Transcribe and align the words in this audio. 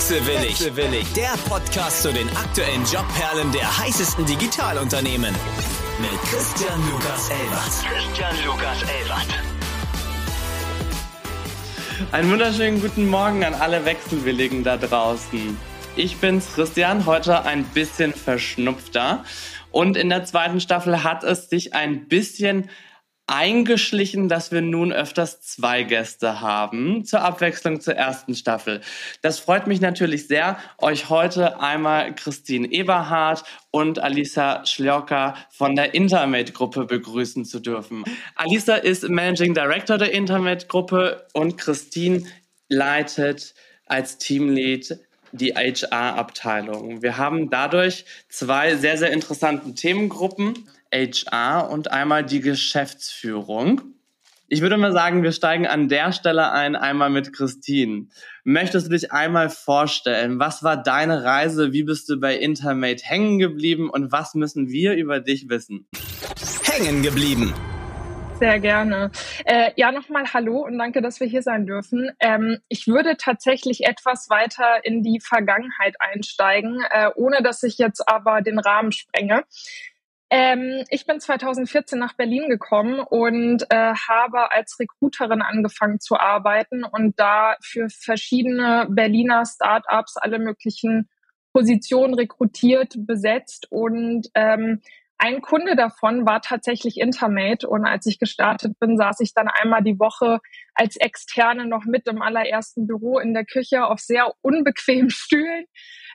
Wechselwillig. 0.00 0.58
Wechselwillig, 0.58 1.12
der 1.12 1.34
Podcast 1.46 2.00
zu 2.00 2.10
den 2.10 2.26
aktuellen 2.34 2.82
Jobperlen 2.86 3.52
der 3.52 3.78
heißesten 3.80 4.24
Digitalunternehmen. 4.24 5.34
Mit 6.00 6.22
Christian 6.22 6.80
Lukas 6.90 7.28
Elbert. 7.28 7.84
Christian 7.84 8.34
Lukas 8.46 8.80
Elbert. 8.80 9.26
Einen 12.12 12.30
wunderschönen 12.30 12.80
guten 12.80 13.08
Morgen 13.08 13.44
an 13.44 13.52
alle 13.52 13.84
Wechselwilligen 13.84 14.64
da 14.64 14.78
draußen. 14.78 15.58
Ich 15.96 16.16
bin's, 16.16 16.54
Christian, 16.54 17.04
heute 17.04 17.44
ein 17.44 17.64
bisschen 17.64 18.14
verschnupfter. 18.14 19.22
Und 19.70 19.98
in 19.98 20.08
der 20.08 20.24
zweiten 20.24 20.62
Staffel 20.62 21.04
hat 21.04 21.24
es 21.24 21.50
sich 21.50 21.74
ein 21.74 22.08
bisschen 22.08 22.70
eingeschlichen, 23.30 24.28
dass 24.28 24.50
wir 24.50 24.60
nun 24.60 24.92
öfters 24.92 25.40
zwei 25.40 25.84
Gäste 25.84 26.40
haben, 26.40 27.04
zur 27.04 27.22
Abwechslung 27.22 27.80
zur 27.80 27.94
ersten 27.94 28.34
Staffel. 28.34 28.80
Das 29.22 29.38
freut 29.38 29.68
mich 29.68 29.80
natürlich 29.80 30.26
sehr, 30.26 30.58
euch 30.78 31.08
heute 31.10 31.60
einmal 31.60 32.12
Christine 32.14 32.70
Eberhardt 32.72 33.44
und 33.70 34.00
Alisa 34.00 34.66
Schlioka 34.66 35.36
von 35.50 35.76
der 35.76 35.94
Intermate-Gruppe 35.94 36.86
begrüßen 36.86 37.44
zu 37.44 37.60
dürfen. 37.60 38.04
Alisa 38.34 38.74
ist 38.74 39.08
Managing 39.08 39.54
Director 39.54 39.96
der 39.96 40.12
Intermate-Gruppe 40.12 41.28
und 41.32 41.56
Christine 41.56 42.24
leitet 42.68 43.54
als 43.86 44.18
Teamlead 44.18 44.98
die 45.32 45.54
HR-Abteilung. 45.54 47.02
Wir 47.02 47.16
haben 47.16 47.48
dadurch 47.48 48.04
zwei 48.28 48.74
sehr, 48.74 48.98
sehr 48.98 49.12
interessante 49.12 49.72
Themengruppen. 49.72 50.68
HR 50.92 51.70
und 51.70 51.90
einmal 51.90 52.24
die 52.24 52.40
Geschäftsführung. 52.40 53.82
Ich 54.52 54.62
würde 54.62 54.76
mal 54.76 54.92
sagen, 54.92 55.22
wir 55.22 55.30
steigen 55.30 55.68
an 55.68 55.88
der 55.88 56.10
Stelle 56.10 56.50
ein, 56.50 56.74
einmal 56.74 57.08
mit 57.08 57.32
Christine. 57.32 58.08
Möchtest 58.42 58.86
du 58.86 58.90
dich 58.90 59.12
einmal 59.12 59.48
vorstellen? 59.48 60.40
Was 60.40 60.64
war 60.64 60.76
deine 60.76 61.22
Reise? 61.22 61.72
Wie 61.72 61.84
bist 61.84 62.08
du 62.08 62.18
bei 62.18 62.36
Intermate 62.36 63.04
hängen 63.04 63.38
geblieben? 63.38 63.88
Und 63.88 64.10
was 64.10 64.34
müssen 64.34 64.68
wir 64.68 64.94
über 64.94 65.20
dich 65.20 65.48
wissen? 65.48 65.86
Hängen 66.64 67.02
geblieben. 67.02 67.54
Sehr 68.40 68.58
gerne. 68.58 69.10
Äh, 69.44 69.70
ja, 69.76 69.92
nochmal 69.92 70.24
Hallo 70.32 70.64
und 70.64 70.78
danke, 70.78 71.02
dass 71.02 71.20
wir 71.20 71.26
hier 71.26 71.42
sein 71.42 71.66
dürfen. 71.66 72.10
Ähm, 72.20 72.56
ich 72.68 72.86
würde 72.86 73.18
tatsächlich 73.18 73.84
etwas 73.84 74.30
weiter 74.30 74.82
in 74.82 75.02
die 75.02 75.20
Vergangenheit 75.20 75.94
einsteigen, 75.98 76.82
äh, 76.90 77.10
ohne 77.16 77.42
dass 77.42 77.62
ich 77.62 77.76
jetzt 77.76 78.08
aber 78.08 78.40
den 78.40 78.58
Rahmen 78.58 78.92
sprenge. 78.92 79.44
Ähm, 80.32 80.84
ich 80.90 81.06
bin 81.06 81.18
2014 81.18 81.98
nach 81.98 82.14
Berlin 82.14 82.48
gekommen 82.48 83.00
und 83.00 83.64
äh, 83.68 83.94
habe 83.94 84.52
als 84.52 84.78
Recruiterin 84.78 85.42
angefangen 85.42 85.98
zu 85.98 86.16
arbeiten 86.16 86.84
und 86.84 87.18
da 87.18 87.56
für 87.60 87.88
verschiedene 87.90 88.86
Berliner 88.88 89.44
Startups 89.44 90.16
alle 90.16 90.38
möglichen 90.38 91.08
Positionen 91.52 92.14
rekrutiert, 92.14 92.94
besetzt. 92.96 93.66
Und 93.70 94.28
ähm, 94.34 94.80
ein 95.18 95.42
Kunde 95.42 95.74
davon 95.74 96.24
war 96.26 96.40
tatsächlich 96.40 96.98
Intermate. 96.98 97.68
Und 97.68 97.84
als 97.84 98.06
ich 98.06 98.20
gestartet 98.20 98.78
bin, 98.78 98.96
saß 98.96 99.18
ich 99.20 99.34
dann 99.34 99.48
einmal 99.48 99.82
die 99.82 99.98
Woche 99.98 100.38
als 100.74 100.96
Externe 100.96 101.66
noch 101.66 101.84
mit 101.84 102.06
im 102.06 102.22
allerersten 102.22 102.86
Büro 102.86 103.18
in 103.18 103.34
der 103.34 103.44
Küche 103.44 103.84
auf 103.84 103.98
sehr 103.98 104.32
unbequemen 104.42 105.10
Stühlen 105.10 105.64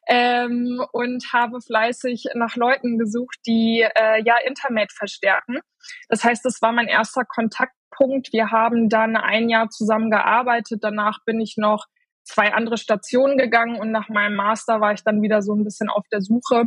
ähm, 0.08 0.84
und 0.92 1.34
habe 1.34 1.62
fleißig 1.62 2.26
nach 2.36 2.56
Leuten 2.56 2.98
gesucht, 2.98 3.38
die 3.46 3.86
äh, 3.96 4.24
ja 4.24 4.36
Internet 4.46 4.92
verstärken. 4.92 5.60
Das 6.10 6.24
heißt, 6.24 6.46
das 6.46 6.62
war 6.62 6.72
mein 6.72 6.88
erster 6.88 7.26
Kontaktpunkt. 7.26 8.32
Wir 8.34 8.52
haben 8.52 8.90
dann 8.90 9.16
ein 9.16 9.50
Jahr 9.50 9.70
zusammen 9.70 10.12
gearbeitet. 10.12 10.84
Danach 10.84 11.20
bin 11.26 11.40
ich 11.40 11.56
noch 11.58 11.86
zwei 12.24 12.54
andere 12.54 12.78
Stationen 12.78 13.38
gegangen 13.38 13.80
und 13.80 13.92
nach 13.92 14.10
meinem 14.10 14.36
Master 14.36 14.82
war 14.82 14.94
ich 14.94 15.04
dann 15.04 15.22
wieder 15.22 15.42
so 15.42 15.54
ein 15.54 15.64
bisschen 15.64 15.90
auf 15.90 16.06
der 16.12 16.22
Suche. 16.22 16.66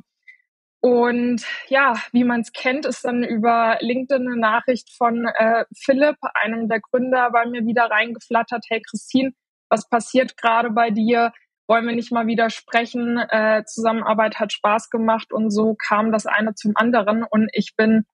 Und 0.81 1.44
ja, 1.69 2.00
wie 2.12 2.22
man 2.22 2.41
es 2.41 2.53
kennt, 2.53 2.87
ist 2.87 3.04
dann 3.04 3.25
über 3.25 3.78
LinkedIn 3.81 4.28
eine 4.28 4.41
Nachricht 4.41 4.91
von 4.97 5.27
äh, 5.27 5.65
Philipp, 5.77 6.16
einem 6.34 6.69
der 6.69 6.81
Gründer, 6.81 7.31
bei 7.32 7.47
mir 7.47 7.66
wieder 7.66 7.91
reingeflattert. 7.91 8.65
Hey 8.69 8.81
Christine, 8.88 9.32
was 9.69 9.88
passiert 9.88 10.37
gerade 10.37 10.71
bei 10.71 10.91
dir? 10.91 11.32
Wollen 11.68 11.86
wir 11.86 11.94
nicht 11.94 12.10
mal 12.10 12.26
wieder 12.26 12.50
sprechen. 12.50 13.18
Äh, 13.18 13.62
Zusammenarbeit 13.66 14.40
hat 14.40 14.52
Spaß 14.52 14.90
gemacht 14.90 15.32
und 15.32 15.50
so 15.50 15.74
kam 15.74 16.10
das 16.10 16.26
eine 16.26 16.54
zum 16.54 16.72
anderen 16.74 17.22
und 17.22 17.50
ich 17.52 17.76
bin 17.76 18.06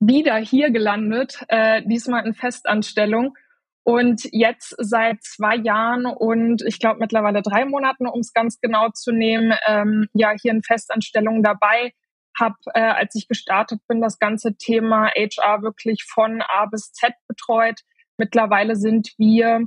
wieder 0.00 0.36
hier 0.36 0.70
gelandet, 0.70 1.44
äh, 1.48 1.82
diesmal 1.84 2.26
in 2.26 2.34
Festanstellung 2.34 3.36
und 3.84 4.22
jetzt 4.32 4.74
seit 4.78 5.22
zwei 5.22 5.56
Jahren 5.56 6.06
und 6.06 6.62
ich 6.62 6.78
glaube 6.80 7.00
mittlerweile 7.00 7.42
drei 7.42 7.66
Monaten, 7.66 8.06
um 8.06 8.20
es 8.20 8.32
ganz 8.32 8.60
genau 8.60 8.88
zu 8.90 9.12
nehmen, 9.12 9.54
ähm, 9.66 10.08
ja 10.14 10.30
hier 10.30 10.52
in 10.52 10.62
Festanstellung 10.62 11.42
dabei. 11.42 11.92
Hab, 12.38 12.54
äh, 12.74 12.80
als 12.80 13.14
ich 13.14 13.28
gestartet 13.28 13.80
bin, 13.88 14.00
das 14.00 14.18
ganze 14.18 14.56
Thema 14.56 15.08
HR 15.08 15.62
wirklich 15.62 16.04
von 16.04 16.42
A 16.42 16.66
bis 16.66 16.92
Z 16.92 17.12
betreut. 17.28 17.80
Mittlerweile 18.16 18.76
sind 18.76 19.12
wir 19.18 19.66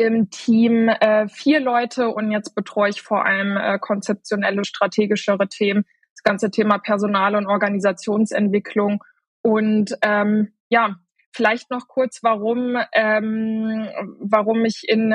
im 0.00 0.30
Team 0.30 0.88
äh, 0.88 1.28
vier 1.28 1.60
Leute 1.60 2.08
und 2.08 2.30
jetzt 2.32 2.54
betreue 2.54 2.88
ich 2.88 3.02
vor 3.02 3.26
allem 3.26 3.58
äh, 3.58 3.78
konzeptionelle, 3.78 4.64
strategischere 4.64 5.46
Themen, 5.46 5.84
das 6.14 6.22
ganze 6.22 6.50
Thema 6.50 6.78
Personal- 6.78 7.36
und 7.36 7.46
Organisationsentwicklung. 7.46 9.04
Und 9.42 9.94
ähm, 10.00 10.54
ja, 10.70 10.96
vielleicht 11.34 11.70
noch 11.70 11.86
kurz, 11.86 12.20
warum, 12.22 12.78
ähm, 12.94 13.88
warum 14.20 14.64
ich 14.64 14.84
in, 14.88 15.14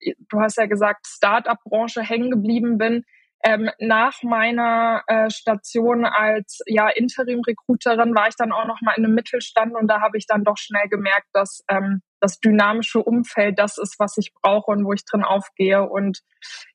du 0.00 0.40
hast 0.40 0.56
ja 0.56 0.64
gesagt, 0.64 1.06
Start-up-Branche 1.06 2.02
hängen 2.02 2.30
geblieben 2.30 2.78
bin. 2.78 3.04
Ähm, 3.44 3.70
nach 3.80 4.22
meiner 4.22 5.02
äh, 5.08 5.28
Station 5.28 6.04
als 6.04 6.60
ja 6.66 6.88
Interim-Recruiterin 6.88 8.14
war 8.14 8.28
ich 8.28 8.36
dann 8.36 8.52
auch 8.52 8.66
noch 8.66 8.80
mal 8.82 8.94
in 8.96 9.04
einem 9.04 9.14
Mittelstand 9.14 9.74
und 9.74 9.88
da 9.88 10.00
habe 10.00 10.16
ich 10.16 10.26
dann 10.26 10.44
doch 10.44 10.56
schnell 10.56 10.88
gemerkt, 10.88 11.26
dass 11.32 11.64
ähm, 11.68 12.02
das 12.20 12.38
dynamische 12.38 13.00
Umfeld 13.02 13.58
das 13.58 13.78
ist, 13.78 13.98
was 13.98 14.16
ich 14.16 14.32
brauche 14.32 14.70
und 14.70 14.84
wo 14.84 14.92
ich 14.92 15.04
drin 15.04 15.24
aufgehe 15.24 15.82
und 15.82 16.20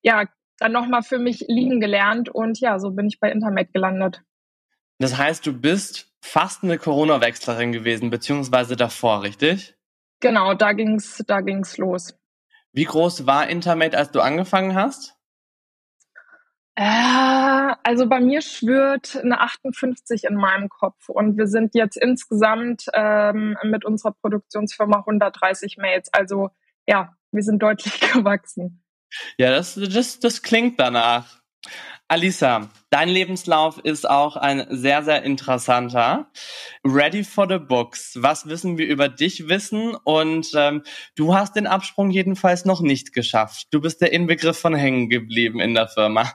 ja 0.01 0.25
dann 0.59 0.73
noch 0.73 0.87
mal 0.87 1.03
für 1.03 1.19
mich 1.19 1.45
lieben 1.47 1.79
gelernt 1.79 2.27
und 2.29 2.59
ja 2.59 2.79
so 2.79 2.91
bin 2.91 3.07
ich 3.07 3.19
bei 3.19 3.31
Internet 3.31 3.71
gelandet. 3.73 4.23
Das 4.99 5.17
heißt, 5.17 5.45
du 5.45 5.53
bist 5.53 6.11
fast 6.21 6.63
eine 6.63 6.77
Corona-Wechslerin 6.77 7.71
gewesen 7.71 8.09
beziehungsweise 8.09 8.75
davor, 8.75 9.23
richtig? 9.23 9.75
Genau, 10.19 10.53
da 10.53 10.73
ging's 10.73 11.23
da 11.27 11.41
ging's 11.41 11.77
los. 11.77 12.17
Wie 12.73 12.83
groß 12.83 13.25
war 13.25 13.47
Intermate, 13.47 13.97
als 13.97 14.11
du 14.11 14.19
angefangen 14.19 14.75
hast? 14.75 15.16
Äh, 16.79 17.73
also 17.81 18.07
bei 18.07 18.19
mir 18.19 18.43
schwört 18.43 19.15
eine 19.15 19.41
58 19.41 20.25
in 20.25 20.35
meinem 20.35 20.69
Kopf 20.69 21.09
und 21.09 21.35
wir 21.35 21.47
sind 21.47 21.73
jetzt 21.73 21.97
insgesamt 21.97 22.85
ähm, 22.93 23.57
mit 23.63 23.83
unserer 23.83 24.11
Produktionsfirma 24.11 24.99
130 24.99 25.77
Mails. 25.77 26.13
Also 26.13 26.51
ja, 26.87 27.15
wir 27.31 27.41
sind 27.41 27.63
deutlich 27.63 27.99
gewachsen. 28.13 28.83
Ja, 29.39 29.49
das, 29.49 29.73
das, 29.73 30.19
das 30.19 30.43
klingt 30.43 30.79
danach. 30.79 31.41
Alisa, 32.09 32.69
dein 32.91 33.09
Lebenslauf 33.09 33.79
ist 33.79 34.07
auch 34.07 34.37
ein 34.37 34.67
sehr, 34.69 35.01
sehr 35.01 35.23
interessanter. 35.23 36.31
Ready 36.85 37.23
for 37.23 37.47
the 37.49 37.57
books. 37.57 38.19
Was 38.21 38.47
wissen 38.47 38.77
wir 38.77 38.85
über 38.85 39.09
dich 39.09 39.49
wissen? 39.49 39.95
Und 40.03 40.51
ähm, 40.55 40.83
du 41.15 41.33
hast 41.33 41.55
den 41.55 41.65
Absprung 41.65 42.11
jedenfalls 42.11 42.65
noch 42.65 42.81
nicht 42.81 43.13
geschafft. 43.13 43.67
Du 43.71 43.81
bist 43.81 43.99
der 43.99 44.13
Inbegriff 44.13 44.59
von 44.59 44.75
hängen 44.75 45.09
geblieben 45.09 45.59
in 45.59 45.73
der 45.73 45.87
Firma. 45.87 46.33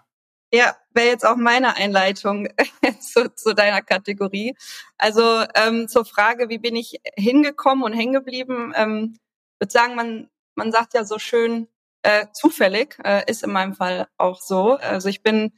Ja, 0.52 0.76
wäre 0.92 1.08
jetzt 1.08 1.24
auch 1.24 1.36
meine 1.36 1.76
Einleitung 1.76 2.48
zu, 3.00 3.34
zu 3.34 3.54
deiner 3.54 3.80
Kategorie. 3.80 4.54
Also 4.98 5.44
ähm, 5.54 5.88
zur 5.88 6.04
Frage, 6.04 6.48
wie 6.50 6.58
bin 6.58 6.76
ich 6.76 7.00
hingekommen 7.16 7.84
und 7.84 7.94
hängen 7.94 8.12
geblieben? 8.12 8.72
Ähm, 8.76 9.18
würde 9.58 9.72
sagen, 9.72 9.94
man 9.94 10.28
man 10.54 10.72
sagt 10.72 10.94
ja 10.94 11.04
so 11.04 11.18
schön 11.18 11.68
äh, 12.02 12.26
zufällig, 12.32 12.98
äh, 13.04 13.22
ist 13.30 13.42
in 13.42 13.52
meinem 13.52 13.74
Fall 13.74 14.08
auch 14.18 14.40
so. 14.40 14.74
Also 14.74 15.08
ich 15.08 15.22
bin 15.22 15.52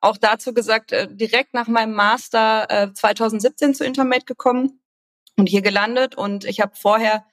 auch 0.00 0.16
dazu 0.16 0.54
gesagt 0.54 0.92
äh, 0.92 1.08
direkt 1.10 1.54
nach 1.54 1.68
meinem 1.68 1.94
Master 1.94 2.66
äh, 2.70 2.92
2017 2.92 3.74
zu 3.74 3.84
Intermate 3.84 4.24
gekommen 4.24 4.80
und 5.36 5.46
hier 5.48 5.62
gelandet 5.62 6.14
und 6.16 6.44
ich 6.44 6.60
habe 6.60 6.72
vorher 6.76 7.24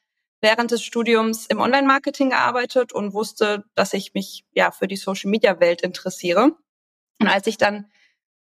während 0.42 0.72
des 0.72 0.84
Studiums 0.84 1.48
im 1.48 1.60
Online-Marketing 1.60 2.30
gearbeitet 2.32 2.94
und 2.94 3.14
wusste, 3.14 3.66
dass 3.76 3.94
ich 3.94 4.14
mich 4.14 4.46
ja 4.54 4.72
für 4.72 4.88
die 4.88 4.98
Social-Media-Welt 4.98 5.82
interessiere 5.82 6.56
und 7.20 7.28
als 7.28 7.48
ich 7.48 7.58
dann 7.58 7.90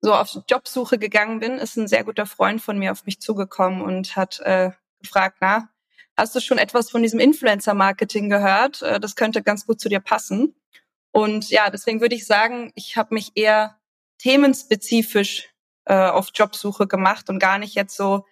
so 0.00 0.14
auf 0.14 0.36
Jobsuche 0.48 0.98
gegangen 0.98 1.38
bin, 1.38 1.58
ist 1.58 1.76
ein 1.76 1.86
sehr 1.88 2.04
guter 2.04 2.26
Freund 2.26 2.60
von 2.60 2.78
mir 2.78 2.92
auf 2.92 3.06
mich 3.06 3.20
zugekommen 3.20 3.82
und 3.82 4.16
hat 4.16 4.40
äh, 4.40 4.72
gefragt, 5.00 5.38
na, 5.40 5.68
hast 6.16 6.34
du 6.34 6.40
schon 6.40 6.58
etwas 6.58 6.90
von 6.90 7.02
diesem 7.02 7.20
Influencer-Marketing 7.20 8.28
gehört? 8.28 8.82
Äh, 8.82 8.98
das 8.98 9.14
könnte 9.14 9.42
ganz 9.42 9.66
gut 9.66 9.80
zu 9.80 9.88
dir 9.88 10.00
passen. 10.00 10.54
Und 11.12 11.50
ja, 11.50 11.70
deswegen 11.70 12.00
würde 12.00 12.14
ich 12.14 12.26
sagen, 12.26 12.72
ich 12.74 12.96
habe 12.96 13.14
mich 13.14 13.32
eher 13.34 13.78
themenspezifisch 14.18 15.50
äh, 15.84 15.94
auf 15.94 16.30
Jobsuche 16.34 16.86
gemacht 16.86 17.28
und 17.28 17.38
gar 17.38 17.58
nicht 17.58 17.74
jetzt 17.74 17.96
so 17.96 18.24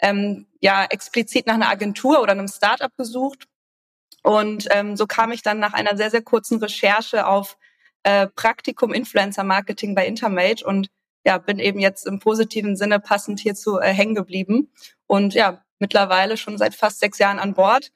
ähm, 0.00 0.46
ja 0.60 0.84
explizit 0.84 1.46
nach 1.46 1.54
einer 1.54 1.68
Agentur 1.68 2.22
oder 2.22 2.32
einem 2.32 2.48
Startup 2.48 2.94
gesucht. 2.96 3.48
Und 4.22 4.68
ähm, 4.70 4.96
so 4.96 5.06
kam 5.06 5.32
ich 5.32 5.42
dann 5.42 5.58
nach 5.58 5.72
einer 5.72 5.96
sehr 5.96 6.10
sehr 6.10 6.22
kurzen 6.22 6.58
Recherche 6.58 7.26
auf 7.26 7.56
äh, 8.08 8.26
Praktikum 8.26 8.94
Influencer 8.94 9.44
Marketing 9.44 9.94
bei 9.94 10.06
Intermate 10.06 10.64
und 10.64 10.88
ja, 11.26 11.36
bin 11.36 11.58
eben 11.58 11.78
jetzt 11.78 12.06
im 12.06 12.20
positiven 12.20 12.74
Sinne 12.74 13.00
passend 13.00 13.38
hierzu 13.38 13.78
äh, 13.78 13.92
hängen 13.92 14.14
geblieben 14.14 14.72
und 15.06 15.34
ja, 15.34 15.62
mittlerweile 15.78 16.38
schon 16.38 16.56
seit 16.56 16.74
fast 16.74 17.00
sechs 17.00 17.18
Jahren 17.18 17.38
an 17.38 17.52
Bord. 17.52 17.90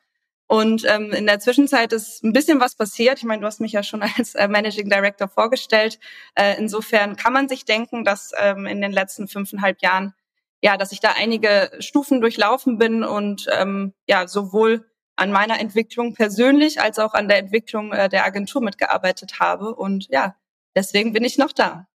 Und 0.48 0.84
ähm, 0.86 1.12
in 1.12 1.24
der 1.24 1.40
Zwischenzeit 1.40 1.94
ist 1.94 2.22
ein 2.22 2.34
bisschen 2.34 2.60
was 2.60 2.74
passiert. 2.74 3.16
Ich 3.16 3.24
meine, 3.24 3.40
du 3.40 3.46
hast 3.46 3.60
mich 3.60 3.72
ja 3.72 3.82
schon 3.82 4.02
als 4.18 4.34
äh, 4.34 4.48
Managing 4.48 4.90
Director 4.90 5.28
vorgestellt. 5.28 5.98
Äh, 6.34 6.58
insofern 6.58 7.16
kann 7.16 7.32
man 7.32 7.48
sich 7.48 7.64
denken, 7.64 8.04
dass 8.04 8.32
ähm, 8.38 8.66
in 8.66 8.82
den 8.82 8.92
letzten 8.92 9.28
fünfeinhalb 9.28 9.80
Jahren 9.80 10.12
ja, 10.62 10.76
dass 10.76 10.92
ich 10.92 11.00
da 11.00 11.12
einige 11.16 11.70
Stufen 11.80 12.20
durchlaufen 12.20 12.78
bin 12.78 13.02
und 13.02 13.46
ähm, 13.50 13.94
ja 14.06 14.28
sowohl 14.28 14.84
an 15.16 15.30
meiner 15.30 15.60
Entwicklung 15.60 16.14
persönlich 16.14 16.80
als 16.80 16.98
auch 16.98 17.14
an 17.14 17.28
der 17.28 17.38
Entwicklung 17.38 17.92
äh, 17.92 18.08
der 18.08 18.24
Agentur 18.24 18.62
mitgearbeitet 18.62 19.40
habe. 19.40 19.74
Und 19.74 20.08
ja, 20.10 20.36
deswegen 20.74 21.12
bin 21.12 21.24
ich 21.24 21.38
noch 21.38 21.52
da. 21.52 21.86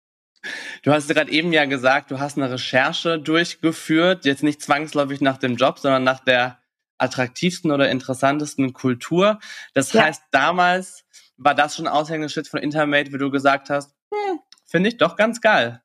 Du 0.84 0.94
hast 0.94 1.08
gerade 1.10 1.32
eben 1.32 1.52
ja 1.52 1.66
gesagt, 1.66 2.12
du 2.12 2.20
hast 2.20 2.38
eine 2.38 2.52
Recherche 2.52 3.20
durchgeführt, 3.20 4.26
jetzt 4.26 4.44
nicht 4.44 4.62
zwangsläufig 4.62 5.20
nach 5.20 5.38
dem 5.38 5.56
Job, 5.56 5.80
sondern 5.80 6.04
nach 6.04 6.24
der 6.24 6.60
attraktivsten 6.98 7.72
oder 7.72 7.90
interessantesten 7.90 8.74
Kultur. 8.74 9.40
Das 9.74 9.94
ja. 9.94 10.04
heißt, 10.04 10.24
damals 10.32 11.06
war 11.38 11.56
das 11.56 11.76
schon 11.76 11.88
Aushängeschild 11.88 12.48
von 12.48 12.60
Intermate, 12.60 13.12
wie 13.14 13.18
du 13.18 13.30
gesagt 13.30 13.70
hast, 13.70 13.94
hm, 14.12 14.40
finde 14.66 14.90
ich 14.90 14.98
doch 14.98 15.16
ganz 15.16 15.42
geil. 15.42 15.82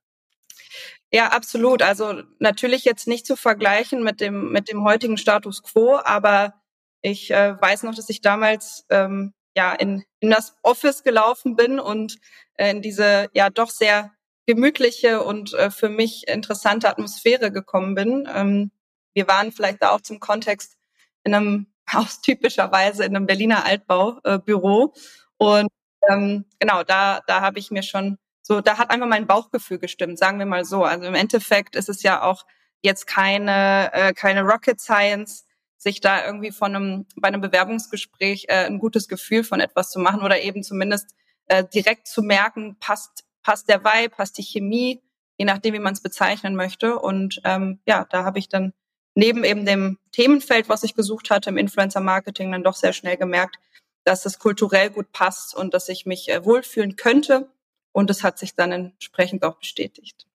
Ja, 1.13 1.29
absolut. 1.29 1.83
Also 1.83 2.23
natürlich 2.39 2.85
jetzt 2.85 3.07
nicht 3.07 3.27
zu 3.27 3.37
vergleichen 3.37 4.03
mit 4.03 4.21
dem 4.21 4.51
mit 4.51 4.71
dem 4.71 4.83
heutigen 4.83 5.19
Status 5.19 5.63
quo, 5.63 5.99
aber 6.03 6.62
ich 7.03 7.31
äh, 7.31 7.61
weiß 7.61 7.83
noch, 7.83 7.95
dass 7.95 8.09
ich 8.09 8.21
damals 8.21 8.87
ähm, 8.91 9.35
ja 9.57 9.73
in, 9.73 10.05
in 10.21 10.31
das 10.31 10.57
Office 10.63 11.03
gelaufen 11.03 11.57
bin 11.57 11.79
und 11.81 12.17
äh, 12.55 12.71
in 12.71 12.83
diese 12.83 13.29
ja 13.35 13.51
doch 13.51 13.71
sehr 13.71 14.13
gemütliche 14.47 15.23
und 15.23 15.55
äh, 15.55 15.71
für 15.71 15.89
mich 15.89 16.27
interessante 16.29 16.89
Atmosphäre 16.89 17.53
gekommen 17.53 17.95
bin. 17.95 18.29
Ähm, 18.33 18.71
wir 19.15 19.29
waren 19.29 19.53
vielleicht 19.53 19.83
da 19.83 19.91
auch 19.91 20.01
zum 20.01 20.21
Kontext 20.21 20.77
in 21.25 21.35
einem 21.35 21.67
aus 21.93 22.21
typischerweise 22.23 23.05
in 23.05 23.15
einem 23.17 23.27
Berliner 23.27 23.65
Altbaubüro 23.67 24.95
äh, 24.95 25.45
und 25.45 25.69
ähm, 26.09 26.45
genau 26.59 26.83
da 26.83 27.21
da 27.27 27.41
habe 27.41 27.59
ich 27.59 27.71
mir 27.71 27.83
schon 27.83 28.19
so, 28.43 28.61
da 28.61 28.77
hat 28.77 28.91
einfach 28.91 29.07
mein 29.07 29.27
Bauchgefühl 29.27 29.79
gestimmt, 29.79 30.19
sagen 30.19 30.39
wir 30.39 30.47
mal 30.47 30.65
so. 30.65 30.85
Also 30.85 31.05
im 31.07 31.15
Endeffekt 31.15 31.77
ist 31.77 31.89
es 31.89 32.03
ja 32.03 32.23
auch 32.23 32.45
jetzt 32.83 33.07
keine, 33.07 33.91
äh, 33.93 34.13
keine 34.13 34.43
Rocket 34.43 34.81
Science, 34.81 35.47
sich 35.83 36.01
da 36.01 36.25
irgendwie 36.25 36.53
von 36.53 36.77
einem, 36.77 37.07
bei 37.17 37.29
einem 37.29 37.41
Bewerbungsgespräch 37.41 38.47
äh, 38.49 38.67
ein 38.67 38.79
gutes 38.79 39.09
Gefühl 39.09 39.43
von 39.43 39.59
etwas 39.59 39.91
zu 39.91 39.99
machen 39.99 40.23
oder 40.23 40.41
eben 40.41 40.63
zumindest 40.63 41.17
äh, 41.47 41.65
direkt 41.65 42.07
zu 42.07 42.23
merken, 42.23 42.77
passt, 42.79 43.25
passt 43.43 43.69
der 43.69 43.85
Vibe, 43.85 44.15
passt 44.15 44.39
die 44.39 44.45
Chemie, 44.45 45.03
je 45.39 45.45
nachdem, 45.45 45.75
wie 45.75 45.81
man 45.81 45.93
es 45.93 46.01
bezeichnen 46.01 46.55
möchte. 46.55 47.01
Und 47.01 47.41
ähm, 47.45 47.81
ja, 47.85 48.07
da 48.09 48.23
habe 48.23 48.39
ich 48.39 48.49
dann 48.49 48.73
neben 49.17 49.43
eben 49.43 49.67
dem 49.67 49.99
Themenfeld, 50.13 50.69
was 50.69 50.85
ich 50.85 50.95
gesucht 50.95 51.31
hatte 51.31 51.51
im 51.51 51.59
Influencer 51.59 52.01
Marketing, 52.01 52.53
dann 52.53 52.63
doch 52.63 52.77
sehr 52.77 52.93
schnell 52.93 53.17
gemerkt, 53.17 53.57
dass 54.05 54.25
es 54.25 54.39
kulturell 54.39 54.91
gut 54.91 55.11
passt 55.11 55.53
und 55.53 55.75
dass 55.75 55.89
ich 55.89 56.07
mich 56.07 56.29
äh, 56.29 56.45
wohlfühlen 56.45 56.95
könnte 56.95 57.51
und 57.91 58.09
es 58.09 58.23
hat 58.23 58.39
sich 58.39 58.55
dann 58.55 58.71
entsprechend 58.71 59.45
auch 59.45 59.57
bestätigt. 59.57 60.29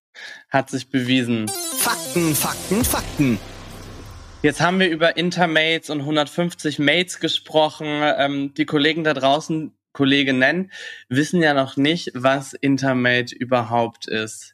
Hat 0.49 0.69
sich 0.69 0.89
bewiesen. 0.89 1.47
Fakten, 1.47 2.35
Fakten, 2.35 2.83
Fakten. 2.83 3.39
Jetzt 4.43 4.61
haben 4.61 4.79
wir 4.79 4.89
über 4.89 5.17
Intermates 5.17 5.89
und 5.89 6.01
150 6.01 6.77
Mates 6.77 7.19
gesprochen. 7.19 7.87
Ähm, 7.87 8.53
die 8.53 8.65
Kollegen 8.67 9.03
da 9.03 9.15
draußen, 9.15 9.75
Kolleginnen, 9.93 10.71
wissen 11.09 11.41
ja 11.41 11.55
noch 11.55 11.75
nicht, 11.75 12.11
was 12.13 12.53
Intermate 12.53 13.35
überhaupt 13.35 14.07
ist. 14.07 14.53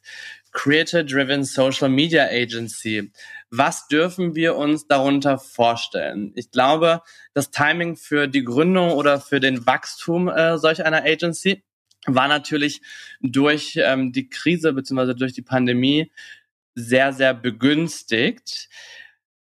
Creator-Driven 0.52 1.44
Social 1.44 1.90
Media 1.90 2.24
Agency. 2.24 3.12
Was 3.50 3.86
dürfen 3.86 4.34
wir 4.34 4.56
uns 4.56 4.86
darunter 4.86 5.38
vorstellen? 5.38 6.32
Ich 6.34 6.50
glaube, 6.50 7.02
das 7.34 7.50
Timing 7.50 7.96
für 7.96 8.26
die 8.26 8.42
Gründung 8.42 8.92
oder 8.92 9.20
für 9.20 9.38
den 9.38 9.66
Wachstum 9.66 10.28
äh, 10.28 10.56
solch 10.56 10.82
einer 10.82 11.04
Agency 11.04 11.62
war 12.06 12.28
natürlich 12.28 12.80
durch 13.20 13.76
ähm, 13.76 14.12
die 14.12 14.30
Krise 14.30 14.72
beziehungsweise 14.72 15.14
durch 15.14 15.34
die 15.34 15.42
Pandemie 15.42 16.10
sehr, 16.74 17.12
sehr 17.12 17.34
begünstigt. 17.34 18.68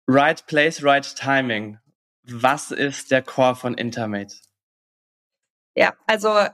Right 0.07 0.45
place, 0.45 0.83
right 0.83 1.15
timing. 1.15 1.79
Was 2.23 2.71
ist 2.71 3.11
der 3.11 3.21
Core 3.21 3.55
von 3.55 3.73
Intermate? 3.75 4.35
Ja, 5.75 5.93
also 6.07 6.47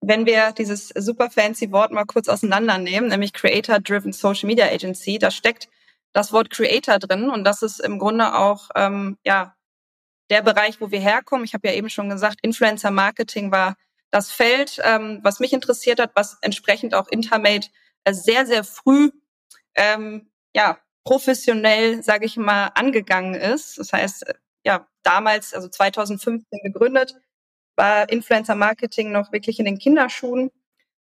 wenn 0.00 0.24
wir 0.24 0.52
dieses 0.52 0.88
super 0.88 1.30
fancy 1.30 1.70
Wort 1.72 1.92
mal 1.92 2.04
kurz 2.04 2.28
auseinandernehmen, 2.28 3.10
nämlich 3.10 3.32
Creator 3.32 3.80
Driven 3.80 4.12
Social 4.12 4.46
Media 4.46 4.66
Agency, 4.66 5.18
da 5.18 5.30
steckt 5.30 5.68
das 6.12 6.32
Wort 6.32 6.50
Creator 6.50 6.98
drin 6.98 7.28
und 7.30 7.44
das 7.44 7.62
ist 7.62 7.80
im 7.80 7.98
Grunde 7.98 8.34
auch 8.34 8.70
ähm, 8.74 9.18
ja 9.24 9.54
der 10.30 10.42
Bereich, 10.42 10.80
wo 10.80 10.90
wir 10.90 11.00
herkommen. 11.00 11.44
Ich 11.44 11.54
habe 11.54 11.68
ja 11.68 11.74
eben 11.74 11.90
schon 11.90 12.08
gesagt, 12.08 12.38
Influencer 12.42 12.90
Marketing 12.90 13.52
war 13.52 13.76
das 14.10 14.30
Feld, 14.30 14.80
ähm, 14.84 15.20
was 15.22 15.40
mich 15.40 15.52
interessiert 15.52 16.00
hat, 16.00 16.12
was 16.14 16.38
entsprechend 16.40 16.94
auch 16.94 17.08
Intermate 17.08 17.68
äh, 18.04 18.14
sehr, 18.14 18.46
sehr 18.46 18.64
früh 18.64 19.10
ähm, 19.74 20.30
ja, 20.54 20.78
professionell, 21.04 22.02
sage 22.02 22.26
ich 22.26 22.36
mal, 22.36 22.68
angegangen 22.74 23.34
ist. 23.34 23.78
Das 23.78 23.92
heißt, 23.92 24.24
ja, 24.64 24.86
damals, 25.02 25.54
also 25.54 25.68
2015 25.68 26.60
gegründet, 26.62 27.14
war 27.76 28.08
Influencer 28.10 28.54
Marketing 28.54 29.12
noch 29.12 29.32
wirklich 29.32 29.58
in 29.58 29.64
den 29.64 29.78
Kinderschuhen. 29.78 30.50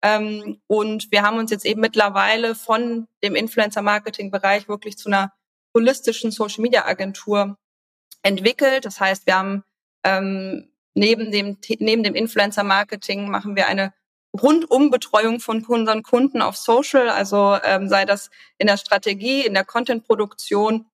Ähm, 0.02 0.60
und 0.66 1.12
wir 1.12 1.22
haben 1.22 1.38
uns 1.38 1.50
jetzt 1.50 1.66
eben 1.66 1.80
mittlerweile 1.80 2.54
von 2.54 3.06
dem 3.22 3.34
Influencer 3.34 3.82
Marketing 3.82 4.30
Bereich 4.30 4.68
wirklich 4.68 4.96
zu 4.96 5.08
einer 5.08 5.32
holistischen 5.74 6.30
Social 6.30 6.62
Media 6.62 6.86
Agentur 6.86 7.58
entwickelt. 8.22 8.84
Das 8.84 9.00
heißt, 9.00 9.26
wir 9.26 9.36
haben 9.36 9.64
ähm, 10.04 10.72
neben 10.94 11.30
dem, 11.30 11.58
neben 11.78 12.02
dem 12.02 12.14
Influencer-Marketing 12.14 13.28
machen 13.30 13.56
wir 13.56 13.66
eine 13.66 13.92
Rundumbetreuung 14.40 15.40
von 15.40 15.64
unseren 15.64 16.02
Kunden 16.02 16.40
auf 16.40 16.56
Social, 16.56 17.08
also 17.10 17.56
ähm, 17.64 17.88
sei 17.88 18.04
das 18.04 18.30
in 18.58 18.66
der 18.66 18.78
Strategie, 18.78 19.44
in 19.44 19.54
der 19.54 19.64
Content-Produktion, 19.64 20.86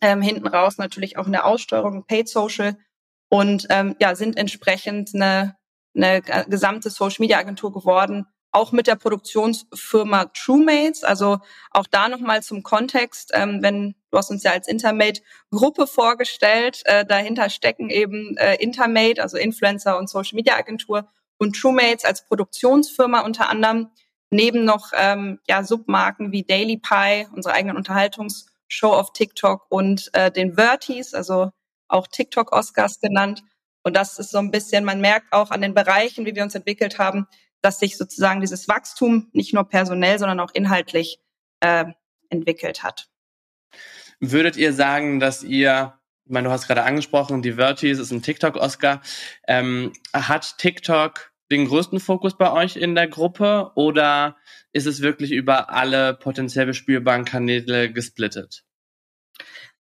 ähm, 0.00 0.22
hinten 0.22 0.46
raus 0.46 0.76
natürlich 0.78 1.16
auch 1.16 1.26
in 1.26 1.32
der 1.32 1.46
Aussteuerung, 1.46 2.04
Paid 2.06 2.28
Social 2.28 2.76
und 3.28 3.66
ähm, 3.70 3.96
ja, 4.00 4.14
sind 4.14 4.36
entsprechend 4.36 5.14
eine, 5.14 5.56
eine 5.96 6.20
gesamte 6.48 6.90
Social-Media-Agentur 6.90 7.72
geworden, 7.72 8.26
auch 8.50 8.70
mit 8.72 8.86
der 8.86 8.96
Produktionsfirma 8.96 10.26
TrueMates. 10.26 11.04
Also 11.04 11.38
auch 11.70 11.86
da 11.90 12.08
nochmal 12.08 12.42
zum 12.42 12.62
Kontext, 12.62 13.30
ähm, 13.34 13.62
wenn 13.62 13.94
du 14.10 14.18
hast 14.18 14.30
uns 14.30 14.44
ja 14.44 14.52
als 14.52 14.68
Intermate-Gruppe 14.68 15.86
vorgestellt, 15.86 16.82
äh, 16.84 17.04
dahinter 17.04 17.50
stecken 17.50 17.90
eben 17.90 18.36
äh, 18.36 18.54
Intermate, 18.56 19.22
also 19.22 19.36
Influencer 19.36 19.98
und 19.98 20.08
Social-Media-Agentur 20.08 21.08
und 21.38 21.56
TrueMates 21.56 22.04
als 22.04 22.24
Produktionsfirma 22.26 23.20
unter 23.20 23.48
anderem, 23.48 23.90
neben 24.30 24.64
noch 24.64 24.92
ähm, 24.94 25.40
ja, 25.48 25.62
Submarken 25.62 26.32
wie 26.32 26.42
Daily 26.42 26.76
Pie, 26.78 27.26
unsere 27.32 27.54
eigenen 27.54 27.76
Unterhaltungsshow 27.76 28.92
auf 28.92 29.12
TikTok 29.12 29.66
und 29.68 30.10
äh, 30.12 30.30
den 30.30 30.54
Verties, 30.54 31.14
also 31.14 31.50
auch 31.88 32.08
TikTok-Oscars 32.08 33.00
genannt. 33.00 33.42
Und 33.82 33.94
das 33.96 34.18
ist 34.18 34.30
so 34.30 34.38
ein 34.38 34.50
bisschen, 34.50 34.84
man 34.84 35.00
merkt 35.00 35.32
auch 35.32 35.50
an 35.50 35.60
den 35.60 35.74
Bereichen, 35.74 36.26
wie 36.26 36.34
wir 36.34 36.42
uns 36.42 36.54
entwickelt 36.54 36.98
haben, 36.98 37.26
dass 37.60 37.78
sich 37.78 37.96
sozusagen 37.96 38.40
dieses 38.40 38.68
Wachstum 38.68 39.28
nicht 39.32 39.54
nur 39.54 39.64
personell, 39.64 40.18
sondern 40.18 40.40
auch 40.40 40.50
inhaltlich 40.52 41.18
äh, 41.60 41.86
entwickelt 42.28 42.82
hat. 42.82 43.08
Würdet 44.20 44.56
ihr 44.56 44.72
sagen, 44.72 45.20
dass 45.20 45.42
ihr, 45.42 45.98
ich 46.26 46.32
meine, 46.32 46.48
du 46.48 46.52
hast 46.52 46.66
gerade 46.66 46.84
angesprochen, 46.84 47.42
die 47.42 47.52
Vertis 47.52 47.98
ist 47.98 48.10
ein 48.10 48.22
TikTok-Oscar. 48.22 49.02
Ähm, 49.46 49.92
hat 50.12 50.56
TikTok 50.58 51.32
den 51.50 51.66
größten 51.66 52.00
Fokus 52.00 52.36
bei 52.36 52.50
euch 52.50 52.76
in 52.76 52.94
der 52.94 53.08
Gruppe 53.08 53.72
oder 53.74 54.36
ist 54.72 54.86
es 54.86 55.02
wirklich 55.02 55.32
über 55.32 55.70
alle 55.70 56.14
potenziell 56.14 56.66
bespielbaren 56.66 57.26
Kanäle 57.26 57.92
gesplittet? 57.92 58.64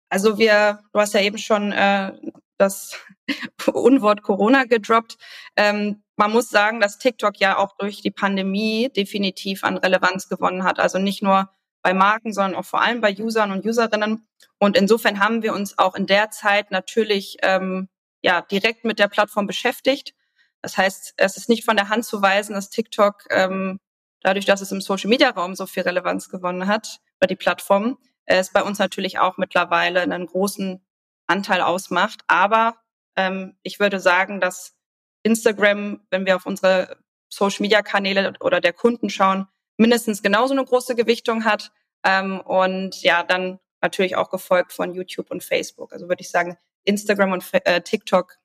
Also 0.09 0.39
wir, 0.39 0.81
du 0.93 1.01
hast 1.01 1.15
ja 1.15 1.21
eben 1.21 1.39
schon 1.39 1.73
äh, 1.73 2.13
das 2.57 2.99
Unwort 3.73 4.23
Corona 4.23 4.65
gedroppt. 4.65 5.19
Ähm, 5.57 6.03
man 6.17 6.33
muss 6.33 6.49
sagen, 6.49 6.81
dass 6.81 6.99
TikTok 6.99 7.39
ja 7.39 7.59
auch 7.59 7.77
durch 7.79 8.01
die 8.03 8.11
Pandemie 8.11 8.91
definitiv 8.95 9.63
an 9.63 9.77
Relevanz 9.77 10.29
gewonnen 10.29 10.65
hat. 10.65 10.79
Also 10.81 10.99
nicht 10.99 11.23
nur 11.23 11.51
bei 11.83 11.95
Marken, 11.95 12.33
sondern 12.33 12.61
auch 12.61 12.65
vor 12.65 12.83
allem 12.83 13.01
bei 13.01 13.17
Usern 13.17 13.53
und 13.53 13.65
Userinnen. 13.65 14.27
Und 14.59 14.77
insofern 14.77 15.21
haben 15.21 15.43
wir 15.43 15.55
uns 15.55 15.79
auch 15.79 15.95
in 15.95 16.07
der 16.07 16.31
Zeit 16.31 16.71
natürlich 16.71 17.39
ähm, 17.43 17.89
ja 18.23 18.43
direkt 18.43 18.85
mit 18.85 18.99
der 18.99 19.09
Plattform 19.09 19.47
beschäftigt. 19.47 20.15
Das 20.63 20.77
heißt, 20.77 21.15
es 21.17 21.37
ist 21.37 21.49
nicht 21.49 21.65
von 21.65 21.77
der 21.77 21.89
Hand 21.89 22.05
zu 22.05 22.21
weisen, 22.21 22.55
dass 22.55 22.71
TikTok 22.71 23.25
ähm, 23.31 23.81
dadurch, 24.23 24.45
dass 24.45 24.61
es 24.61 24.73
im 24.73 24.81
Social 24.81 25.09
Media 25.09 25.31
Raum 25.31 25.55
so 25.55 25.67
viel 25.67 25.83
Relevanz 25.83 26.29
gewonnen 26.29 26.67
hat, 26.67 27.01
bei 27.19 27.27
die 27.27 27.37
Plattform, 27.37 27.99
es 28.27 28.53
bei 28.53 28.63
uns 28.63 28.79
natürlich 28.79 29.19
auch 29.19 29.39
mittlerweile 29.39 30.03
einen 30.03 30.27
großen 30.27 30.85
Anteil 31.27 31.63
ausmacht. 31.63 32.21
Aber 32.27 32.77
ähm, 33.17 33.57
ich 33.63 33.81
würde 33.81 34.01
sagen, 34.01 34.41
dass 34.41 34.77
Instagram, 35.23 36.01
wenn 36.11 36.27
wir 36.27 36.37
auf 36.37 36.47
unsere 36.47 36.99
Social-Media-Kanäle 37.29 38.35
oder 38.41 38.61
der 38.61 38.73
Kunden 38.73 39.11
schauen, 39.11 39.47
mindestens 39.81 40.23
genauso 40.23 40.53
eine 40.53 40.65
große 40.65 40.95
Gewichtung 40.95 41.45
hat. 41.45 41.73
Ähm, 42.05 42.41
und 42.41 43.03
ja, 43.03 43.23
dann 43.23 43.59
natürlich 43.81 44.15
auch 44.15 44.31
gefolgt 44.31 44.73
von 44.73 44.95
YouTube 44.95 45.31
und 45.31 45.43
Facebook. 45.43 45.93
Also 45.93 46.09
würde 46.09 46.21
ich 46.21 46.31
sagen, 46.31 46.59
Instagram 46.85 47.33
und 47.33 47.45
äh, 47.53 47.81
TikTok 47.81 48.37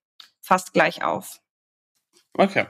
fast 0.41 0.73
gleich 0.73 1.03
auf. 1.03 1.41
Okay. 2.33 2.65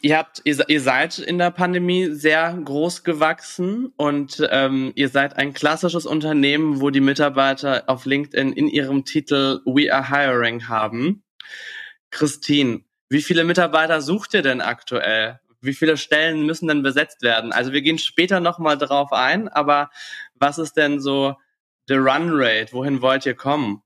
Ihr 0.00 0.18
habt, 0.18 0.40
ihr, 0.44 0.58
ihr 0.68 0.80
seid 0.80 1.18
in 1.18 1.38
der 1.38 1.50
Pandemie 1.50 2.08
sehr 2.10 2.54
groß 2.54 3.04
gewachsen 3.04 3.92
und 3.96 4.46
ähm, 4.50 4.92
ihr 4.96 5.08
seid 5.08 5.36
ein 5.36 5.52
klassisches 5.52 6.06
Unternehmen, 6.06 6.80
wo 6.80 6.90
die 6.90 7.00
Mitarbeiter 7.00 7.84
auf 7.86 8.04
LinkedIn 8.06 8.52
in 8.52 8.68
ihrem 8.68 9.04
Titel 9.04 9.60
We 9.64 9.94
are 9.94 10.08
hiring 10.08 10.66
haben. 10.68 11.22
Christine, 12.10 12.80
wie 13.10 13.22
viele 13.22 13.44
Mitarbeiter 13.44 14.00
sucht 14.00 14.34
ihr 14.34 14.42
denn 14.42 14.60
aktuell? 14.60 15.41
Wie 15.62 15.74
viele 15.74 15.96
Stellen 15.96 16.44
müssen 16.44 16.68
denn 16.68 16.82
besetzt 16.82 17.22
werden? 17.22 17.52
Also 17.52 17.72
wir 17.72 17.82
gehen 17.82 17.98
später 17.98 18.40
nochmal 18.40 18.76
drauf 18.76 19.12
ein, 19.12 19.48
aber 19.48 19.90
was 20.34 20.58
ist 20.58 20.76
denn 20.76 21.00
so 21.00 21.36
the 21.86 21.94
Run 21.94 22.30
Rate? 22.32 22.72
Wohin 22.72 23.00
wollt 23.00 23.24
ihr 23.26 23.34
kommen? 23.34 23.82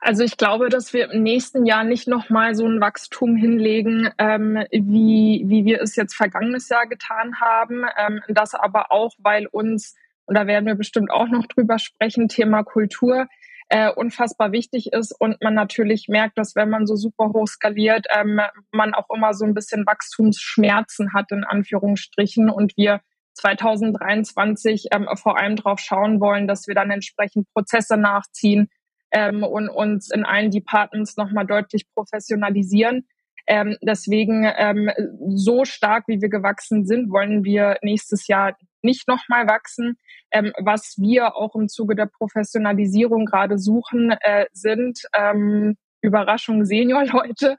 Also 0.00 0.24
ich 0.24 0.36
glaube, 0.38 0.70
dass 0.70 0.92
wir 0.92 1.10
im 1.10 1.22
nächsten 1.22 1.66
Jahr 1.66 1.84
nicht 1.84 2.08
nochmal 2.08 2.54
so 2.54 2.66
ein 2.66 2.80
Wachstum 2.80 3.36
hinlegen, 3.36 4.10
ähm, 4.18 4.64
wie, 4.70 5.44
wie 5.46 5.64
wir 5.66 5.82
es 5.82 5.94
jetzt 5.94 6.14
vergangenes 6.14 6.68
Jahr 6.70 6.86
getan 6.86 7.38
haben. 7.38 7.84
Ähm, 7.98 8.22
das 8.28 8.54
aber 8.54 8.90
auch, 8.90 9.12
weil 9.18 9.46
uns, 9.46 9.94
und 10.24 10.36
da 10.36 10.46
werden 10.46 10.66
wir 10.66 10.74
bestimmt 10.74 11.10
auch 11.10 11.28
noch 11.28 11.46
drüber 11.46 11.78
sprechen, 11.78 12.28
Thema 12.28 12.64
Kultur 12.64 13.28
äh, 13.70 13.90
unfassbar 13.90 14.52
wichtig 14.52 14.92
ist 14.92 15.14
und 15.18 15.36
man 15.42 15.54
natürlich 15.54 16.06
merkt, 16.08 16.36
dass 16.36 16.54
wenn 16.54 16.68
man 16.70 16.86
so 16.86 16.96
super 16.96 17.30
hoch 17.32 17.46
skaliert, 17.46 18.06
ähm, 18.14 18.40
man 18.72 18.94
auch 18.94 19.08
immer 19.14 19.32
so 19.32 19.44
ein 19.44 19.54
bisschen 19.54 19.86
Wachstumsschmerzen 19.86 21.14
hat, 21.14 21.30
in 21.30 21.44
Anführungsstrichen, 21.44 22.50
und 22.50 22.76
wir 22.76 23.00
2023 23.34 24.88
ähm, 24.92 25.08
vor 25.14 25.38
allem 25.38 25.56
darauf 25.56 25.78
schauen 25.78 26.20
wollen, 26.20 26.46
dass 26.46 26.66
wir 26.66 26.74
dann 26.74 26.90
entsprechend 26.90 27.46
Prozesse 27.54 27.96
nachziehen, 27.96 28.68
ähm, 29.12 29.42
und 29.42 29.68
uns 29.68 30.10
in 30.10 30.24
allen 30.24 30.50
Departments 30.50 31.16
nochmal 31.16 31.46
deutlich 31.46 31.86
professionalisieren. 31.94 33.06
Ähm, 33.46 33.76
deswegen 33.82 34.50
ähm, 34.56 34.90
so 35.34 35.64
stark, 35.64 36.04
wie 36.06 36.20
wir 36.20 36.28
gewachsen 36.28 36.86
sind, 36.86 37.10
wollen 37.10 37.44
wir 37.44 37.76
nächstes 37.82 38.28
Jahr 38.28 38.56
nicht 38.82 39.08
nochmal 39.08 39.46
wachsen. 39.48 39.96
Ähm, 40.30 40.52
was 40.58 40.94
wir 40.98 41.36
auch 41.36 41.54
im 41.54 41.68
Zuge 41.68 41.94
der 41.94 42.06
Professionalisierung 42.06 43.26
gerade 43.26 43.58
suchen, 43.58 44.12
äh, 44.20 44.46
sind 44.52 45.00
ähm, 45.14 45.76
Überraschung 46.02 46.64
Senior-Leute, 46.64 47.58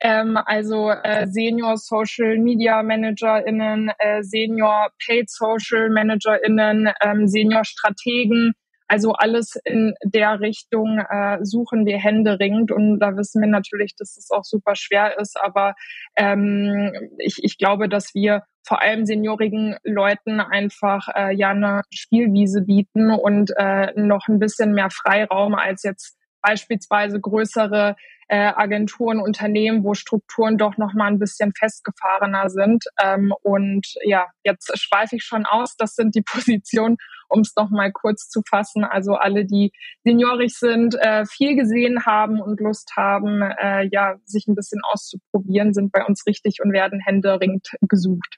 ähm, 0.00 0.36
also 0.36 0.90
äh, 0.90 1.26
Senior 1.26 1.76
Social 1.76 2.38
Media 2.38 2.82
ManagerInnen, 2.82 3.90
äh, 3.98 4.22
Senior 4.22 4.90
Paid 5.04 5.30
Social 5.30 5.90
ManagerInnen, 5.90 6.90
ähm, 7.00 7.26
Senior 7.28 7.64
Strategen, 7.64 8.54
also 8.88 9.12
alles 9.12 9.56
in 9.64 9.94
der 10.02 10.40
Richtung 10.40 10.98
äh, 10.98 11.38
suchen 11.42 11.86
wir 11.86 11.98
händeringend 11.98 12.72
und 12.72 12.98
da 12.98 13.16
wissen 13.16 13.42
wir 13.42 13.48
natürlich, 13.48 13.94
dass 13.96 14.16
es 14.16 14.30
auch 14.30 14.44
super 14.44 14.74
schwer 14.74 15.18
ist, 15.18 15.38
aber 15.40 15.74
ähm, 16.16 16.92
ich, 17.18 17.38
ich 17.42 17.58
glaube, 17.58 17.88
dass 17.88 18.14
wir 18.14 18.42
vor 18.66 18.82
allem 18.82 19.06
seniorigen 19.06 19.76
Leuten 19.84 20.40
einfach 20.40 21.08
äh, 21.14 21.34
ja 21.34 21.50
eine 21.50 21.82
Spielwiese 21.92 22.62
bieten 22.62 23.10
und 23.10 23.52
äh, 23.56 23.92
noch 23.94 24.28
ein 24.28 24.38
bisschen 24.38 24.72
mehr 24.72 24.90
Freiraum 24.90 25.54
als 25.54 25.82
jetzt 25.82 26.17
beispielsweise 26.42 27.20
größere 27.20 27.96
äh, 28.28 28.52
Agenturen, 28.54 29.20
Unternehmen, 29.20 29.84
wo 29.84 29.94
Strukturen 29.94 30.58
doch 30.58 30.76
noch 30.76 30.92
mal 30.92 31.06
ein 31.06 31.18
bisschen 31.18 31.52
festgefahrener 31.58 32.50
sind. 32.50 32.84
Ähm, 33.02 33.32
und 33.42 33.86
ja, 34.04 34.26
jetzt 34.44 34.70
schweife 34.78 35.16
ich 35.16 35.24
schon 35.24 35.46
aus. 35.46 35.76
Das 35.76 35.94
sind 35.94 36.14
die 36.14 36.22
Positionen, 36.26 36.98
um 37.28 37.40
es 37.40 37.54
noch 37.56 37.70
mal 37.70 37.90
kurz 37.90 38.28
zu 38.28 38.42
fassen. 38.46 38.84
Also 38.84 39.14
alle, 39.14 39.46
die 39.46 39.72
seniorig 40.04 40.54
sind, 40.54 40.94
äh, 40.96 41.24
viel 41.24 41.56
gesehen 41.56 42.04
haben 42.04 42.40
und 42.40 42.60
Lust 42.60 42.92
haben, 42.96 43.40
äh, 43.42 43.88
ja, 43.90 44.16
sich 44.24 44.46
ein 44.46 44.54
bisschen 44.54 44.82
auszuprobieren, 44.84 45.72
sind 45.72 45.90
bei 45.90 46.04
uns 46.04 46.26
richtig 46.26 46.58
und 46.62 46.72
werden 46.72 47.00
händeringend 47.00 47.70
gesucht. 47.80 48.36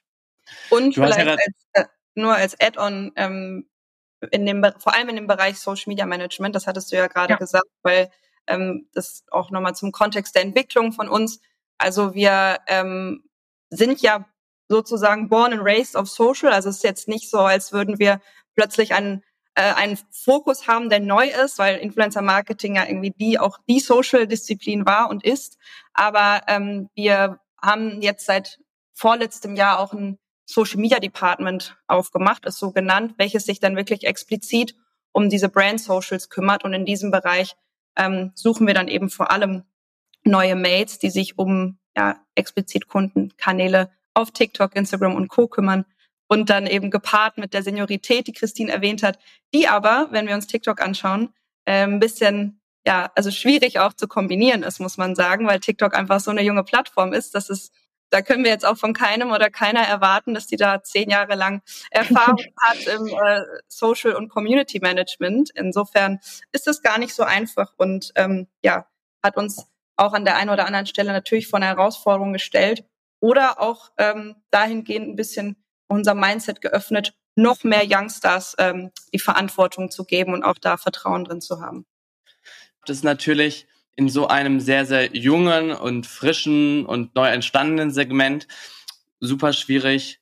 Und 0.69 0.95
du 0.95 1.01
vielleicht 1.03 1.27
als, 1.27 1.67
äh, 1.73 1.85
nur 2.15 2.33
als 2.33 2.59
Add-on, 2.59 3.11
ähm, 3.15 3.67
in 4.31 4.45
dem, 4.45 4.65
vor 4.77 4.93
allem 4.93 5.09
in 5.09 5.15
dem 5.15 5.27
Bereich 5.27 5.59
Social 5.59 5.85
Media 5.87 6.05
Management, 6.05 6.55
das 6.55 6.67
hattest 6.67 6.91
du 6.91 6.97
ja 6.97 7.07
gerade 7.07 7.33
ja. 7.33 7.37
gesagt, 7.37 7.67
weil 7.81 8.11
ähm, 8.47 8.87
das 8.93 9.23
auch 9.31 9.49
nochmal 9.49 9.75
zum 9.75 9.91
Kontext 9.91 10.35
der 10.35 10.43
Entwicklung 10.43 10.91
von 10.91 11.09
uns. 11.09 11.41
Also 11.77 12.13
wir 12.13 12.59
ähm, 12.67 13.23
sind 13.69 14.01
ja 14.01 14.25
sozusagen 14.67 15.29
born 15.29 15.53
and 15.53 15.63
raised 15.63 15.95
of 15.95 16.09
social. 16.09 16.51
Also 16.51 16.69
es 16.69 16.77
ist 16.77 16.83
jetzt 16.83 17.07
nicht 17.07 17.29
so, 17.29 17.39
als 17.39 17.73
würden 17.73 17.99
wir 17.99 18.21
plötzlich 18.55 18.93
einen 18.93 19.23
äh, 19.55 19.73
einen 19.73 19.97
Fokus 20.11 20.67
haben, 20.67 20.89
der 20.89 20.99
neu 20.99 21.27
ist, 21.27 21.59
weil 21.59 21.77
Influencer 21.77 22.21
Marketing 22.21 22.75
ja 22.75 22.85
irgendwie 22.85 23.11
die 23.11 23.39
auch 23.39 23.57
die 23.67 23.79
Social 23.79 24.27
Disziplin 24.27 24.85
war 24.85 25.09
und 25.09 25.23
ist. 25.23 25.57
Aber 25.93 26.41
ähm, 26.47 26.89
wir 26.95 27.39
haben 27.61 28.01
jetzt 28.01 28.25
seit 28.25 28.59
vorletztem 28.93 29.55
Jahr 29.55 29.79
auch 29.79 29.93
ein 29.93 30.19
Social 30.45 30.79
Media 30.79 30.99
Department 30.99 31.77
aufgemacht, 31.87 32.45
ist 32.45 32.59
so 32.59 32.71
genannt, 32.71 33.13
welches 33.17 33.45
sich 33.45 33.59
dann 33.59 33.75
wirklich 33.75 34.05
explizit 34.05 34.75
um 35.11 35.29
diese 35.29 35.49
Brand 35.49 35.79
Socials 35.79 36.29
kümmert. 36.29 36.63
Und 36.63 36.73
in 36.73 36.85
diesem 36.85 37.11
Bereich 37.11 37.55
ähm, 37.95 38.31
suchen 38.35 38.67
wir 38.67 38.73
dann 38.73 38.87
eben 38.87 39.09
vor 39.09 39.31
allem 39.31 39.63
neue 40.23 40.55
Mates, 40.55 40.99
die 40.99 41.09
sich 41.09 41.37
um 41.37 41.77
ja, 41.95 42.21
explizit 42.35 42.87
Kundenkanäle 42.87 43.91
auf 44.13 44.31
TikTok, 44.31 44.75
Instagram 44.75 45.15
und 45.15 45.29
Co. 45.29 45.47
kümmern 45.47 45.85
und 46.27 46.49
dann 46.49 46.67
eben 46.67 46.91
gepaart 46.91 47.37
mit 47.37 47.53
der 47.53 47.63
Seniorität, 47.63 48.27
die 48.27 48.33
Christine 48.33 48.71
erwähnt 48.71 49.03
hat, 49.03 49.19
die 49.53 49.67
aber, 49.67 50.07
wenn 50.11 50.27
wir 50.27 50.35
uns 50.35 50.47
TikTok 50.47 50.81
anschauen, 50.81 51.33
äh, 51.65 51.83
ein 51.83 51.99
bisschen 51.99 52.61
ja, 52.85 53.11
also 53.15 53.31
schwierig 53.31 53.79
auch 53.79 53.93
zu 53.93 54.07
kombinieren 54.07 54.63
ist, 54.63 54.79
muss 54.79 54.97
man 54.97 55.15
sagen, 55.15 55.45
weil 55.47 55.59
TikTok 55.59 55.95
einfach 55.95 56.19
so 56.19 56.31
eine 56.31 56.41
junge 56.41 56.63
Plattform 56.63 57.13
ist, 57.13 57.35
dass 57.35 57.49
es 57.49 57.71
da 58.11 58.21
können 58.21 58.43
wir 58.43 58.51
jetzt 58.51 58.65
auch 58.65 58.77
von 58.77 58.93
keinem 58.93 59.31
oder 59.31 59.49
keiner 59.49 59.81
erwarten, 59.81 60.33
dass 60.33 60.45
die 60.45 60.57
da 60.57 60.83
zehn 60.83 61.09
Jahre 61.09 61.35
lang 61.35 61.61
Erfahrung 61.89 62.37
hat 62.61 62.85
im 62.85 63.07
äh, 63.07 63.41
Social 63.67 64.13
und 64.13 64.29
Community 64.29 64.79
Management. 64.79 65.49
Insofern 65.55 66.19
ist 66.51 66.67
es 66.67 66.81
gar 66.81 66.99
nicht 66.99 67.15
so 67.15 67.23
einfach 67.23 67.73
und 67.77 68.11
ähm, 68.15 68.47
ja, 68.63 68.85
hat 69.23 69.37
uns 69.37 69.65
auch 69.95 70.13
an 70.13 70.25
der 70.25 70.35
einen 70.35 70.49
oder 70.49 70.65
anderen 70.65 70.85
Stelle 70.85 71.13
natürlich 71.13 71.47
vor 71.47 71.57
eine 71.57 71.67
Herausforderung 71.67 72.33
gestellt 72.33 72.83
oder 73.19 73.61
auch 73.61 73.91
ähm, 73.97 74.35
dahingehend 74.51 75.09
ein 75.09 75.15
bisschen 75.15 75.55
unser 75.87 76.13
Mindset 76.13 76.61
geöffnet, 76.61 77.13
noch 77.35 77.63
mehr 77.63 77.83
Youngstars 77.85 78.55
ähm, 78.59 78.91
die 79.13 79.19
Verantwortung 79.19 79.89
zu 79.89 80.03
geben 80.03 80.33
und 80.33 80.43
auch 80.43 80.57
da 80.57 80.77
Vertrauen 80.77 81.23
drin 81.23 81.41
zu 81.41 81.61
haben. 81.61 81.85
Das 82.85 82.97
ist 82.97 83.03
natürlich 83.03 83.67
in 84.01 84.09
so 84.09 84.27
einem 84.27 84.59
sehr, 84.59 84.87
sehr 84.87 85.15
jungen 85.15 85.71
und 85.71 86.07
frischen 86.07 86.87
und 86.87 87.13
neu 87.13 87.27
entstandenen 87.27 87.91
Segment 87.91 88.47
super 89.19 89.53
schwierig, 89.53 90.19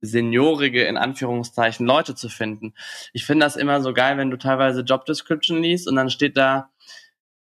seniorige, 0.00 0.84
in 0.84 0.96
Anführungszeichen, 0.96 1.84
Leute 1.84 2.14
zu 2.14 2.30
finden. 2.30 2.72
Ich 3.12 3.26
finde 3.26 3.44
das 3.44 3.56
immer 3.56 3.82
so 3.82 3.92
geil, 3.92 4.16
wenn 4.16 4.30
du 4.30 4.38
teilweise 4.38 4.80
Job 4.80 5.04
Description 5.04 5.62
liest 5.62 5.86
und 5.88 5.96
dann 5.96 6.08
steht 6.08 6.38
da, 6.38 6.70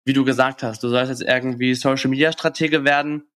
wie 0.04 0.12
du 0.12 0.22
gesagt 0.22 0.62
hast, 0.62 0.82
du 0.82 0.90
sollst 0.90 1.08
jetzt 1.08 1.22
irgendwie 1.22 1.74
Social 1.74 2.10
Media 2.10 2.30
Stratege 2.30 2.84
werden. 2.84 3.30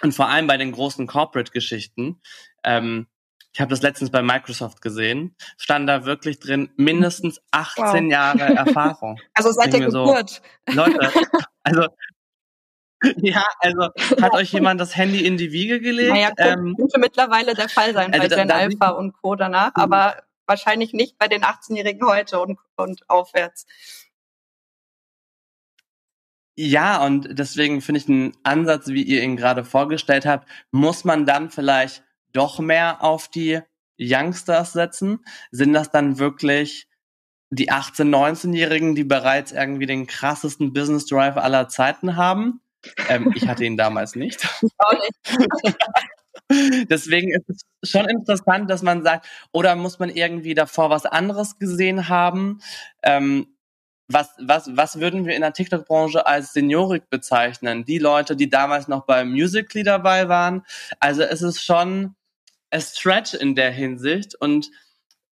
Und 0.00 0.14
vor 0.14 0.28
allem 0.28 0.46
bei 0.46 0.58
den 0.58 0.70
großen 0.70 1.08
Corporate-Geschichten, 1.08 2.20
ähm, 2.62 3.08
ich 3.52 3.60
habe 3.60 3.70
das 3.70 3.82
letztens 3.82 4.10
bei 4.10 4.22
Microsoft 4.22 4.80
gesehen, 4.80 5.34
stand 5.56 5.88
da 5.88 6.04
wirklich 6.04 6.38
drin 6.38 6.70
mindestens 6.76 7.40
18 7.50 7.84
wow. 7.84 8.10
Jahre 8.10 8.40
Erfahrung. 8.56 9.20
Also 9.34 9.50
seit 9.52 9.72
der 9.72 9.80
Geburt. 9.80 10.42
So, 10.66 10.74
Leute, 10.74 11.12
also 11.62 11.86
ja, 13.16 13.44
also 13.60 13.88
hat 14.20 14.34
euch 14.34 14.52
jemand 14.52 14.80
das 14.80 14.94
Handy 14.94 15.24
in 15.24 15.38
die 15.38 15.52
Wiege 15.52 15.80
gelegt? 15.80 16.10
Naja, 16.10 16.32
ähm, 16.36 16.76
könnte 16.76 16.98
mittlerweile 16.98 17.54
der 17.54 17.68
Fall 17.68 17.94
sein 17.94 18.12
also 18.12 18.28
bei 18.28 18.36
Gen 18.36 18.50
Alpha 18.50 18.90
und 18.90 19.14
Co. 19.22 19.36
danach, 19.36 19.74
mhm. 19.74 19.82
aber 19.82 20.22
wahrscheinlich 20.46 20.92
nicht 20.92 21.18
bei 21.18 21.26
den 21.26 21.42
18-Jährigen 21.42 22.06
heute 22.06 22.40
und, 22.40 22.58
und 22.76 23.08
aufwärts. 23.08 23.66
Ja, 26.56 27.02
und 27.02 27.38
deswegen 27.38 27.80
finde 27.80 28.00
ich 28.00 28.08
einen 28.08 28.36
Ansatz, 28.42 28.88
wie 28.88 29.02
ihr 29.02 29.22
ihn 29.22 29.36
gerade 29.36 29.64
vorgestellt 29.64 30.26
habt, 30.26 30.46
muss 30.70 31.04
man 31.04 31.24
dann 31.24 31.50
vielleicht 31.50 32.02
doch 32.32 32.58
mehr 32.58 33.02
auf 33.02 33.28
die 33.28 33.60
Youngsters 33.98 34.72
setzen? 34.72 35.24
Sind 35.50 35.72
das 35.72 35.90
dann 35.90 36.18
wirklich 36.18 36.88
die 37.50 37.70
18-, 37.70 38.04
19-Jährigen, 38.04 38.94
die 38.94 39.04
bereits 39.04 39.52
irgendwie 39.52 39.86
den 39.86 40.06
krassesten 40.06 40.72
Business 40.72 41.06
Drive 41.06 41.36
aller 41.36 41.68
Zeiten 41.68 42.16
haben? 42.16 42.60
Ähm, 43.08 43.32
ich 43.34 43.46
hatte 43.46 43.64
ihn 43.64 43.76
damals 43.76 44.16
nicht. 44.16 44.46
Auch 44.78 44.92
nicht. 44.92 45.76
Deswegen 46.90 47.32
ist 47.32 47.48
es 47.48 47.90
schon 47.90 48.08
interessant, 48.08 48.70
dass 48.70 48.82
man 48.82 49.04
sagt, 49.04 49.26
oder 49.52 49.76
muss 49.76 49.98
man 49.98 50.10
irgendwie 50.10 50.54
davor 50.54 50.90
was 50.90 51.06
anderes 51.06 51.58
gesehen 51.58 52.08
haben? 52.08 52.60
Ähm, 53.02 53.56
was, 54.08 54.34
was, 54.40 54.76
was 54.76 54.98
würden 54.98 55.24
wir 55.24 55.36
in 55.36 55.42
der 55.42 55.52
TikTok-Branche 55.52 56.26
als 56.26 56.52
Seniorik 56.52 57.08
bezeichnen? 57.10 57.84
Die 57.84 57.98
Leute, 57.98 58.34
die 58.34 58.50
damals 58.50 58.88
noch 58.88 59.06
beim 59.06 59.30
Musical.ly 59.30 59.84
dabei 59.84 60.28
waren. 60.28 60.64
Also 60.98 61.22
es 61.22 61.42
ist 61.42 61.62
schon 61.62 62.16
a 62.70 62.80
stretch 62.80 63.34
in 63.34 63.54
der 63.54 63.70
Hinsicht 63.70 64.34
und 64.34 64.70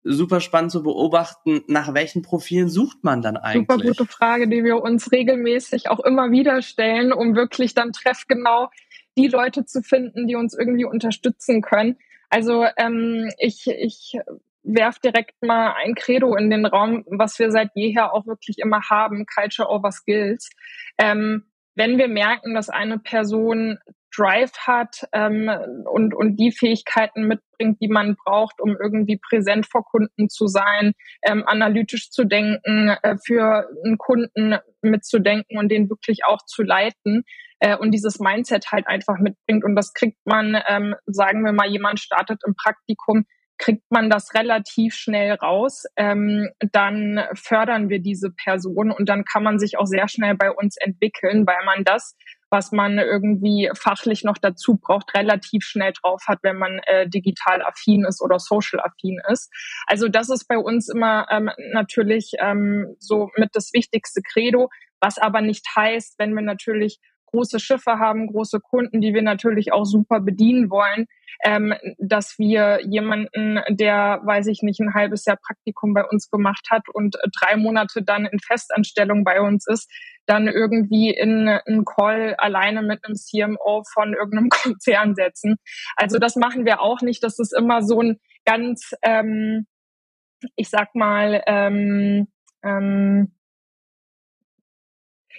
super 0.05 0.41
spannend 0.41 0.71
zu 0.71 0.83
beobachten, 0.83 1.63
nach 1.67 1.95
welchen 1.95 2.23
Profilen 2.23 2.69
sucht 2.69 3.03
man 3.03 3.23
dann 3.23 3.37
eigentlich? 3.37 3.69
Super 3.69 3.83
gute 3.83 4.07
Frage, 4.07 4.49
die 4.49 4.63
wir 4.63 4.83
uns 4.83 5.11
regelmäßig 5.11 5.89
auch 5.89 6.01
immer 6.01 6.31
wieder 6.31 6.63
stellen, 6.63 7.13
um 7.13 7.35
wirklich 7.35 7.75
dann 7.75 7.93
treffgenau 7.93 8.69
die 9.17 9.29
Leute 9.29 9.65
zu 9.65 9.83
finden, 9.83 10.27
die 10.27 10.37
uns 10.37 10.55
irgendwie 10.55 10.85
unterstützen 10.85 11.63
können. 11.63 11.97
Also 12.29 12.67
ähm, 12.77 13.31
ich, 13.39 13.67
ich 13.67 14.19
werf 14.63 14.99
direkt 14.99 15.43
mal 15.43 15.75
ein 15.83 15.95
Credo 15.95 16.35
in 16.37 16.51
den 16.51 16.67
Raum, 16.67 17.05
was 17.07 17.39
wir 17.39 17.51
seit 17.51 17.71
jeher 17.75 18.13
auch 18.13 18.27
wirklich 18.27 18.59
immer 18.59 18.83
haben, 18.91 19.25
Culture 19.27 19.69
over 19.69 19.93
Skills. 19.93 20.51
Ähm, 20.99 21.45
wenn 21.77 21.99
wir 21.99 22.09
merken, 22.09 22.55
dass 22.55 22.69
eine 22.69 22.99
Person 22.99 23.79
Drive 24.17 24.57
hat 24.59 25.07
ähm, 25.13 25.51
und, 25.85 26.15
und 26.15 26.37
die 26.37 26.53
Fähigkeiten 26.53 27.27
mitbringt, 27.27 27.79
die 27.81 27.89
man 27.89 28.17
braucht, 28.17 28.61
um 28.61 28.77
irgendwie 28.81 29.19
präsent 29.19 29.67
vor 29.71 29.85
Kunden 29.85 30.29
zu 30.29 30.47
sein, 30.47 30.93
ähm, 31.23 31.45
analytisch 31.47 32.11
zu 32.11 32.25
denken, 32.25 32.89
äh, 33.03 33.17
für 33.25 33.69
einen 33.85 33.99
Kunden 33.99 34.57
mitzudenken 34.83 35.59
und 35.59 35.71
den 35.71 35.89
wirklich 35.89 36.25
auch 36.27 36.45
zu 36.45 36.63
leiten 36.63 37.25
äh, 37.61 37.77
und 37.77 37.93
dieses 37.93 38.21
Mindset 38.21 38.73
halt 38.73 38.87
einfach 38.87 39.19
mitbringt. 39.19 39.65
Und 39.65 39.75
das 39.75 39.93
kriegt 39.93 40.19
man, 40.25 40.61
ähm, 40.69 40.95
sagen 41.07 41.45
wir 41.45 41.53
mal, 41.53 41.69
jemand 41.69 42.01
startet 42.01 42.43
im 42.47 42.55
Praktikum, 42.55 43.25
kriegt 43.59 43.85
man 43.91 44.11
das 44.11 44.35
relativ 44.35 44.95
schnell 44.95 45.33
raus, 45.33 45.85
ähm, 45.97 46.51
dann 46.73 47.21
fördern 47.35 47.89
wir 47.89 48.01
diese 48.01 48.31
Person 48.31 48.91
und 48.91 49.09
dann 49.09 49.25
kann 49.25 49.43
man 49.43 49.59
sich 49.59 49.79
auch 49.79 49.87
sehr 49.87 50.09
schnell 50.09 50.35
bei 50.35 50.51
uns 50.51 50.77
entwickeln, 50.77 51.47
weil 51.47 51.65
man 51.65 51.85
das, 51.85 52.17
was 52.55 52.71
man 52.71 52.99
irgendwie 52.99 53.69
fachlich 53.75 54.23
noch 54.23 54.39
dazu 54.39 54.77
braucht, 54.77 55.13
relativ 55.13 55.65
schnell 55.65 55.93
drauf 56.01 56.23
hat, 56.29 56.39
wenn 56.43 56.57
man 56.57 56.79
äh, 56.87 57.09
digital 57.09 57.63
affin 57.63 58.05
ist 58.05 58.23
oder 58.23 58.39
social 58.39 58.79
affin 58.79 59.21
ist. 59.29 59.53
Also 59.89 60.07
das 60.07 60.31
ist 60.31 60.47
bei 60.47 60.57
uns 60.57 60.89
immer 60.89 61.27
ähm, 61.33 61.51
natürlich 61.73 62.35
ähm, 62.39 62.95
so 63.01 63.29
mit 63.37 63.51
das 63.55 63.73
wichtigste 63.73 64.23
Credo, 64.23 64.71
was 65.01 65.19
aber 65.19 65.41
nicht 65.41 65.67
heißt, 65.75 66.15
wenn 66.19 66.33
wir 66.33 66.43
natürlich 66.43 67.01
große 67.35 67.59
Schiffe 67.59 67.99
haben, 67.99 68.29
große 68.29 68.61
Kunden, 68.61 69.01
die 69.01 69.13
wir 69.13 69.23
natürlich 69.23 69.73
auch 69.73 69.85
super 69.85 70.21
bedienen 70.21 70.71
wollen, 70.71 71.07
ähm, 71.45 71.75
dass 71.99 72.39
wir 72.39 72.81
jemanden, 72.87 73.61
der, 73.69 74.21
weiß 74.25 74.47
ich 74.47 74.63
nicht, 74.63 74.81
ein 74.81 74.95
halbes 74.95 75.25
Jahr 75.25 75.37
Praktikum 75.37 75.93
bei 75.93 76.05
uns 76.05 76.31
gemacht 76.31 76.69
hat 76.71 76.89
und 76.93 77.17
drei 77.39 77.57
Monate 77.57 78.03
dann 78.03 78.25
in 78.27 78.39
Festanstellung 78.39 79.25
bei 79.25 79.41
uns 79.41 79.67
ist, 79.67 79.91
dann 80.27 80.47
irgendwie 80.49 81.11
in 81.11 81.49
einen 81.49 81.85
Call 81.85 82.35
alleine 82.39 82.83
mit 82.83 83.05
einem 83.05 83.17
CMO 83.17 83.83
von 83.93 84.15
irgendeinem 84.15 84.49
Konzern 84.51 85.15
setzen. 85.15 85.57
Also 85.97 86.19
das 86.19 86.37
machen 86.37 86.65
wir 86.65 86.81
auch 86.81 87.01
nicht. 87.03 87.23
Das 87.23 87.39
ist 87.39 87.55
immer 87.57 87.83
so 87.83 88.01
ein 88.01 88.21
ganz, 88.45 88.93
ähm, 89.03 89.67
ich 90.57 90.69
sag 90.71 90.95
mal, 90.95 91.43
ähm, 91.47 92.29
ähm, 92.63 93.34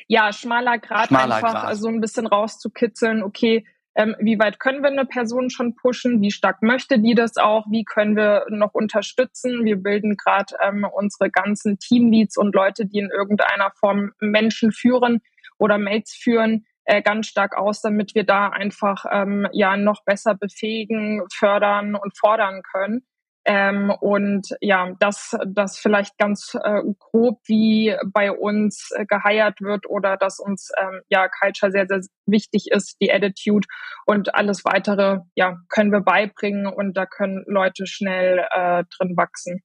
ja, 0.08 0.32
schmaler 0.32 0.78
Grad 0.78 1.08
schmaler 1.08 1.36
einfach 1.36 1.64
Grad. 1.64 1.78
so 1.78 1.88
ein 1.88 2.02
bisschen 2.02 2.28
rauszukitzeln, 2.28 3.24
okay, 3.24 3.66
ähm, 3.96 4.16
wie 4.20 4.38
weit 4.38 4.60
können 4.60 4.84
wir 4.84 4.90
eine 4.90 5.06
Person 5.06 5.50
schon 5.50 5.76
pushen, 5.76 6.22
wie 6.22 6.32
stark 6.32 6.62
möchte 6.62 7.00
die 7.00 7.16
das 7.16 7.38
auch, 7.38 7.66
wie 7.70 7.86
können 7.86 8.18
wir 8.18 8.46
noch 8.50 8.74
unterstützen. 8.74 9.64
Wir 9.64 9.78
bilden 9.78 10.18
gerade 10.18 10.56
ähm, 10.62 10.86
unsere 10.94 11.32
ganzen 11.32 11.80
Teamleads 11.80 12.38
und 12.38 12.54
Leute, 12.54 12.86
die 12.86 13.00
in 13.00 13.10
irgendeiner 13.10 13.72
Form 13.80 14.12
Menschen 14.20 14.74
führen 14.74 15.22
oder 15.58 15.78
Mails 15.78 16.12
führen, 16.12 16.66
äh, 16.84 17.02
ganz 17.02 17.28
stark 17.28 17.56
aus, 17.56 17.82
damit 17.82 18.16
wir 18.16 18.26
da 18.26 18.50
einfach 18.50 19.06
ähm, 19.10 19.48
ja 19.54 19.78
noch 19.78 20.04
besser 20.04 20.36
befähigen, 20.36 21.24
fördern 21.34 21.96
und 21.96 22.18
fordern 22.18 22.64
können. 22.70 23.06
Ähm, 23.48 23.92
und 24.02 24.48
ja, 24.60 24.92
das, 25.00 25.38
das 25.48 25.78
vielleicht 25.78 26.18
ganz 26.18 26.58
äh, 26.64 26.82
grob, 26.98 27.40
wie 27.46 27.96
bei 28.08 28.32
uns 28.32 28.90
äh, 28.96 29.06
geheiert 29.06 29.62
wird 29.62 29.88
oder 29.88 30.18
dass 30.18 30.40
uns 30.40 30.72
ähm, 30.80 31.02
ja 31.10 31.28
Culture 31.28 31.72
sehr, 31.72 31.86
sehr 31.88 32.02
wichtig 32.26 32.72
ist, 32.72 32.98
die 33.00 33.14
Attitude 33.14 33.68
und 34.08 34.34
alles 34.34 34.66
weitere, 34.66 35.20
ja, 35.36 35.58
können 35.70 35.92
wir 35.92 36.02
beibringen 36.02 36.66
und 36.66 36.98
da 36.98 37.06
können 37.06 37.44
Leute 37.46 37.86
schnell 37.86 38.40
äh, 38.50 38.84
drin 38.98 39.16
wachsen. 39.16 39.62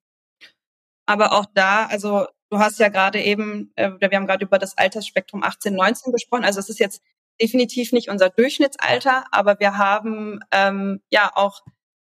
Aber 1.07 1.33
auch 1.33 1.47
da, 1.55 1.87
also 1.87 2.27
du 2.51 2.59
hast 2.59 2.79
ja 2.81 2.89
gerade 2.89 3.21
eben, 3.21 3.73
äh, 3.77 3.93
wir 3.99 4.11
haben 4.15 4.27
gerade 4.27 4.45
über 4.45 4.59
das 4.59 4.77
Altersspektrum 4.77 5.43
18, 5.43 5.75
19 5.75 6.13
gesprochen. 6.13 6.45
Also 6.45 6.61
es 6.61 6.69
ist 6.69 6.81
jetzt 6.81 7.03
definitiv 7.41 7.93
nicht 7.93 8.11
unser 8.11 8.29
Durchschnittsalter, 8.29 9.25
aber 9.33 9.59
wir 9.59 9.79
haben 9.79 10.41
ähm, 10.53 11.01
ja 11.11 11.31
auch 11.35 11.63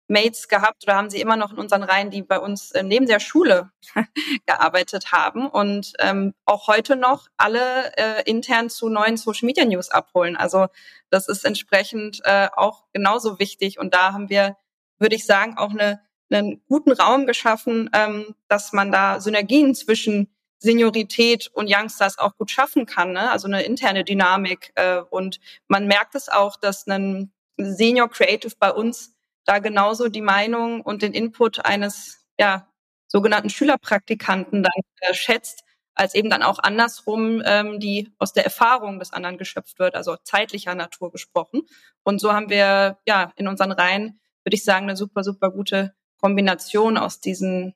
Mates 0.08 0.48
gehabt 0.48 0.84
oder 0.84 0.96
haben 0.96 1.10
sie 1.10 1.20
immer 1.20 1.36
noch 1.36 1.52
in 1.52 1.58
unseren 1.58 1.82
Reihen, 1.82 2.10
die 2.10 2.22
bei 2.22 2.38
uns 2.38 2.70
äh, 2.72 2.82
neben 2.82 3.06
der 3.06 3.20
Schule 3.20 3.70
gearbeitet 4.46 5.12
haben 5.12 5.48
und 5.48 5.92
ähm, 5.98 6.34
auch 6.44 6.68
heute 6.68 6.96
noch 6.96 7.28
alle 7.36 7.96
äh, 7.96 8.22
intern 8.24 8.70
zu 8.70 8.88
neuen 8.88 9.16
Social 9.16 9.46
Media 9.46 9.64
News 9.64 9.90
abholen. 9.90 10.36
Also 10.36 10.66
das 11.10 11.28
ist 11.28 11.44
entsprechend 11.44 12.20
äh, 12.24 12.48
auch 12.54 12.84
genauso 12.92 13.38
wichtig 13.38 13.78
und 13.78 13.94
da 13.94 14.12
haben 14.12 14.28
wir, 14.28 14.56
würde 14.98 15.16
ich 15.16 15.26
sagen, 15.26 15.58
auch 15.58 15.70
eine, 15.70 16.00
einen 16.30 16.62
guten 16.68 16.92
Raum 16.92 17.26
geschaffen, 17.26 17.90
ähm, 17.92 18.34
dass 18.48 18.72
man 18.72 18.92
da 18.92 19.20
Synergien 19.20 19.74
zwischen 19.74 20.32
Seniorität 20.58 21.50
und 21.52 21.70
Youngsters 21.70 22.18
auch 22.18 22.36
gut 22.36 22.50
schaffen 22.50 22.86
kann, 22.86 23.12
ne? 23.12 23.30
also 23.30 23.46
eine 23.46 23.62
interne 23.62 24.04
Dynamik. 24.04 24.72
Äh, 24.74 25.00
und 25.10 25.40
man 25.68 25.86
merkt 25.86 26.14
es 26.14 26.28
auch, 26.28 26.56
dass 26.56 26.86
ein 26.86 27.32
Senior 27.58 28.08
Creative 28.08 28.54
bei 28.58 28.72
uns 28.72 29.15
da 29.46 29.60
genauso 29.60 30.08
die 30.08 30.22
Meinung 30.22 30.82
und 30.82 31.02
den 31.02 31.12
Input 31.12 31.64
eines 31.64 32.26
ja, 32.38 32.68
sogenannten 33.06 33.50
Schülerpraktikanten 33.50 34.62
dann 34.62 34.82
äh, 35.00 35.14
schätzt, 35.14 35.64
als 35.94 36.14
eben 36.14 36.28
dann 36.28 36.42
auch 36.42 36.58
andersrum, 36.58 37.42
ähm, 37.44 37.80
die 37.80 38.12
aus 38.18 38.32
der 38.32 38.44
Erfahrung 38.44 38.98
des 38.98 39.12
anderen 39.12 39.38
geschöpft 39.38 39.78
wird, 39.78 39.94
also 39.94 40.16
zeitlicher 40.24 40.74
Natur 40.74 41.10
gesprochen. 41.10 41.62
Und 42.02 42.20
so 42.20 42.32
haben 42.32 42.50
wir 42.50 42.98
ja 43.06 43.32
in 43.36 43.48
unseren 43.48 43.72
Reihen, 43.72 44.20
würde 44.44 44.56
ich 44.56 44.64
sagen, 44.64 44.86
eine 44.86 44.96
super, 44.96 45.24
super 45.24 45.50
gute 45.50 45.94
Kombination 46.20 46.98
aus 46.98 47.20
diesen, 47.20 47.74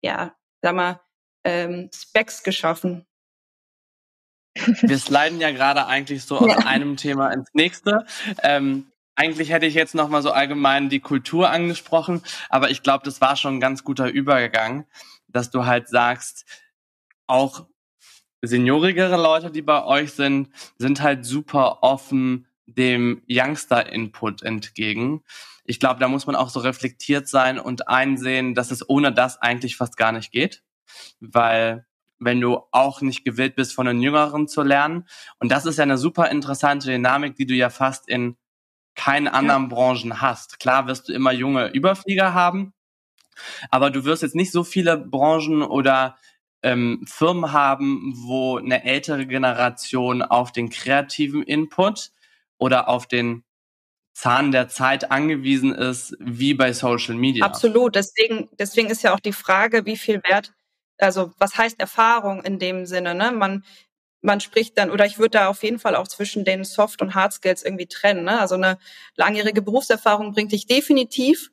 ja, 0.00 0.34
sag 0.62 0.74
mal, 0.74 1.00
ähm, 1.44 1.90
Specs 1.94 2.42
geschaffen. 2.42 3.06
Wir 4.54 4.98
sliden 4.98 5.40
ja 5.40 5.50
gerade 5.50 5.86
eigentlich 5.86 6.24
so 6.24 6.46
ja. 6.46 6.56
aus 6.56 6.66
einem 6.66 6.96
Thema 6.96 7.32
ins 7.32 7.48
nächste. 7.52 8.06
Ähm, 8.42 8.91
eigentlich 9.14 9.50
hätte 9.50 9.66
ich 9.66 9.74
jetzt 9.74 9.94
noch 9.94 10.08
mal 10.08 10.22
so 10.22 10.32
allgemein 10.32 10.88
die 10.88 11.00
Kultur 11.00 11.50
angesprochen, 11.50 12.22
aber 12.48 12.70
ich 12.70 12.82
glaube, 12.82 13.04
das 13.04 13.20
war 13.20 13.36
schon 13.36 13.56
ein 13.56 13.60
ganz 13.60 13.84
guter 13.84 14.08
Übergang, 14.08 14.86
dass 15.28 15.50
du 15.50 15.66
halt 15.66 15.88
sagst, 15.88 16.46
auch 17.26 17.66
seniorigere 18.42 19.16
Leute, 19.16 19.50
die 19.50 19.62
bei 19.62 19.84
euch 19.84 20.12
sind, 20.12 20.48
sind 20.78 21.00
halt 21.00 21.24
super 21.24 21.82
offen 21.82 22.46
dem 22.66 23.22
Youngster-Input 23.28 24.42
entgegen. 24.42 25.22
Ich 25.64 25.78
glaube, 25.78 26.00
da 26.00 26.08
muss 26.08 26.26
man 26.26 26.36
auch 26.36 26.48
so 26.48 26.60
reflektiert 26.60 27.28
sein 27.28 27.58
und 27.58 27.88
einsehen, 27.88 28.54
dass 28.54 28.70
es 28.70 28.88
ohne 28.88 29.12
das 29.12 29.40
eigentlich 29.40 29.76
fast 29.76 29.96
gar 29.96 30.12
nicht 30.12 30.32
geht, 30.32 30.62
weil 31.20 31.86
wenn 32.18 32.40
du 32.40 32.60
auch 32.70 33.00
nicht 33.00 33.24
gewillt 33.24 33.56
bist, 33.56 33.74
von 33.74 33.86
den 33.86 34.00
Jüngeren 34.00 34.46
zu 34.46 34.62
lernen. 34.62 35.08
Und 35.40 35.50
das 35.50 35.66
ist 35.66 35.78
ja 35.78 35.82
eine 35.82 35.98
super 35.98 36.30
interessante 36.30 36.88
Dynamik, 36.88 37.34
die 37.34 37.46
du 37.46 37.54
ja 37.54 37.68
fast 37.68 38.08
in 38.08 38.36
keinen 38.94 39.28
anderen 39.28 39.64
ja. 39.64 39.68
Branchen 39.68 40.20
hast. 40.20 40.60
Klar 40.60 40.86
wirst 40.86 41.08
du 41.08 41.12
immer 41.12 41.32
junge 41.32 41.68
Überflieger 41.68 42.34
haben, 42.34 42.72
aber 43.70 43.90
du 43.90 44.04
wirst 44.04 44.22
jetzt 44.22 44.34
nicht 44.34 44.52
so 44.52 44.64
viele 44.64 44.96
Branchen 44.98 45.62
oder 45.62 46.16
ähm, 46.62 47.04
Firmen 47.06 47.52
haben, 47.52 48.12
wo 48.16 48.58
eine 48.58 48.84
ältere 48.84 49.26
Generation 49.26 50.22
auf 50.22 50.52
den 50.52 50.70
kreativen 50.70 51.42
Input 51.42 52.10
oder 52.58 52.88
auf 52.88 53.06
den 53.06 53.44
Zahn 54.14 54.52
der 54.52 54.68
Zeit 54.68 55.10
angewiesen 55.10 55.74
ist, 55.74 56.14
wie 56.20 56.54
bei 56.54 56.72
Social 56.72 57.14
Media. 57.14 57.44
Absolut. 57.44 57.94
Deswegen, 57.94 58.48
deswegen 58.58 58.90
ist 58.90 59.02
ja 59.02 59.14
auch 59.14 59.20
die 59.20 59.32
Frage, 59.32 59.86
wie 59.86 59.96
viel 59.96 60.22
Wert, 60.22 60.52
also 60.98 61.32
was 61.38 61.56
heißt 61.56 61.80
Erfahrung 61.80 62.42
in 62.44 62.58
dem 62.58 62.86
Sinne? 62.86 63.14
Ne? 63.14 63.32
Man, 63.32 63.64
man 64.22 64.40
spricht 64.40 64.78
dann, 64.78 64.90
oder 64.90 65.04
ich 65.04 65.18
würde 65.18 65.38
da 65.38 65.48
auf 65.48 65.62
jeden 65.62 65.78
Fall 65.78 65.96
auch 65.96 66.08
zwischen 66.08 66.44
den 66.44 66.64
Soft- 66.64 67.02
und 67.02 67.14
Hard 67.14 67.32
Skills 67.32 67.62
irgendwie 67.62 67.86
trennen. 67.86 68.24
Ne? 68.24 68.40
Also 68.40 68.54
eine 68.54 68.78
langjährige 69.16 69.62
Berufserfahrung 69.62 70.32
bringt 70.32 70.52
dich 70.52 70.66
definitiv, 70.66 71.50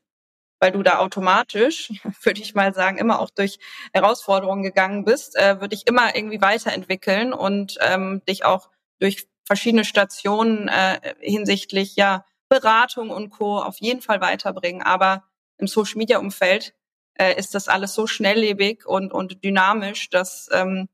weil 0.59 0.71
du 0.71 0.83
da 0.83 0.99
automatisch, 0.99 1.91
würde 2.23 2.41
ich 2.41 2.53
mal 2.53 2.73
sagen, 2.73 2.97
immer 2.97 3.19
auch 3.19 3.31
durch 3.31 3.59
Herausforderungen 3.91 4.63
gegangen 4.63 5.03
bist, 5.03 5.35
äh, 5.35 5.59
würde 5.59 5.75
ich 5.75 5.87
immer 5.87 6.15
irgendwie 6.15 6.41
weiterentwickeln 6.41 7.33
und 7.33 7.77
ähm, 7.81 8.21
dich 8.27 8.45
auch 8.45 8.69
durch 8.99 9.27
verschiedene 9.45 9.83
Stationen 9.83 10.67
äh, 10.67 11.15
hinsichtlich 11.19 11.95
ja 11.95 12.25
Beratung 12.49 13.09
und 13.09 13.31
Co. 13.31 13.59
auf 13.59 13.79
jeden 13.79 14.01
Fall 14.01 14.21
weiterbringen. 14.21 14.83
Aber 14.83 15.23
im 15.57 15.67
Social 15.67 15.97
Media 15.97 16.19
Umfeld 16.19 16.75
äh, 17.15 17.35
ist 17.37 17.55
das 17.55 17.67
alles 17.67 17.93
so 17.93 18.05
schnelllebig 18.05 18.85
und, 18.85 19.11
und 19.11 19.43
dynamisch, 19.43 20.09
dass 20.09 20.49
ähm, 20.51 20.87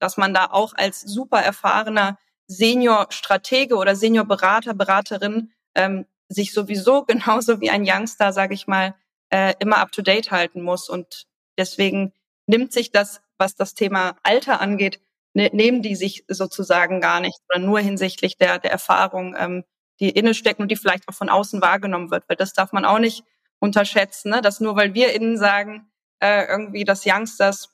dass 0.00 0.16
man 0.16 0.34
da 0.34 0.46
auch 0.46 0.72
als 0.74 1.00
super 1.00 1.40
erfahrener 1.40 2.18
Senior-Stratege 2.48 3.76
oder 3.76 3.94
Senior-Berater, 3.94 4.74
Beraterin 4.74 5.52
ähm, 5.76 6.06
sich 6.28 6.52
sowieso 6.52 7.04
genauso 7.06 7.60
wie 7.60 7.70
ein 7.70 7.84
Youngster, 7.86 8.32
sage 8.32 8.54
ich 8.54 8.66
mal, 8.66 8.94
äh, 9.30 9.54
immer 9.60 9.78
up-to-date 9.78 10.32
halten 10.32 10.62
muss. 10.62 10.88
Und 10.88 11.26
deswegen 11.56 12.12
nimmt 12.46 12.72
sich 12.72 12.90
das, 12.90 13.20
was 13.38 13.54
das 13.54 13.74
Thema 13.74 14.16
Alter 14.24 14.60
angeht, 14.60 15.00
ne, 15.34 15.50
nehmen 15.52 15.82
die 15.82 15.94
sich 15.94 16.24
sozusagen 16.28 17.00
gar 17.00 17.20
nicht, 17.20 17.38
sondern 17.48 17.70
nur 17.70 17.80
hinsichtlich 17.80 18.36
der, 18.36 18.58
der 18.58 18.72
Erfahrung, 18.72 19.36
ähm, 19.38 19.64
die 20.00 20.10
inne 20.10 20.34
stecken 20.34 20.62
und 20.62 20.70
die 20.70 20.76
vielleicht 20.76 21.08
auch 21.08 21.14
von 21.14 21.28
außen 21.28 21.60
wahrgenommen 21.60 22.10
wird. 22.10 22.24
Weil 22.28 22.36
das 22.36 22.52
darf 22.52 22.72
man 22.72 22.84
auch 22.84 22.98
nicht 22.98 23.22
unterschätzen, 23.60 24.30
ne? 24.30 24.40
dass 24.40 24.60
nur 24.60 24.74
weil 24.74 24.94
wir 24.94 25.12
innen 25.12 25.36
sagen, 25.36 25.90
äh, 26.20 26.46
irgendwie 26.46 26.84
das 26.84 27.04
Youngsters, 27.06 27.70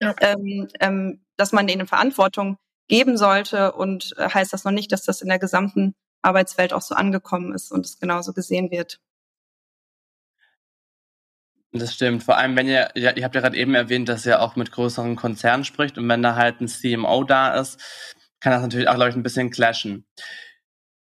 ja. 0.00 0.14
ähm, 0.20 0.68
ähm, 0.80 1.24
dass 1.42 1.50
man 1.50 1.66
denen 1.66 1.88
Verantwortung 1.88 2.56
geben 2.86 3.18
sollte 3.18 3.72
und 3.72 4.14
äh, 4.16 4.28
heißt 4.28 4.52
das 4.52 4.62
noch 4.62 4.70
nicht, 4.70 4.92
dass 4.92 5.02
das 5.02 5.22
in 5.22 5.28
der 5.28 5.40
gesamten 5.40 5.96
Arbeitswelt 6.22 6.72
auch 6.72 6.82
so 6.82 6.94
angekommen 6.94 7.52
ist 7.52 7.72
und 7.72 7.84
es 7.84 7.98
genauso 7.98 8.32
gesehen 8.32 8.70
wird. 8.70 9.00
Das 11.72 11.94
stimmt. 11.94 12.22
Vor 12.22 12.36
allem, 12.36 12.54
wenn 12.56 12.68
ihr, 12.68 12.90
ihr 12.94 13.08
habt 13.08 13.34
ja 13.34 13.40
gerade 13.40 13.56
eben 13.56 13.74
erwähnt, 13.74 14.08
dass 14.08 14.24
ihr 14.24 14.40
auch 14.40 14.54
mit 14.54 14.70
größeren 14.70 15.16
Konzernen 15.16 15.64
spricht 15.64 15.98
und 15.98 16.08
wenn 16.08 16.22
da 16.22 16.36
halt 16.36 16.60
ein 16.60 16.68
CMO 16.68 17.24
da 17.24 17.58
ist, 17.58 17.80
kann 18.38 18.52
das 18.52 18.62
natürlich 18.62 18.88
auch, 18.88 18.94
glaube 18.94 19.10
ich, 19.10 19.16
ein 19.16 19.24
bisschen 19.24 19.50
clashen. 19.50 20.04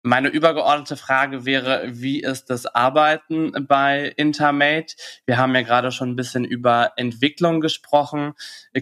Meine 0.05 0.27
übergeordnete 0.27 0.97
Frage 0.97 1.45
wäre, 1.45 1.83
wie 1.85 2.19
ist 2.19 2.49
das 2.49 2.65
Arbeiten 2.65 3.53
bei 3.69 4.11
Intermate? 4.17 4.95
Wir 5.25 5.37
haben 5.37 5.55
ja 5.55 5.61
gerade 5.61 5.93
schon 5.93 6.09
ein 6.09 6.17
bisschen 6.17 6.43
über 6.43 6.91
Entwicklung 6.97 7.61
gesprochen. 7.61 8.33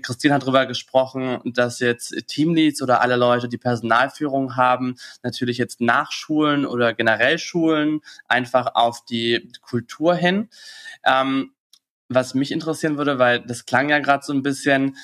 Christine 0.01 0.33
hat 0.33 0.41
darüber 0.41 0.65
gesprochen, 0.65 1.39
dass 1.45 1.79
jetzt 1.79 2.15
Teamleads 2.25 2.81
oder 2.81 3.01
alle 3.01 3.17
Leute, 3.17 3.47
die 3.47 3.59
Personalführung 3.59 4.55
haben, 4.55 4.95
natürlich 5.21 5.59
jetzt 5.59 5.79
nachschulen 5.79 6.65
oder 6.65 6.95
generell 6.95 7.37
schulen, 7.37 8.01
einfach 8.27 8.73
auf 8.73 9.05
die 9.05 9.51
Kultur 9.61 10.15
hin. 10.15 10.49
Ähm, 11.05 11.51
was 12.09 12.33
mich 12.33 12.51
interessieren 12.51 12.97
würde, 12.97 13.19
weil 13.19 13.41
das 13.41 13.67
klang 13.67 13.89
ja 13.89 13.99
gerade 13.99 14.25
so 14.25 14.33
ein 14.33 14.41
bisschen 14.41 14.97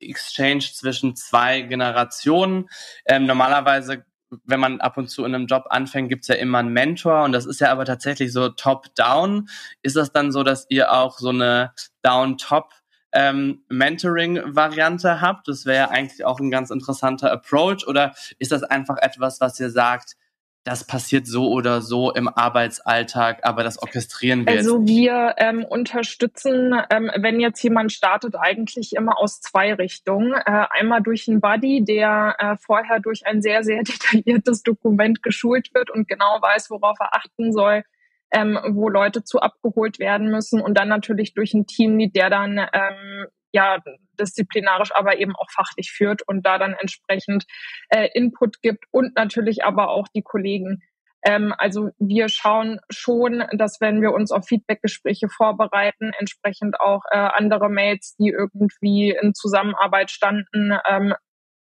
Exchange 0.00 0.60
zwischen 0.72 1.14
zwei 1.16 1.60
Generationen. 1.60 2.70
Ähm, 3.04 3.26
normalerweise 3.26 4.06
wenn 4.44 4.60
man 4.60 4.80
ab 4.80 4.96
und 4.96 5.08
zu 5.08 5.24
in 5.24 5.34
einem 5.34 5.46
Job 5.46 5.66
anfängt, 5.70 6.08
gibt's 6.08 6.28
ja 6.28 6.36
immer 6.36 6.58
einen 6.58 6.72
Mentor 6.72 7.24
und 7.24 7.32
das 7.32 7.46
ist 7.46 7.60
ja 7.60 7.70
aber 7.70 7.84
tatsächlich 7.84 8.32
so 8.32 8.48
top-down. 8.48 9.48
Ist 9.82 9.96
das 9.96 10.12
dann 10.12 10.32
so, 10.32 10.42
dass 10.42 10.66
ihr 10.68 10.92
auch 10.92 11.18
so 11.18 11.30
eine 11.30 11.72
down-top 12.02 12.72
ähm, 13.12 13.64
Mentoring-Variante 13.68 15.20
habt? 15.20 15.48
Das 15.48 15.66
wäre 15.66 15.76
ja 15.76 15.90
eigentlich 15.90 16.24
auch 16.24 16.40
ein 16.40 16.50
ganz 16.50 16.70
interessanter 16.70 17.32
Approach 17.32 17.86
oder 17.86 18.14
ist 18.38 18.52
das 18.52 18.62
einfach 18.62 18.98
etwas, 18.98 19.40
was 19.40 19.58
ihr 19.58 19.70
sagt, 19.70 20.16
das 20.64 20.86
passiert 20.86 21.26
so 21.26 21.50
oder 21.50 21.80
so 21.80 22.12
im 22.12 22.28
Arbeitsalltag, 22.28 23.40
aber 23.44 23.64
das 23.64 23.80
orchestrieren 23.80 24.46
wir 24.46 24.52
Also 24.52 24.86
wir 24.86 25.34
ähm, 25.38 25.64
unterstützen, 25.64 26.74
ähm, 26.90 27.10
wenn 27.16 27.40
jetzt 27.40 27.62
jemand 27.62 27.92
startet, 27.92 28.36
eigentlich 28.38 28.92
immer 28.94 29.18
aus 29.18 29.40
zwei 29.40 29.72
Richtungen. 29.72 30.32
Äh, 30.32 30.66
einmal 30.70 31.00
durch 31.02 31.28
einen 31.28 31.40
Buddy, 31.40 31.82
der 31.84 32.36
äh, 32.38 32.56
vorher 32.58 33.00
durch 33.00 33.26
ein 33.26 33.40
sehr, 33.40 33.64
sehr 33.64 33.82
detailliertes 33.84 34.62
Dokument 34.62 35.22
geschult 35.22 35.72
wird 35.74 35.90
und 35.90 36.08
genau 36.08 36.38
weiß, 36.40 36.70
worauf 36.70 36.98
er 37.00 37.14
achten 37.14 37.52
soll, 37.52 37.82
ähm, 38.30 38.58
wo 38.70 38.90
Leute 38.90 39.24
zu 39.24 39.40
abgeholt 39.40 39.98
werden 39.98 40.30
müssen 40.30 40.60
und 40.60 40.74
dann 40.74 40.88
natürlich 40.88 41.32
durch 41.32 41.54
ein 41.54 41.66
Teamlead, 41.66 42.14
der 42.14 42.28
dann 42.28 42.58
ähm, 42.58 43.26
ja 43.52 43.78
disziplinarisch, 44.20 44.94
aber 44.94 45.18
eben 45.18 45.34
auch 45.36 45.50
fachlich 45.50 45.90
führt 45.92 46.22
und 46.26 46.46
da 46.46 46.58
dann 46.58 46.74
entsprechend 46.74 47.44
äh, 47.88 48.08
Input 48.14 48.60
gibt 48.62 48.84
und 48.90 49.16
natürlich 49.16 49.64
aber 49.64 49.88
auch 49.88 50.08
die 50.14 50.22
Kollegen. 50.22 50.82
Ähm, 51.22 51.54
also 51.58 51.90
wir 51.98 52.28
schauen 52.28 52.80
schon, 52.88 53.44
dass 53.52 53.80
wenn 53.80 54.00
wir 54.00 54.12
uns 54.12 54.30
auf 54.30 54.46
Feedbackgespräche 54.46 55.28
vorbereiten, 55.28 56.12
entsprechend 56.18 56.80
auch 56.80 57.02
äh, 57.10 57.18
andere 57.18 57.68
Mails, 57.68 58.16
die 58.16 58.28
irgendwie 58.28 59.16
in 59.20 59.34
Zusammenarbeit 59.34 60.10
standen, 60.10 60.78
ähm, 60.88 61.14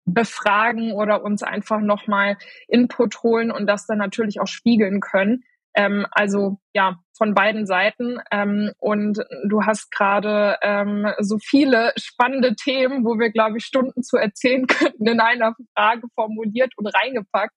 befragen 0.06 0.92
oder 0.92 1.22
uns 1.22 1.42
einfach 1.42 1.80
nochmal 1.80 2.36
Input 2.68 3.22
holen 3.22 3.50
und 3.50 3.66
das 3.66 3.86
dann 3.86 3.98
natürlich 3.98 4.40
auch 4.40 4.46
spiegeln 4.46 5.00
können. 5.00 5.44
Ähm, 5.74 6.06
also 6.10 6.58
ja, 6.74 6.98
von 7.16 7.34
beiden 7.34 7.66
Seiten. 7.66 8.18
Ähm, 8.30 8.72
und 8.78 9.18
du 9.48 9.62
hast 9.62 9.90
gerade 9.90 10.56
ähm, 10.62 11.06
so 11.20 11.38
viele 11.38 11.92
spannende 11.96 12.54
Themen, 12.54 13.04
wo 13.04 13.18
wir, 13.18 13.30
glaube 13.30 13.58
ich, 13.58 13.64
Stunden 13.64 14.02
zu 14.02 14.16
erzählen 14.16 14.66
könnten, 14.68 15.06
in 15.06 15.20
einer 15.20 15.54
Frage 15.76 16.06
formuliert 16.14 16.72
und 16.76 16.86
reingepackt. 16.86 17.54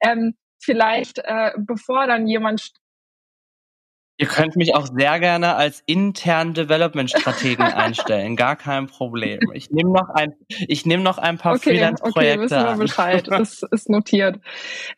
Ähm, 0.00 0.34
vielleicht, 0.62 1.18
äh, 1.18 1.52
bevor 1.58 2.06
dann 2.06 2.26
jemand 2.26 2.70
Ihr 4.18 4.26
könnt 4.26 4.56
mich 4.56 4.74
auch 4.74 4.86
sehr 4.86 5.18
gerne 5.20 5.54
als 5.56 5.82
internen 5.86 6.54
Development-Strategen 6.54 7.64
einstellen, 7.72 8.36
gar 8.36 8.56
kein 8.56 8.86
Problem. 8.86 9.40
Ich 9.54 9.70
nehme 9.70 9.90
noch 9.90 10.10
ein, 10.10 10.34
ich 10.68 10.86
nehme 10.86 11.02
noch 11.02 11.18
ein 11.18 11.38
paar 11.38 11.54
okay, 11.54 11.70
Freelance-Projekte. 11.70 12.44
Okay, 12.44 12.44
wissen 12.44 12.64
wir 12.64 12.76
Bescheid. 12.76 13.28
Das 13.28 13.62
ist 13.70 13.88
notiert. 13.88 14.38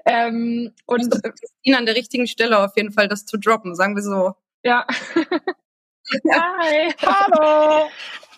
Ähm, 0.04 0.72
und 0.86 1.10
Christine 1.10 1.78
an 1.78 1.86
der 1.86 1.94
richtigen 1.94 2.26
Stelle 2.26 2.58
auf 2.58 2.76
jeden 2.76 2.92
Fall 2.92 3.08
das 3.08 3.24
zu 3.24 3.38
droppen, 3.38 3.74
sagen 3.74 3.94
wir 3.94 4.02
so. 4.02 4.34
Ja. 4.62 4.86
Hi, 6.30 6.92
hallo. 7.00 7.88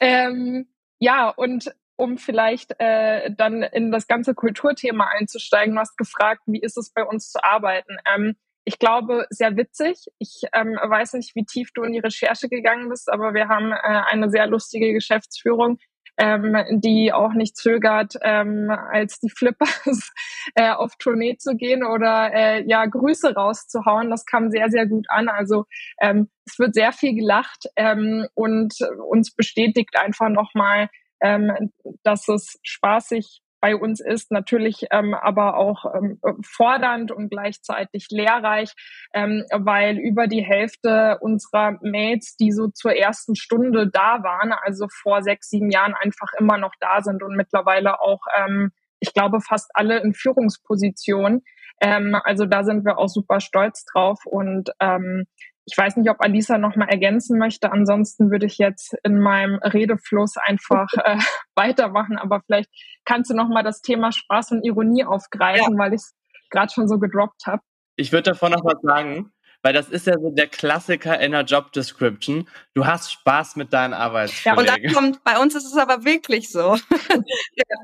ähm, 0.01 0.69
ja, 1.01 1.31
und 1.31 1.75
um 1.97 2.19
vielleicht 2.19 2.79
äh, 2.79 3.31
dann 3.35 3.63
in 3.63 3.91
das 3.91 4.07
ganze 4.07 4.35
Kulturthema 4.35 5.09
einzusteigen, 5.19 5.75
du 5.75 5.81
hast 5.81 5.97
gefragt, 5.97 6.43
wie 6.47 6.61
ist 6.61 6.77
es 6.77 6.91
bei 6.91 7.03
uns 7.03 7.31
zu 7.33 7.43
arbeiten? 7.43 7.97
Ähm, 8.07 8.37
ich 8.67 8.81
glaube, 8.81 9.27
sehr 9.31 9.57
witzig. 9.57 10.07
Ich 10.19 10.43
ähm, 10.53 10.75
weiß 10.75 11.13
nicht, 11.15 11.37
wie 11.37 11.45
tief 11.45 11.71
du 11.73 11.85
in 11.85 11.93
die 11.93 12.01
Recherche 12.01 12.49
gegangen 12.49 12.89
bist, 12.89 13.11
aber 13.11 13.33
wir 13.33 13.49
haben 13.49 13.71
äh, 13.71 13.77
eine 14.11 14.29
sehr 14.29 14.49
lustige 14.49 14.93
Geschäftsführung, 14.93 15.79
ähm, 16.19 16.57
die 16.71 17.13
auch 17.13 17.33
nicht 17.33 17.57
zögert, 17.57 18.15
ähm, 18.23 18.69
als 18.71 19.21
die 19.21 19.31
Flippers 19.31 20.11
äh, 20.57 20.73
auf 20.73 20.97
Tournee 20.99 21.37
zu 21.37 21.55
gehen 21.55 21.85
oder 21.85 22.33
äh, 22.35 22.65
ja 22.67 22.85
Grüße 22.87 23.35
rauszuhauen. 23.35 24.11
Das 24.11 24.27
kam 24.27 24.51
sehr, 24.51 24.69
sehr 24.69 24.87
gut 24.87 25.07
an. 25.11 25.29
Also 25.29 25.67
ähm, 26.01 26.29
es 26.45 26.59
wird 26.59 26.75
sehr 26.75 26.91
viel 26.91 27.15
gelacht 27.15 27.67
ähm, 27.77 28.27
und 28.35 28.75
uns 29.09 29.33
bestätigt 29.33 29.97
einfach 29.97 30.29
nochmal, 30.29 30.89
ähm, 31.21 31.71
dass 32.03 32.27
es 32.27 32.59
spaßig 32.65 33.43
bei 33.61 33.75
uns 33.77 34.01
ist, 34.01 34.31
natürlich 34.31 34.87
ähm, 34.91 35.15
aber 35.15 35.57
auch 35.57 35.85
ähm, 35.95 36.21
fordernd 36.45 37.11
und 37.11 37.31
gleichzeitig 37.31 38.09
lehrreich, 38.11 38.73
ähm, 39.15 39.45
weil 39.51 39.99
über 39.99 40.27
die 40.27 40.45
Hälfte 40.45 41.19
unserer 41.21 41.79
Mates, 41.83 42.37
die 42.37 42.53
so 42.53 42.69
zur 42.69 42.95
ersten 42.95 43.35
Stunde 43.37 43.89
da 43.89 44.23
waren, 44.23 44.53
also 44.53 44.87
vor 44.91 45.23
sechs, 45.23 45.49
sieben 45.49 45.71
Jahren 45.71 45.95
einfach 45.95 46.33
immer 46.39 46.59
noch 46.59 46.75
da 46.81 47.03
sind 47.03 47.23
und 47.23 47.37
mittlerweile 47.37 48.01
auch, 48.01 48.21
ähm, 48.39 48.73
ich 49.01 49.13
glaube, 49.13 49.41
fast 49.41 49.71
alle 49.75 50.01
in 50.01 50.15
Führungspositionen. 50.15 51.43
Ähm, 51.81 52.17
also 52.25 52.47
da 52.47 52.65
sind 52.65 52.85
wir 52.85 52.99
auch 52.99 53.09
super 53.09 53.41
stolz 53.41 53.85
drauf 53.85 54.25
und 54.25 54.71
ähm, 54.81 55.27
ich 55.67 55.77
weiß 55.77 55.97
nicht, 55.97 56.09
ob 56.09 56.21
Alisa 56.21 56.59
noch 56.59 56.77
mal 56.77 56.89
ergänzen 56.89 57.39
möchte. 57.39 57.73
Ansonsten 57.73 58.31
würde 58.31 58.47
ich 58.47 58.57
jetzt 58.59 58.95
in 59.03 59.19
meinem 59.19 59.57
Redefluss 59.57 60.37
einfach 60.37 60.87
äh, 61.05 61.19
weitermachen. 61.57 62.19
Aber 62.19 62.41
vielleicht 62.47 62.71
kannst 63.05 63.31
du 63.31 63.35
noch 63.35 63.49
mal 63.49 63.65
das 63.65 63.83
Thema 63.83 64.13
Spaß 64.13 64.53
und 64.53 64.65
Ironie 64.65 65.05
aufgreifen, 65.05 65.75
ja. 65.75 65.79
weil 65.79 65.93
ich 65.93 66.01
es 66.01 66.15
gerade 66.51 66.73
schon 66.73 66.89
so 66.89 66.99
gedroppt 66.99 67.47
habe. 67.47 67.63
Ich 67.97 68.13
würde 68.13 68.31
davon 68.31 68.53
noch 68.53 68.65
was 68.65 68.81
sagen, 68.83 69.33
weil 69.63 69.73
das 69.73 69.89
ist 69.89 70.07
ja 70.07 70.15
so 70.21 70.31
der 70.31 70.47
Klassiker 70.47 71.19
in 71.19 71.33
der 71.33 71.43
Job 71.43 71.73
Description. 71.73 72.49
Du 72.75 72.87
hast 72.87 73.11
Spaß 73.11 73.57
mit 73.57 73.73
deinen 73.73 73.95
Arbeitskollegen. 73.95 74.67
Ja, 74.67 74.75
und 74.75 74.85
dann 74.85 74.95
kommt, 74.95 75.25
bei 75.25 75.39
uns 75.39 75.57
ist 75.57 75.67
es 75.67 75.77
aber 75.77 76.05
wirklich 76.05 76.49
so. 76.51 76.77
ja. 77.57 77.77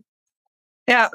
ja, 0.88 1.11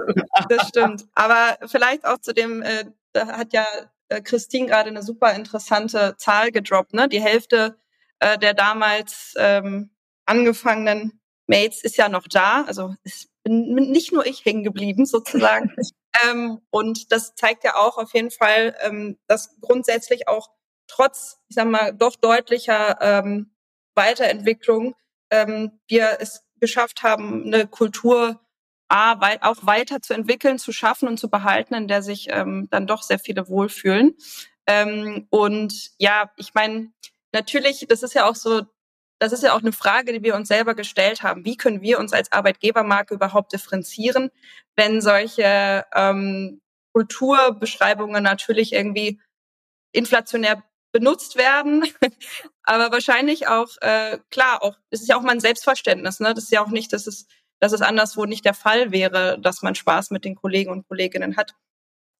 das 0.50 0.68
stimmt. 0.68 1.06
Aber 1.16 1.58
vielleicht 1.68 2.06
auch 2.06 2.18
zu 2.18 2.34
dem, 2.34 2.62
äh, 2.62 2.86
da 3.14 3.28
hat 3.38 3.54
ja 3.54 3.66
äh, 4.10 4.22
Christine 4.22 4.68
gerade 4.68 4.90
eine 4.90 5.04
super 5.04 5.34
interessante 5.34 6.16
Zahl 6.18 6.52
gedroppt. 6.52 6.94
Ne? 6.94 7.08
Die 7.10 7.22
Hälfte 7.22 7.78
äh, 8.20 8.38
der 8.38 8.54
damals 8.54 9.34
ähm, 9.38 9.92
angefangenen 10.26 11.20
Mates 11.48 11.84
ist 11.84 11.98
ja 11.98 12.10
noch 12.10 12.28
da. 12.28 12.64
Also 12.64 12.96
ist 13.04 13.30
bin 13.48 13.92
nicht 13.92 14.12
nur 14.12 14.26
ich 14.26 14.44
hängen 14.46 14.64
geblieben 14.64 15.06
sozusagen. 15.06 15.74
ähm, 16.28 16.60
und 16.70 17.12
das 17.12 17.36
zeigt 17.36 17.64
ja 17.64 17.76
auch 17.76 17.98
auf 17.98 18.14
jeden 18.14 18.32
Fall, 18.32 18.76
ähm, 18.82 19.18
dass 19.28 19.60
grundsätzlich 19.62 20.28
auch 20.28 20.50
trotz, 20.88 21.40
ich 21.50 21.56
sag 21.56 21.68
mal, 21.68 21.94
doch 21.94 22.16
deutlicher 22.16 22.98
ähm, 23.02 23.52
Weiterentwicklung 23.96 24.96
ähm, 25.32 25.80
wir 25.88 26.18
es 26.20 26.44
geschafft 26.60 27.04
haben, 27.04 27.46
eine 27.46 27.68
Kultur 27.68 28.40
A, 28.90 29.20
wei 29.22 29.42
auch 29.44 29.58
weiterzuentwickeln, 29.62 30.60
zu 30.60 30.72
schaffen 30.72 31.08
und 31.08 31.20
zu 31.20 31.30
behalten, 31.30 31.74
in 31.74 31.88
der 31.88 32.02
sich 32.02 32.28
ähm, 32.30 32.68
dann 32.72 32.88
doch 32.88 33.04
sehr 33.04 33.20
viele 33.20 33.48
wohlfühlen. 33.50 34.16
Ähm, 34.68 35.28
und 35.30 35.92
ja, 35.98 36.32
ich 36.38 36.54
meine, 36.54 36.92
natürlich, 37.34 37.86
das 37.90 38.04
ist 38.04 38.14
ja 38.14 38.30
auch 38.30 38.36
so 38.36 38.64
das 39.20 39.32
ist 39.32 39.44
ja 39.44 39.54
auch 39.54 39.62
eine 39.62 39.72
Frage, 39.72 40.14
die 40.14 40.24
wir 40.24 40.36
uns 40.36 40.48
selber 40.48 40.76
gestellt 40.76 41.24
haben. 41.24 41.46
Wie 41.46 41.58
können 41.58 41.82
wir 41.82 42.00
uns 42.00 42.14
als 42.14 42.32
Arbeitgebermarke 42.32 43.16
überhaupt 43.16 43.54
differenzieren, 43.54 44.30
wenn 44.76 45.02
solche 45.02 45.86
ähm, 45.94 46.62
Kulturbeschreibungen 46.94 48.24
natürlich 48.24 48.74
irgendwie 48.74 49.20
inflationär 49.92 50.64
benutzt 50.92 51.38
werden, 51.38 51.86
aber 52.64 52.92
wahrscheinlich 52.92 53.48
auch 53.48 53.70
äh, 53.82 54.20
klar 54.30 54.64
auch 54.64 54.76
es 54.90 55.02
ist 55.02 55.08
ja 55.08 55.18
auch 55.18 55.22
mal 55.22 55.32
ein 55.32 55.40
Selbstverständnis, 55.40 56.20
ne? 56.20 56.34
Das 56.34 56.46
ist 56.46 56.52
ja 56.52 56.64
auch 56.64 56.70
nicht, 56.70 56.94
dass 56.94 57.08
es 57.08 57.28
dass 57.60 57.74
es 57.74 57.82
anderswo 57.82 58.26
nicht 58.26 58.46
der 58.46 58.54
Fall 58.54 58.92
wäre, 58.92 59.40
dass 59.40 59.62
man 59.62 59.76
Spaß 59.76 60.12
mit 60.12 60.26
den 60.26 60.36
Kollegen 60.36 60.72
und 60.72 60.88
Kolleginnen 60.88 61.38
hat. 61.38 61.56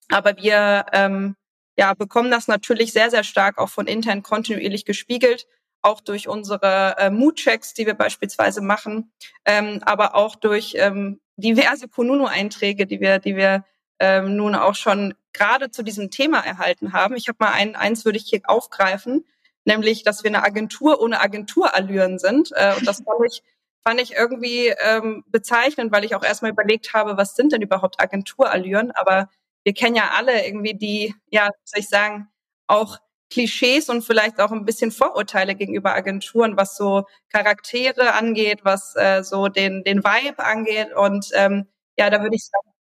Aber 0.10 0.38
wir 0.38 0.86
ähm, 0.94 1.36
ja 1.78 1.94
bekommen 1.94 2.32
das 2.32 2.48
natürlich 2.48 2.94
sehr 2.94 3.10
sehr 3.10 3.24
stark 3.24 3.58
auch 3.58 3.70
von 3.70 3.88
intern 3.88 4.24
kontinuierlich 4.24 4.86
gespiegelt, 4.86 5.48
auch 5.82 6.02
durch 6.02 6.28
unsere 6.28 6.96
äh, 6.98 7.10
Mood-Checks, 7.10 7.74
die 7.74 7.86
wir 7.86 7.94
beispielsweise 7.94 8.62
machen, 8.62 9.12
ähm, 9.46 9.82
aber 9.84 10.16
auch 10.16 10.36
durch 10.36 10.76
ähm, 10.78 11.20
diverse 11.36 11.88
Kununu-Einträge, 11.88 12.88
die 12.88 13.00
wir 13.00 13.20
die 13.20 13.36
wir 13.36 13.66
ähm, 14.00 14.36
nun 14.36 14.56
auch 14.56 14.76
schon 14.76 15.14
gerade 15.34 15.72
zu 15.72 15.84
diesem 15.84 16.12
Thema 16.12 16.40
erhalten 16.40 16.94
haben. 16.94 17.16
Ich 17.16 17.28
habe 17.28 17.38
mal 17.40 17.54
ein, 17.54 17.76
eins 17.76 18.06
würde 18.06 18.18
ich 18.18 18.26
hier 18.28 18.42
aufgreifen, 18.46 19.26
nämlich, 19.66 20.04
dass 20.04 20.24
wir 20.24 20.30
eine 20.30 20.44
Agentur 20.44 21.02
ohne 21.02 21.20
Agenturallüren 21.22 22.20
sind. 22.20 22.52
Äh, 22.54 22.76
und 22.78 22.88
das 22.88 22.98
fand 23.04 23.20
ich, 23.28 23.44
fand 23.88 24.02
ich 24.02 24.12
irgendwie 24.12 24.68
ähm, 24.82 25.24
bezeichnend, 25.28 25.94
weil 25.94 26.04
ich 26.04 26.14
auch 26.14 26.24
erstmal 26.24 26.52
überlegt 26.52 26.94
habe, 26.94 27.16
was 27.16 27.36
sind 27.36 27.54
denn 27.54 27.62
überhaupt 27.62 28.02
Agenturallüren? 28.02 28.92
Aber 28.92 29.30
wir 29.64 29.74
kennen 29.74 29.96
ja 29.96 30.12
alle 30.18 30.46
irgendwie 30.46 30.74
die, 30.74 31.16
ja, 31.30 31.48
soll 31.64 31.80
ich 31.80 31.88
sagen, 31.88 32.28
auch 32.68 32.98
Klischees 33.30 33.88
und 33.88 34.02
vielleicht 34.02 34.42
auch 34.42 34.52
ein 34.52 34.66
bisschen 34.66 34.92
Vorurteile 34.92 35.56
gegenüber 35.56 35.96
Agenturen, 35.96 36.58
was 36.58 36.76
so 36.76 37.06
Charaktere 37.32 38.12
angeht, 38.12 38.60
was 38.64 38.94
äh, 38.98 39.24
so 39.24 39.48
den, 39.48 39.86
den 39.86 40.04
Vibe 40.04 40.44
angeht. 40.44 40.94
Und 40.94 41.30
ähm, 41.34 41.70
ja, 41.98 42.10
da 42.10 42.22
würde 42.22 42.36
ich 42.36 42.46
sagen, 42.46 42.74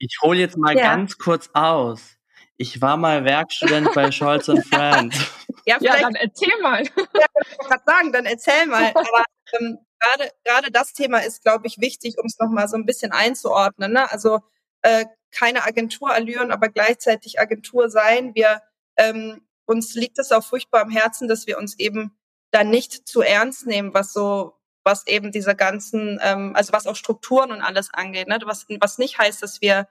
ich 0.00 0.18
hole 0.22 0.40
jetzt 0.40 0.56
mal 0.56 0.76
ja. 0.76 0.82
ganz 0.82 1.18
kurz 1.18 1.50
aus. 1.52 2.16
Ich 2.56 2.82
war 2.82 2.96
mal 2.96 3.24
Werkstudent 3.24 3.94
bei 3.94 4.10
Scholz 4.10 4.48
und 4.48 4.64
Friends. 4.66 5.30
Ja, 5.66 5.76
ja, 5.80 6.00
dann 6.00 6.16
erzähl 6.16 6.60
mal. 6.60 6.82
Ja, 6.82 7.26
ich 7.40 7.58
gerade 7.58 7.82
sagen, 7.86 8.12
dann 8.12 8.26
erzähl 8.26 8.66
mal. 8.66 8.88
Aber 8.94 9.24
ähm, 9.58 9.78
gerade 10.00 10.30
gerade 10.44 10.70
das 10.70 10.92
Thema 10.92 11.18
ist, 11.18 11.42
glaube 11.42 11.66
ich, 11.66 11.80
wichtig, 11.80 12.18
um 12.18 12.26
es 12.26 12.38
nochmal 12.38 12.68
so 12.68 12.76
ein 12.76 12.86
bisschen 12.86 13.12
einzuordnen. 13.12 13.92
Ne? 13.92 14.10
Also 14.10 14.40
äh, 14.82 15.06
keine 15.30 15.64
Agenturallüren, 15.64 16.52
aber 16.52 16.68
gleichzeitig 16.68 17.40
Agentur 17.40 17.90
sein. 17.90 18.34
Wir 18.34 18.62
ähm, 18.96 19.46
uns 19.66 19.94
liegt 19.94 20.18
es 20.18 20.32
auch 20.32 20.44
furchtbar 20.44 20.82
am 20.82 20.90
Herzen, 20.90 21.28
dass 21.28 21.46
wir 21.46 21.58
uns 21.58 21.78
eben 21.78 22.16
da 22.50 22.64
nicht 22.64 23.08
zu 23.08 23.22
ernst 23.22 23.66
nehmen, 23.66 23.94
was 23.94 24.12
so 24.12 24.54
was 24.84 25.06
eben 25.06 25.32
diese 25.32 25.56
ganzen, 25.56 26.20
ähm, 26.22 26.54
also 26.54 26.72
was 26.72 26.86
auch 26.86 26.96
Strukturen 26.96 27.50
und 27.50 27.62
alles 27.62 27.92
angeht, 27.92 28.28
ne? 28.28 28.38
was, 28.44 28.66
was 28.80 28.98
nicht 28.98 29.18
heißt, 29.18 29.42
dass 29.42 29.60
wir, 29.60 29.88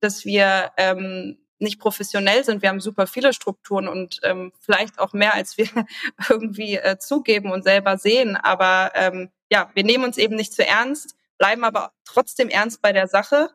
dass 0.00 0.24
wir 0.24 0.72
ähm, 0.78 1.38
nicht 1.60 1.80
professionell 1.80 2.44
sind. 2.44 2.62
Wir 2.62 2.68
haben 2.68 2.80
super 2.80 3.06
viele 3.06 3.32
Strukturen 3.32 3.88
und 3.88 4.20
ähm, 4.22 4.52
vielleicht 4.60 4.98
auch 4.98 5.12
mehr, 5.12 5.34
als 5.34 5.56
wir 5.58 5.68
irgendwie 6.28 6.76
äh, 6.76 6.98
zugeben 6.98 7.52
und 7.52 7.62
selber 7.62 7.98
sehen. 7.98 8.36
Aber 8.36 8.92
ähm, 8.94 9.30
ja, 9.50 9.70
wir 9.74 9.84
nehmen 9.84 10.04
uns 10.04 10.18
eben 10.18 10.36
nicht 10.36 10.52
zu 10.52 10.66
ernst, 10.66 11.16
bleiben 11.38 11.64
aber 11.64 11.92
trotzdem 12.04 12.48
ernst 12.48 12.82
bei 12.82 12.92
der 12.92 13.08
Sache. 13.08 13.50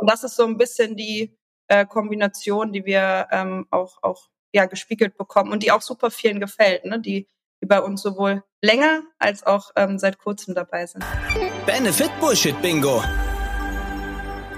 Und 0.00 0.10
das 0.10 0.24
ist 0.24 0.36
so 0.36 0.44
ein 0.44 0.58
bisschen 0.58 0.96
die 0.96 1.36
äh, 1.68 1.86
Kombination, 1.86 2.72
die 2.72 2.84
wir 2.84 3.28
ähm, 3.30 3.66
auch, 3.70 3.98
auch 4.02 4.28
ja, 4.52 4.66
gespiegelt 4.66 5.16
bekommen 5.16 5.52
und 5.52 5.62
die 5.62 5.72
auch 5.72 5.82
super 5.82 6.10
vielen 6.10 6.40
gefällt, 6.40 6.84
ne? 6.84 7.00
die 7.00 7.26
die 7.62 7.66
bei 7.66 7.80
uns 7.80 8.02
sowohl 8.02 8.42
länger 8.60 9.02
als 9.18 9.44
auch 9.46 9.70
ähm, 9.76 9.98
seit 9.98 10.18
kurzem 10.18 10.54
dabei 10.54 10.86
sind. 10.86 11.04
Benefit 11.64 12.10
Bullshit 12.20 12.60
Bingo. 12.60 13.02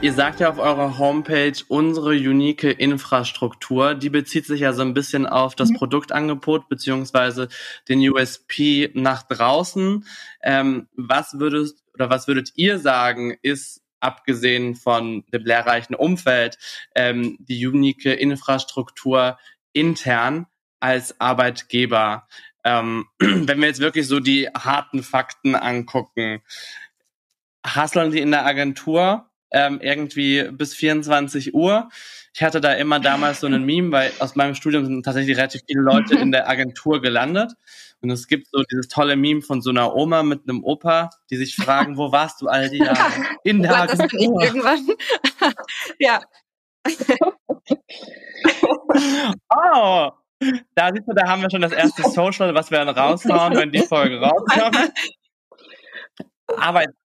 Ihr 0.04 0.12
sagt 0.12 0.40
ja 0.40 0.50
auf 0.50 0.58
eurer 0.58 0.98
Homepage, 0.98 1.54
unsere 1.68 2.10
unique 2.10 2.64
Infrastruktur, 2.64 3.94
die 3.94 4.10
bezieht 4.10 4.44
sich 4.44 4.60
ja 4.60 4.74
so 4.74 4.82
ein 4.82 4.92
bisschen 4.92 5.26
auf 5.26 5.54
das 5.54 5.70
mhm. 5.70 5.76
Produktangebot 5.76 6.68
beziehungsweise 6.68 7.48
den 7.88 8.00
USP 8.00 8.90
nach 8.92 9.22
draußen. 9.22 10.06
Ähm, 10.42 10.88
was 10.94 11.38
würdest 11.38 11.82
oder 11.94 12.10
was 12.10 12.28
würdet 12.28 12.52
ihr 12.54 12.78
sagen, 12.78 13.34
ist 13.40 13.80
abgesehen 14.00 14.74
von 14.74 15.24
dem 15.32 15.46
lehrreichen 15.46 15.94
Umfeld 15.94 16.58
ähm, 16.94 17.38
die 17.40 17.66
unique 17.66 18.04
Infrastruktur 18.04 19.38
intern 19.72 20.48
als 20.80 21.18
Arbeitgeber? 21.18 22.28
Ähm, 22.62 23.06
wenn 23.18 23.58
wir 23.58 23.68
jetzt 23.68 23.80
wirklich 23.80 24.06
so 24.06 24.20
die 24.20 24.48
harten 24.48 25.02
Fakten 25.02 25.54
angucken, 25.54 26.42
hasseln 27.64 28.10
die 28.10 28.20
in 28.20 28.32
der 28.32 28.44
Agentur 28.44 29.30
ähm, 29.54 29.80
irgendwie 29.80 30.50
bis 30.50 30.74
24 30.74 31.54
Uhr. 31.54 31.88
Ich 32.34 32.42
hatte 32.42 32.60
da 32.60 32.72
immer 32.72 32.98
damals 32.98 33.40
so 33.40 33.46
einen 33.46 33.64
Meme, 33.64 33.92
weil 33.92 34.10
aus 34.18 34.34
meinem 34.34 34.56
Studium 34.56 34.84
sind 34.84 35.04
tatsächlich 35.04 35.36
relativ 35.36 35.62
viele 35.66 35.82
Leute 35.82 36.16
in 36.16 36.32
der 36.32 36.48
Agentur 36.48 37.00
gelandet. 37.00 37.52
Und 38.00 38.10
es 38.10 38.26
gibt 38.26 38.48
so 38.50 38.64
dieses 38.70 38.88
tolle 38.88 39.14
Meme 39.16 39.40
von 39.40 39.62
so 39.62 39.70
einer 39.70 39.94
Oma 39.94 40.24
mit 40.24 40.42
einem 40.48 40.64
Opa, 40.64 41.10
die 41.30 41.36
sich 41.36 41.54
fragen, 41.54 41.96
wo 41.96 42.10
warst 42.10 42.42
du 42.42 42.48
all 42.48 42.68
die 42.68 42.78
Jahre? 42.84 42.98
In 43.44 43.62
der 43.62 43.82
Agentur. 43.82 44.42
Irgendwann. 44.42 44.84
ja. 45.98 46.20
oh, 49.48 50.10
da 50.74 50.90
siehst 50.92 51.08
du, 51.08 51.14
da 51.14 51.28
haben 51.28 51.40
wir 51.42 51.50
schon 51.50 51.62
das 51.62 51.72
erste 51.72 52.02
Social, 52.10 52.54
was 52.54 52.70
wir 52.70 52.84
dann 52.84 52.90
raushauen, 52.90 53.56
wenn 53.56 53.72
die 53.72 53.80
Folge 53.80 54.20
rauskommt. 54.20 54.92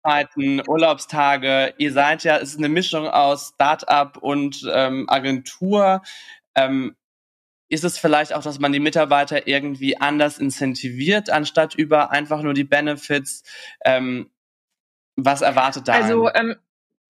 Arbeitszeiten, 0.05 0.63
Urlaubstage, 0.69 1.75
ihr 1.79 1.93
seid 1.93 2.25
ja, 2.25 2.37
es 2.37 2.51
ist 2.51 2.59
eine 2.59 2.69
Mischung 2.69 3.09
aus 3.09 3.53
Start-up 3.55 4.19
und 4.19 4.69
ähm, 4.73 5.07
Agentur. 5.09 6.03
Ähm, 6.55 6.95
ist 7.71 7.85
es 7.85 7.99
vielleicht 7.99 8.35
auch, 8.35 8.43
dass 8.43 8.61
man 8.61 8.73
die 8.73 8.81
Mitarbeiter 8.81 9.49
irgendwie 9.49 9.97
anders 9.97 10.39
incentiviert, 10.39 11.31
anstatt 11.31 11.75
über 11.75 12.11
einfach 12.11 12.43
nur 12.43 12.55
die 12.55 12.65
Benefits? 12.65 13.43
Ähm, 13.85 14.31
was 15.17 15.41
erwartet 15.41 15.89
da? 15.89 15.95
Also 15.95 16.31
ähm, 16.35 16.57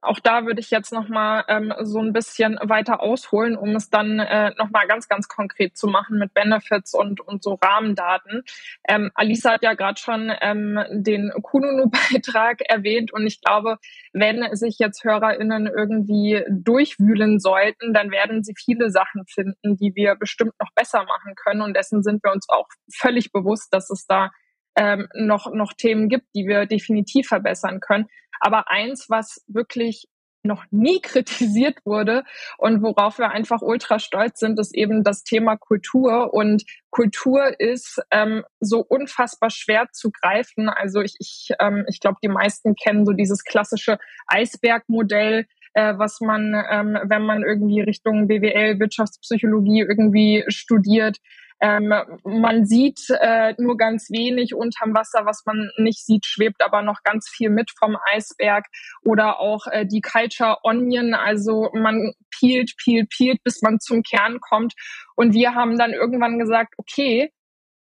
auch 0.05 0.21
da 0.21 0.47
würde 0.47 0.61
ich 0.61 0.71
jetzt 0.71 0.93
nochmal 0.93 1.45
ähm, 1.49 1.73
so 1.83 2.01
ein 2.01 2.13
bisschen 2.13 2.59
weiter 2.63 3.01
ausholen, 3.01 3.57
um 3.57 3.75
es 3.75 3.91
dann 3.91 4.19
äh, 4.19 4.53
nochmal 4.57 4.87
ganz, 4.87 5.09
ganz 5.09 5.29
konkret 5.29 5.77
zu 5.77 5.87
machen 5.87 6.19
mit 6.19 6.35
Benefits 6.35 6.95
und, 6.95 7.21
und 7.21 7.43
so 7.43 7.55
Rahmendaten. 7.55 8.43
Ähm, 8.89 9.11
Alisa 9.15 9.53
hat 9.53 9.63
ja 9.63 9.75
gerade 9.75 10.01
schon 10.01 10.33
ähm, 10.41 10.79
den 10.91 11.33
Kununu-Beitrag 11.43 12.61
erwähnt 12.69 13.13
und 13.13 13.27
ich 13.27 13.41
glaube, 13.41 13.79
wenn 14.13 14.55
sich 14.55 14.79
jetzt 14.79 15.05
HörerInnen 15.05 15.67
irgendwie 15.67 16.45
durchwühlen 16.49 17.39
sollten, 17.39 17.93
dann 17.93 18.11
werden 18.11 18.45
sie 18.45 18.55
viele 18.57 18.91
Sachen 18.91 19.25
finden, 19.27 19.77
die 19.77 19.95
wir 19.95 20.15
bestimmt 20.17 20.55
noch 20.61 20.73
besser 20.75 21.05
machen 21.05 21.35
können 21.35 21.63
und 21.63 21.77
dessen 21.77 22.03
sind 22.03 22.23
wir 22.23 22.33
uns 22.33 22.49
auch 22.49 22.69
völlig 22.93 23.33
bewusst, 23.33 23.73
dass 23.73 23.91
es 23.91 24.07
da 24.07 24.31
ähm, 24.77 25.09
noch, 25.15 25.53
noch 25.53 25.73
Themen 25.73 26.09
gibt, 26.09 26.27
die 26.35 26.47
wir 26.47 26.67
definitiv 26.67 27.29
verbessern 27.29 27.81
können. 27.81 28.07
Aber 28.45 28.71
eins, 28.71 29.07
was 29.09 29.43
wirklich 29.47 30.07
noch 30.43 30.65
nie 30.71 31.01
kritisiert 31.03 31.79
wurde 31.87 32.25
und 32.59 32.83
worauf 32.83 33.19
wir 33.19 33.31
einfach 33.31 33.63
ultra 33.63 33.99
stolz 33.99 34.39
sind, 34.39 34.61
ist 34.61 34.75
eben 34.77 35.03
das 35.03 35.25
Thema 35.25 35.57
Kultur. 35.57 36.35
Und 36.35 36.65
Kultur 36.91 37.59
ist 37.59 38.03
ähm, 38.11 38.45
so 38.61 38.81
unfassbar 38.81 39.49
schwer 39.49 39.87
zu 39.93 40.11
greifen. 40.11 40.69
Also 40.69 41.01
ich, 41.01 41.15
ich, 41.19 41.53
ähm, 41.59 41.87
ich 41.89 42.01
glaube, 42.01 42.19
die 42.23 42.29
meisten 42.29 42.75
kennen 42.75 43.07
so 43.07 43.13
dieses 43.13 43.45
klassische 43.45 43.99
Eisbergmodell, 44.27 45.47
äh, 45.73 45.95
was 45.97 46.21
man, 46.21 46.55
ähm, 46.71 46.99
wenn 47.05 47.23
man 47.23 47.43
irgendwie 47.43 47.81
Richtung 47.81 48.29
BWL, 48.29 48.79
Wirtschaftspsychologie 48.79 49.87
irgendwie 49.89 50.45
studiert, 50.49 51.17
ähm, 51.65 51.95
man 52.25 52.67
sieht 52.67 53.09
äh, 53.09 53.55
nur 53.57 53.79
ganz 53.79 54.11
wenig 54.11 54.55
unterm 54.55 54.95
Wasser, 54.95 55.25
was 55.25 55.45
man 55.47 55.71
nicht 55.79 56.05
sieht, 56.05 56.27
schwebt 56.27 56.63
aber 56.63 56.83
noch 56.83 57.03
ganz 57.05 57.27
viel 57.27 57.49
mit 57.49 57.71
vom 57.79 57.97
Eisberg 58.13 58.67
oder 59.03 59.41
auch 59.41 59.67
äh, 59.69 59.87
die 59.87 60.03
Culture 60.03 60.59
Onion, 60.63 61.15
also 61.15 61.71
man 61.73 62.13
peelt, 62.39 62.75
peelt, 62.77 63.09
peelt, 63.09 63.43
bis 63.45 63.63
man 63.63 63.81
zum 63.81 64.03
Kern 64.03 64.41
kommt. 64.41 64.75
Und 65.17 65.33
wir 65.33 65.55
haben 65.55 65.79
dann 65.79 65.95
irgendwann 65.95 66.39
gesagt, 66.39 66.75
okay, 66.77 67.33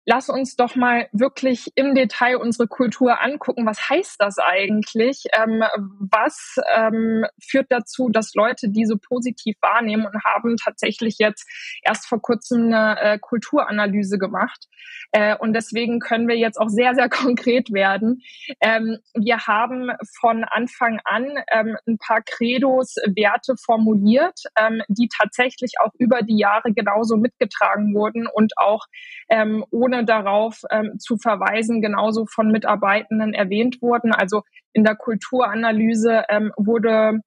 lass 0.05 0.29
uns 0.29 0.55
doch 0.55 0.75
mal 0.75 1.07
wirklich 1.11 1.71
im 1.75 1.93
Detail 1.95 2.37
unsere 2.37 2.67
Kultur 2.67 3.21
angucken. 3.21 3.65
Was 3.65 3.89
heißt 3.89 4.15
das 4.19 4.37
eigentlich? 4.39 5.25
Ähm, 5.33 5.63
was 5.99 6.55
ähm, 6.75 7.25
führt 7.39 7.67
dazu, 7.69 8.09
dass 8.09 8.33
Leute 8.33 8.69
diese 8.69 8.97
positiv 8.97 9.55
wahrnehmen 9.61 10.05
und 10.05 10.23
haben 10.23 10.57
tatsächlich 10.57 11.17
jetzt 11.19 11.47
erst 11.83 12.07
vor 12.07 12.21
kurzem 12.21 12.73
eine 12.73 12.99
äh, 12.99 13.19
Kulturanalyse 13.19 14.17
gemacht. 14.17 14.67
Äh, 15.11 15.35
und 15.37 15.53
deswegen 15.53 15.99
können 15.99 16.27
wir 16.27 16.37
jetzt 16.37 16.57
auch 16.57 16.69
sehr, 16.69 16.95
sehr 16.95 17.09
konkret 17.09 17.71
werden. 17.71 18.21
Ähm, 18.59 18.97
wir 19.13 19.45
haben 19.47 19.91
von 20.19 20.43
Anfang 20.43 20.99
an 21.03 21.27
ähm, 21.51 21.77
ein 21.87 21.97
paar 21.97 22.21
Credos, 22.21 22.95
Werte 23.15 23.55
formuliert, 23.63 24.39
ähm, 24.57 24.81
die 24.87 25.09
tatsächlich 25.15 25.73
auch 25.83 25.91
über 25.97 26.21
die 26.21 26.37
Jahre 26.37 26.73
genauso 26.73 27.17
mitgetragen 27.17 27.93
wurden 27.93 28.27
und 28.27 28.53
auch 28.57 28.85
ohne 29.71 29.90
ohne 29.91 30.06
darauf 30.06 30.62
ähm, 30.71 30.99
zu 30.99 31.17
verweisen, 31.17 31.82
genauso 31.82 32.25
von 32.25 32.51
Mitarbeitenden 32.51 33.34
erwähnt 33.34 33.82
wurden. 33.82 34.13
Also 34.13 34.43
in 34.73 34.84
der 34.84 34.95
Kulturanalyse 34.95 36.23
ähm, 36.30 36.51
wurde 36.58 37.19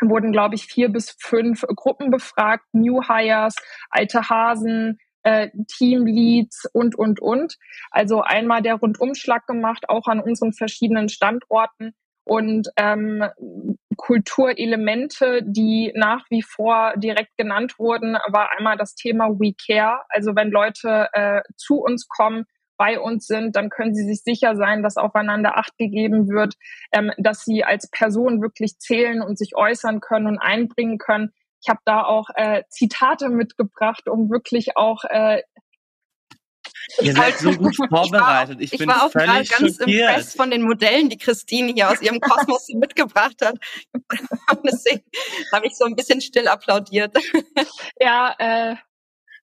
wurden, 0.00 0.32
glaube 0.32 0.56
ich, 0.56 0.66
vier 0.66 0.88
bis 0.88 1.14
fünf 1.20 1.62
Gruppen 1.76 2.10
befragt, 2.10 2.64
New 2.72 3.02
Hires, 3.06 3.54
alte 3.88 4.28
Hasen, 4.28 4.98
äh, 5.22 5.50
Teamleads 5.68 6.64
und, 6.72 6.96
und, 6.96 7.20
und. 7.20 7.56
Also 7.90 8.22
einmal 8.22 8.62
der 8.62 8.76
Rundumschlag 8.76 9.46
gemacht, 9.46 9.88
auch 9.88 10.08
an 10.08 10.18
unseren 10.18 10.52
verschiedenen 10.52 11.08
Standorten. 11.08 11.94
Und 12.24 12.68
ähm, 12.76 13.24
Kulturelemente, 13.96 15.42
die 15.44 15.92
nach 15.94 16.24
wie 16.30 16.42
vor 16.42 16.94
direkt 16.96 17.36
genannt 17.36 17.78
wurden, 17.78 18.16
war 18.28 18.50
einmal 18.56 18.76
das 18.76 18.94
Thema 18.94 19.28
We 19.30 19.54
Care. 19.54 20.02
Also 20.08 20.34
wenn 20.36 20.50
Leute 20.50 21.08
äh, 21.12 21.42
zu 21.56 21.80
uns 21.80 22.08
kommen, 22.08 22.44
bei 22.76 22.98
uns 22.98 23.26
sind, 23.26 23.54
dann 23.54 23.70
können 23.70 23.94
sie 23.94 24.04
sich 24.04 24.22
sicher 24.24 24.56
sein, 24.56 24.82
dass 24.82 24.96
aufeinander 24.96 25.56
Acht 25.56 25.78
gegeben 25.78 26.28
wird, 26.28 26.54
ähm, 26.90 27.12
dass 27.16 27.44
sie 27.44 27.62
als 27.62 27.88
Person 27.88 28.42
wirklich 28.42 28.78
zählen 28.78 29.22
und 29.22 29.38
sich 29.38 29.54
äußern 29.54 30.00
können 30.00 30.26
und 30.26 30.38
einbringen 30.38 30.98
können. 30.98 31.32
Ich 31.62 31.68
habe 31.68 31.78
da 31.84 32.02
auch 32.02 32.28
äh, 32.34 32.64
Zitate 32.70 33.28
mitgebracht, 33.28 34.08
um 34.08 34.30
wirklich 34.30 34.76
auch 34.76 35.04
äh, 35.04 35.42
Ihr 37.00 37.14
seid 37.14 37.38
so 37.38 37.50
gut 37.52 37.76
vorbereitet. 37.76 38.58
Ich, 38.60 38.72
ich, 38.72 38.86
war 38.86 39.04
auch, 39.04 39.08
ich 39.08 39.12
bin 39.14 39.22
völlig 39.22 39.50
ganz 39.50 39.78
schockiert. 39.78 40.10
impressed 40.10 40.36
von 40.36 40.50
den 40.50 40.62
Modellen, 40.62 41.08
die 41.08 41.18
Christine 41.18 41.72
hier 41.72 41.90
aus 41.90 42.02
ihrem 42.02 42.20
Kosmos 42.20 42.68
mitgebracht 42.74 43.36
hat. 43.42 43.56
deswegen 44.64 45.02
habe 45.52 45.66
ich 45.66 45.76
so 45.76 45.84
ein 45.84 45.96
bisschen 45.96 46.20
still 46.20 46.48
applaudiert. 46.48 47.16
Ja, 48.00 48.34
äh, 48.38 48.76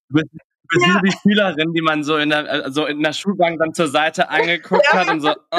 du 0.09 0.15
bist, 0.15 0.27
du 0.31 0.79
bist 0.79 0.87
ja. 0.87 1.01
die 1.03 1.11
Schülerin, 1.21 1.73
die 1.73 1.81
man 1.81 2.03
so 2.03 2.17
in 2.17 2.29
der, 2.29 2.47
also 2.49 2.85
in 2.85 3.01
der 3.01 3.13
Schulbank 3.13 3.59
dann 3.59 3.73
zur 3.73 3.87
Seite 3.87 4.29
angeguckt 4.29 4.85
ja. 4.85 4.99
hat 4.99 5.09
und 5.09 5.21
so. 5.21 5.29
Oh. 5.51 5.57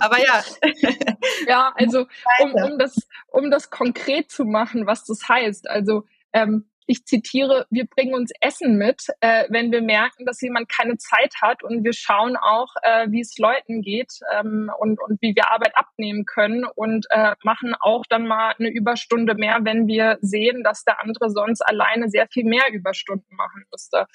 Aber 0.00 0.18
ja. 0.18 0.42
Ja, 1.46 1.72
also 1.76 2.06
um, 2.42 2.54
um 2.54 2.78
das, 2.78 3.08
um 3.28 3.50
das 3.50 3.70
konkret 3.70 4.30
zu 4.30 4.44
machen, 4.44 4.86
was 4.86 5.04
das 5.04 5.28
heißt. 5.28 5.70
Also 5.70 6.04
ähm, 6.32 6.68
ich 6.88 7.04
zitiere, 7.04 7.66
wir 7.70 7.86
bringen 7.86 8.14
uns 8.14 8.32
Essen 8.40 8.78
mit, 8.78 9.08
äh, 9.20 9.44
wenn 9.50 9.70
wir 9.70 9.82
merken, 9.82 10.24
dass 10.24 10.40
jemand 10.40 10.70
keine 10.70 10.96
Zeit 10.96 11.34
hat 11.42 11.62
und 11.62 11.84
wir 11.84 11.92
schauen 11.92 12.36
auch, 12.36 12.74
äh, 12.82 13.06
wie 13.10 13.20
es 13.20 13.36
Leuten 13.36 13.82
geht 13.82 14.14
ähm, 14.34 14.70
und, 14.78 14.98
und 14.98 15.20
wie 15.20 15.36
wir 15.36 15.50
Arbeit 15.50 15.76
abnehmen 15.76 16.24
können 16.24 16.64
und 16.64 17.06
äh, 17.10 17.34
machen 17.44 17.74
auch 17.78 18.04
dann 18.08 18.26
mal 18.26 18.54
eine 18.58 18.70
Überstunde 18.70 19.34
mehr, 19.34 19.58
wenn 19.62 19.86
wir 19.86 20.16
sehen, 20.22 20.64
dass 20.64 20.84
der 20.84 21.02
andere 21.02 21.28
sonst 21.28 21.60
alleine 21.60 22.08
sehr 22.08 22.26
viel 22.26 22.44
mehr 22.44 22.72
Überstunden 22.72 23.36
machen 23.36 23.64
müsste. 23.70 24.06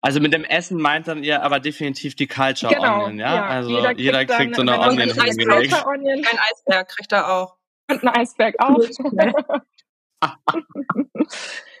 Also 0.00 0.20
mit 0.20 0.34
dem 0.34 0.44
Essen 0.44 0.82
meint 0.82 1.06
dann 1.06 1.22
ihr 1.22 1.42
aber 1.42 1.60
definitiv 1.60 2.16
die 2.16 2.26
Culture 2.26 2.74
genau, 2.74 3.04
Onion, 3.04 3.20
ja? 3.20 3.34
ja 3.36 3.46
also 3.46 3.70
jeder 3.70 3.86
kriegt, 3.86 4.00
jeder 4.00 4.24
kriegt 4.24 4.56
so 4.56 4.62
eine 4.62 4.78
Onion. 4.80 5.08
Ein 5.08 6.38
Eisberg 6.50 6.88
kriegt 6.88 7.12
er 7.12 7.32
auch. 7.32 7.56
Und 7.88 8.02
ein 8.02 8.08
Eisberg 8.08 8.56
auch. 8.58 8.80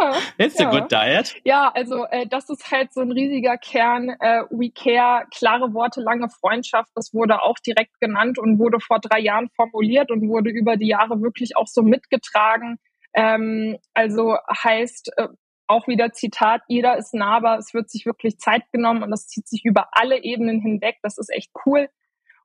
Ja, 0.00 0.18
It's 0.38 0.58
ja. 0.58 0.68
a 0.68 0.70
good 0.70 0.90
diet. 0.90 1.34
Ja, 1.44 1.70
also 1.74 2.06
äh, 2.06 2.26
das 2.26 2.48
ist 2.48 2.70
halt 2.70 2.92
so 2.92 3.00
ein 3.00 3.12
riesiger 3.12 3.56
Kern. 3.58 4.10
Äh, 4.20 4.44
We 4.50 4.70
care, 4.70 5.26
klare 5.34 5.74
Worte, 5.74 6.00
lange 6.00 6.28
Freundschaft. 6.28 6.90
Das 6.94 7.12
wurde 7.12 7.42
auch 7.42 7.58
direkt 7.58 8.00
genannt 8.00 8.38
und 8.38 8.58
wurde 8.58 8.80
vor 8.80 9.00
drei 9.00 9.20
Jahren 9.20 9.48
formuliert 9.54 10.10
und 10.10 10.28
wurde 10.28 10.50
über 10.50 10.76
die 10.76 10.88
Jahre 10.88 11.20
wirklich 11.20 11.56
auch 11.56 11.66
so 11.66 11.82
mitgetragen. 11.82 12.78
Ähm, 13.14 13.78
also 13.94 14.36
heißt 14.64 15.12
äh, 15.16 15.28
auch 15.66 15.86
wieder 15.88 16.12
Zitat: 16.12 16.62
Jeder 16.68 16.96
ist 16.96 17.14
nahbar. 17.14 17.58
Es 17.58 17.74
wird 17.74 17.90
sich 17.90 18.06
wirklich 18.06 18.38
Zeit 18.38 18.62
genommen 18.72 19.02
und 19.02 19.10
das 19.10 19.26
zieht 19.26 19.48
sich 19.48 19.64
über 19.64 19.88
alle 19.92 20.22
Ebenen 20.22 20.60
hinweg. 20.60 20.96
Das 21.02 21.18
ist 21.18 21.30
echt 21.30 21.50
cool. 21.66 21.88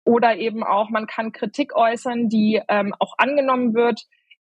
Oder 0.04 0.38
eben 0.38 0.64
auch, 0.64 0.90
man 0.90 1.06
kann 1.06 1.34
Kritik 1.34 1.76
äußern, 1.76 2.30
die 2.30 2.62
ähm, 2.70 2.94
auch 3.00 3.16
angenommen 3.18 3.74
wird 3.74 4.04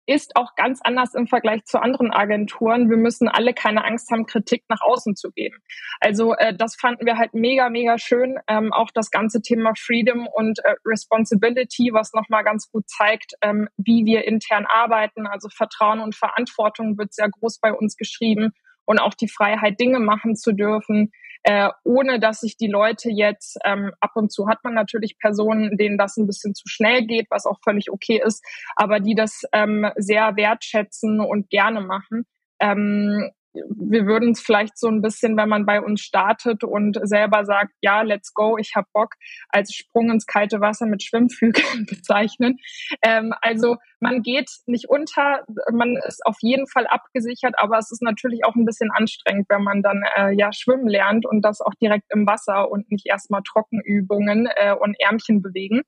ist 0.07 0.37
auch 0.37 0.55
ganz 0.55 0.81
anders 0.83 1.15
im 1.15 1.27
Vergleich 1.27 1.65
zu 1.65 1.81
anderen 1.81 2.13
Agenturen. 2.13 2.91
Wir 2.91 2.97
müssen 2.97 3.29
alle 3.29 3.55
keine 3.55 3.85
Angst 3.85 4.11
haben, 4.11 4.27
Kritik 4.27 4.65
nach 4.69 4.81
außen 4.83 5.17
zu 5.17 5.31
geben. 5.31 5.57
Also 6.01 6.35
äh, 6.35 6.55
das 6.55 6.77
fanden 6.77 7.07
wir 7.07 7.17
halt 7.17 7.35
mega, 7.35 7.71
mega 7.71 7.99
schön. 7.99 8.37
Ähm, 8.47 8.73
auch 8.73 8.91
das 8.93 9.11
ganze 9.11 9.41
Thema 9.41 9.73
Freedom 9.79 10.27
und 10.27 10.59
äh, 10.65 10.75
Responsibility, 10.85 11.91
was 11.93 12.13
nochmal 12.13 12.45
ganz 12.45 12.71
gut 12.71 12.89
zeigt, 12.89 13.35
ähm, 13.43 13.69
wie 13.77 14.05
wir 14.05 14.27
intern 14.27 14.67
arbeiten. 14.67 15.27
Also 15.27 15.49
Vertrauen 15.49 16.01
und 16.01 16.15
Verantwortung 16.15 16.99
wird 16.99 17.15
sehr 17.15 17.29
groß 17.31 17.59
bei 17.61 17.73
uns 17.73 17.97
geschrieben 17.97 18.53
und 18.85 18.99
auch 18.99 19.15
die 19.15 19.29
Freiheit, 19.29 19.81
Dinge 19.81 20.01
machen 20.01 20.37
zu 20.37 20.53
dürfen, 20.53 21.13
äh, 21.45 21.69
ohne 21.85 22.21
dass 22.21 22.41
sich 22.41 22.57
die 22.57 22.69
Leute 22.69 23.11
jetzt, 23.11 23.59
ähm, 23.65 23.93
ab 24.01 24.13
und 24.15 24.33
zu 24.33 24.49
hat 24.49 24.65
man 24.65 24.75
natürlich 24.75 25.19
Personen, 25.19 25.77
denen 25.77 25.99
das 25.99 26.17
ein 26.17 26.27
bisschen 26.27 26.55
zu 26.55 26.69
schnell 26.69 27.07
geht, 27.07 27.27
was 27.31 27.47
auch 27.47 27.59
völlig 27.63 27.91
okay 27.91 28.21
ist, 28.25 28.45
aber 28.77 28.99
die 29.01 29.15
das 29.15 29.43
ähm, 29.53 29.91
sehr 29.97 30.37
wertschätzen 30.37 31.21
und 31.21 31.51
gerne 31.51 31.83
machen. 31.83 32.25
Ähm, 32.61 33.31
wir 33.55 34.07
würden 34.07 34.33
es 34.33 34.41
vielleicht 34.41 34.77
so 34.79 34.89
ein 34.89 35.01
bisschen, 35.01 35.37
wenn 35.37 35.49
man 35.49 35.67
bei 35.67 35.81
uns 35.81 36.01
startet 36.01 36.65
und 36.65 36.99
selber 37.03 37.45
sagt, 37.45 37.73
ja, 37.81 38.03
let's 38.03 38.35
go, 38.35 38.57
ich 38.59 38.73
hab 38.75 38.91
Bock, 38.93 39.15
als 39.49 39.73
Sprung 39.73 40.11
ins 40.11 40.27
kalte 40.27 40.61
Wasser 40.61 40.87
mit 40.87 41.03
Schwimmflügeln 41.03 41.87
bezeichnen. 41.91 42.59
Ähm, 43.03 43.33
also 43.41 43.77
man 44.01 44.23
geht 44.23 44.51
nicht 44.67 44.89
unter, 44.89 45.45
man 45.73 45.97
ist 46.07 46.25
auf 46.27 46.37
jeden 46.41 46.67
Fall 46.67 46.87
abgesichert, 46.87 47.55
aber 47.57 47.79
es 47.79 47.91
ist 47.91 48.03
natürlich 48.03 48.45
auch 48.45 48.55
ein 48.55 48.65
bisschen 48.65 48.91
anstrengend, 48.91 49.47
wenn 49.49 49.63
man 49.63 49.83
dann 49.83 50.03
äh, 50.17 50.33
ja 50.33 50.53
schwimmen 50.53 50.89
lernt 50.89 51.27
und 51.27 51.43
das 51.43 51.61
auch 51.61 51.75
direkt 51.81 52.07
im 52.11 52.27
Wasser 52.27 52.71
und 52.71 52.91
nicht 52.91 53.07
erstmal 53.07 53.43
Trockenübungen 53.43 54.49
äh, 54.57 54.75
und 54.75 54.97
Ärmchen 54.99 55.43
bewegen 55.43 55.83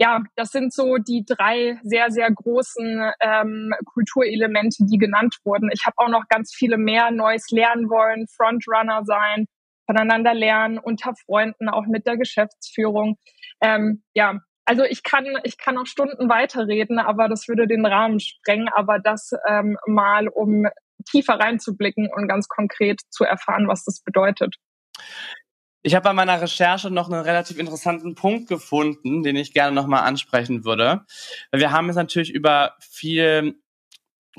ja, 0.00 0.22
das 0.34 0.50
sind 0.50 0.72
so 0.72 0.96
die 0.96 1.26
drei 1.26 1.78
sehr, 1.82 2.10
sehr 2.10 2.30
großen 2.32 3.12
ähm, 3.20 3.70
Kulturelemente, 3.84 4.86
die 4.86 4.96
genannt 4.96 5.36
wurden. 5.44 5.68
Ich 5.74 5.84
habe 5.84 5.98
auch 5.98 6.08
noch 6.08 6.24
ganz 6.30 6.54
viele 6.54 6.78
mehr 6.78 7.10
Neues 7.10 7.50
lernen 7.50 7.90
wollen, 7.90 8.26
Frontrunner 8.26 9.02
sein, 9.04 9.44
voneinander 9.84 10.32
lernen, 10.32 10.78
unter 10.78 11.12
Freunden, 11.26 11.68
auch 11.68 11.84
mit 11.86 12.06
der 12.06 12.16
Geschäftsführung. 12.16 13.18
Ähm, 13.60 14.02
ja, 14.14 14.38
also 14.64 14.84
ich 14.84 15.02
kann, 15.02 15.26
ich 15.42 15.58
kann 15.58 15.76
auch 15.76 15.86
Stunden 15.86 16.30
weiterreden, 16.30 16.98
aber 16.98 17.28
das 17.28 17.46
würde 17.46 17.66
den 17.66 17.84
Rahmen 17.84 18.20
sprengen. 18.20 18.70
Aber 18.74 19.00
das 19.00 19.32
ähm, 19.46 19.76
mal, 19.86 20.28
um 20.28 20.64
tiefer 21.10 21.34
reinzublicken 21.34 22.08
und 22.10 22.26
ganz 22.26 22.48
konkret 22.48 23.02
zu 23.10 23.24
erfahren, 23.24 23.68
was 23.68 23.84
das 23.84 24.00
bedeutet. 24.02 24.56
Ich 25.82 25.94
habe 25.94 26.04
bei 26.04 26.12
meiner 26.12 26.40
Recherche 26.40 26.90
noch 26.90 27.10
einen 27.10 27.22
relativ 27.22 27.58
interessanten 27.58 28.14
Punkt 28.14 28.48
gefunden, 28.48 29.22
den 29.22 29.36
ich 29.36 29.54
gerne 29.54 29.74
nochmal 29.74 30.02
ansprechen 30.02 30.64
würde. 30.64 31.06
Wir 31.52 31.72
haben 31.72 31.86
jetzt 31.86 31.96
natürlich 31.96 32.30
über 32.30 32.74
viel 32.80 33.54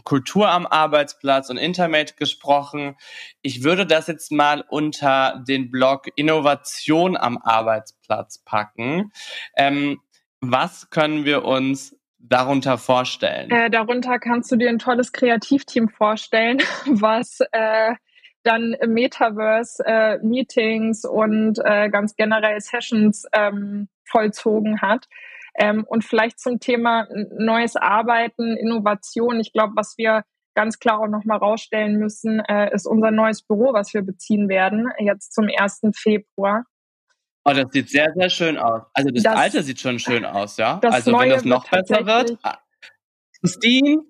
Kultur 0.04 0.50
am 0.50 0.66
Arbeitsplatz 0.66 1.50
und 1.50 1.58
Internet 1.58 2.16
gesprochen. 2.16 2.96
Ich 3.42 3.64
würde 3.64 3.86
das 3.86 4.08
jetzt 4.08 4.32
mal 4.32 4.64
unter 4.70 5.44
den 5.48 5.70
Blog 5.70 6.08
Innovation 6.16 7.18
am 7.18 7.38
Arbeitsplatz 7.38 8.40
packen. 8.44 9.12
Ähm, 9.56 10.00
was 10.40 10.90
können 10.90 11.26
wir 11.26 11.44
uns 11.44 11.96
darunter 12.20 12.78
vorstellen? 12.78 13.52
Äh, 13.52 13.70
darunter 13.70 14.20
kannst 14.20 14.52
du 14.52 14.56
dir 14.56 14.70
ein 14.70 14.80
tolles 14.80 15.12
Kreativteam 15.12 15.90
vorstellen, 15.90 16.60
was 16.86 17.40
äh, 17.52 17.94
dann 18.44 18.74
im 18.74 18.94
Metaverse 18.94 19.84
äh, 19.86 20.18
Meetings 20.20 21.06
und 21.06 21.60
äh, 21.64 21.90
ganz 21.90 22.16
generell 22.16 22.60
Sessions 22.60 23.26
ähm, 23.34 23.88
vollzogen 24.06 24.82
hat. 24.82 25.08
Ähm, 25.56 25.84
und 25.88 26.04
vielleicht 26.04 26.40
zum 26.40 26.60
Thema 26.60 27.08
neues 27.38 27.76
Arbeiten, 27.76 28.56
Innovation. 28.56 29.40
Ich 29.40 29.52
glaube, 29.52 29.74
was 29.76 29.98
wir 29.98 30.24
ganz 30.56 30.80
klar 30.80 31.00
auch 31.00 31.08
nochmal 31.08 31.38
rausstellen 31.38 31.98
müssen, 31.98 32.40
äh, 32.40 32.74
ist 32.74 32.86
unser 32.86 33.12
neues 33.12 33.42
Büro, 33.42 33.74
was 33.74 33.94
wir 33.94 34.02
beziehen 34.02 34.50
werden, 34.50 34.90
jetzt 35.00 35.34
zum 35.34 35.48
1. 35.54 35.82
Februar. 35.96 36.66
Oh, 37.44 37.54
das 37.54 37.72
sieht 37.72 37.90
sehr, 37.90 38.12
sehr 38.16 38.30
schön 38.30 38.58
aus. 38.58 38.84
Also 38.94 39.10
das, 39.10 39.24
das 39.24 39.36
alte 39.36 39.64
sieht 39.64 39.80
schon 39.80 39.98
schön 39.98 40.26
aus, 40.26 40.58
ja. 40.58 40.80
also 40.84 41.18
wenn 41.18 41.30
das 41.30 41.44
noch 41.44 41.68
besser 41.68 42.06
wird. 42.06 42.38
Ah, 42.44 42.60
Christine, 43.40 44.04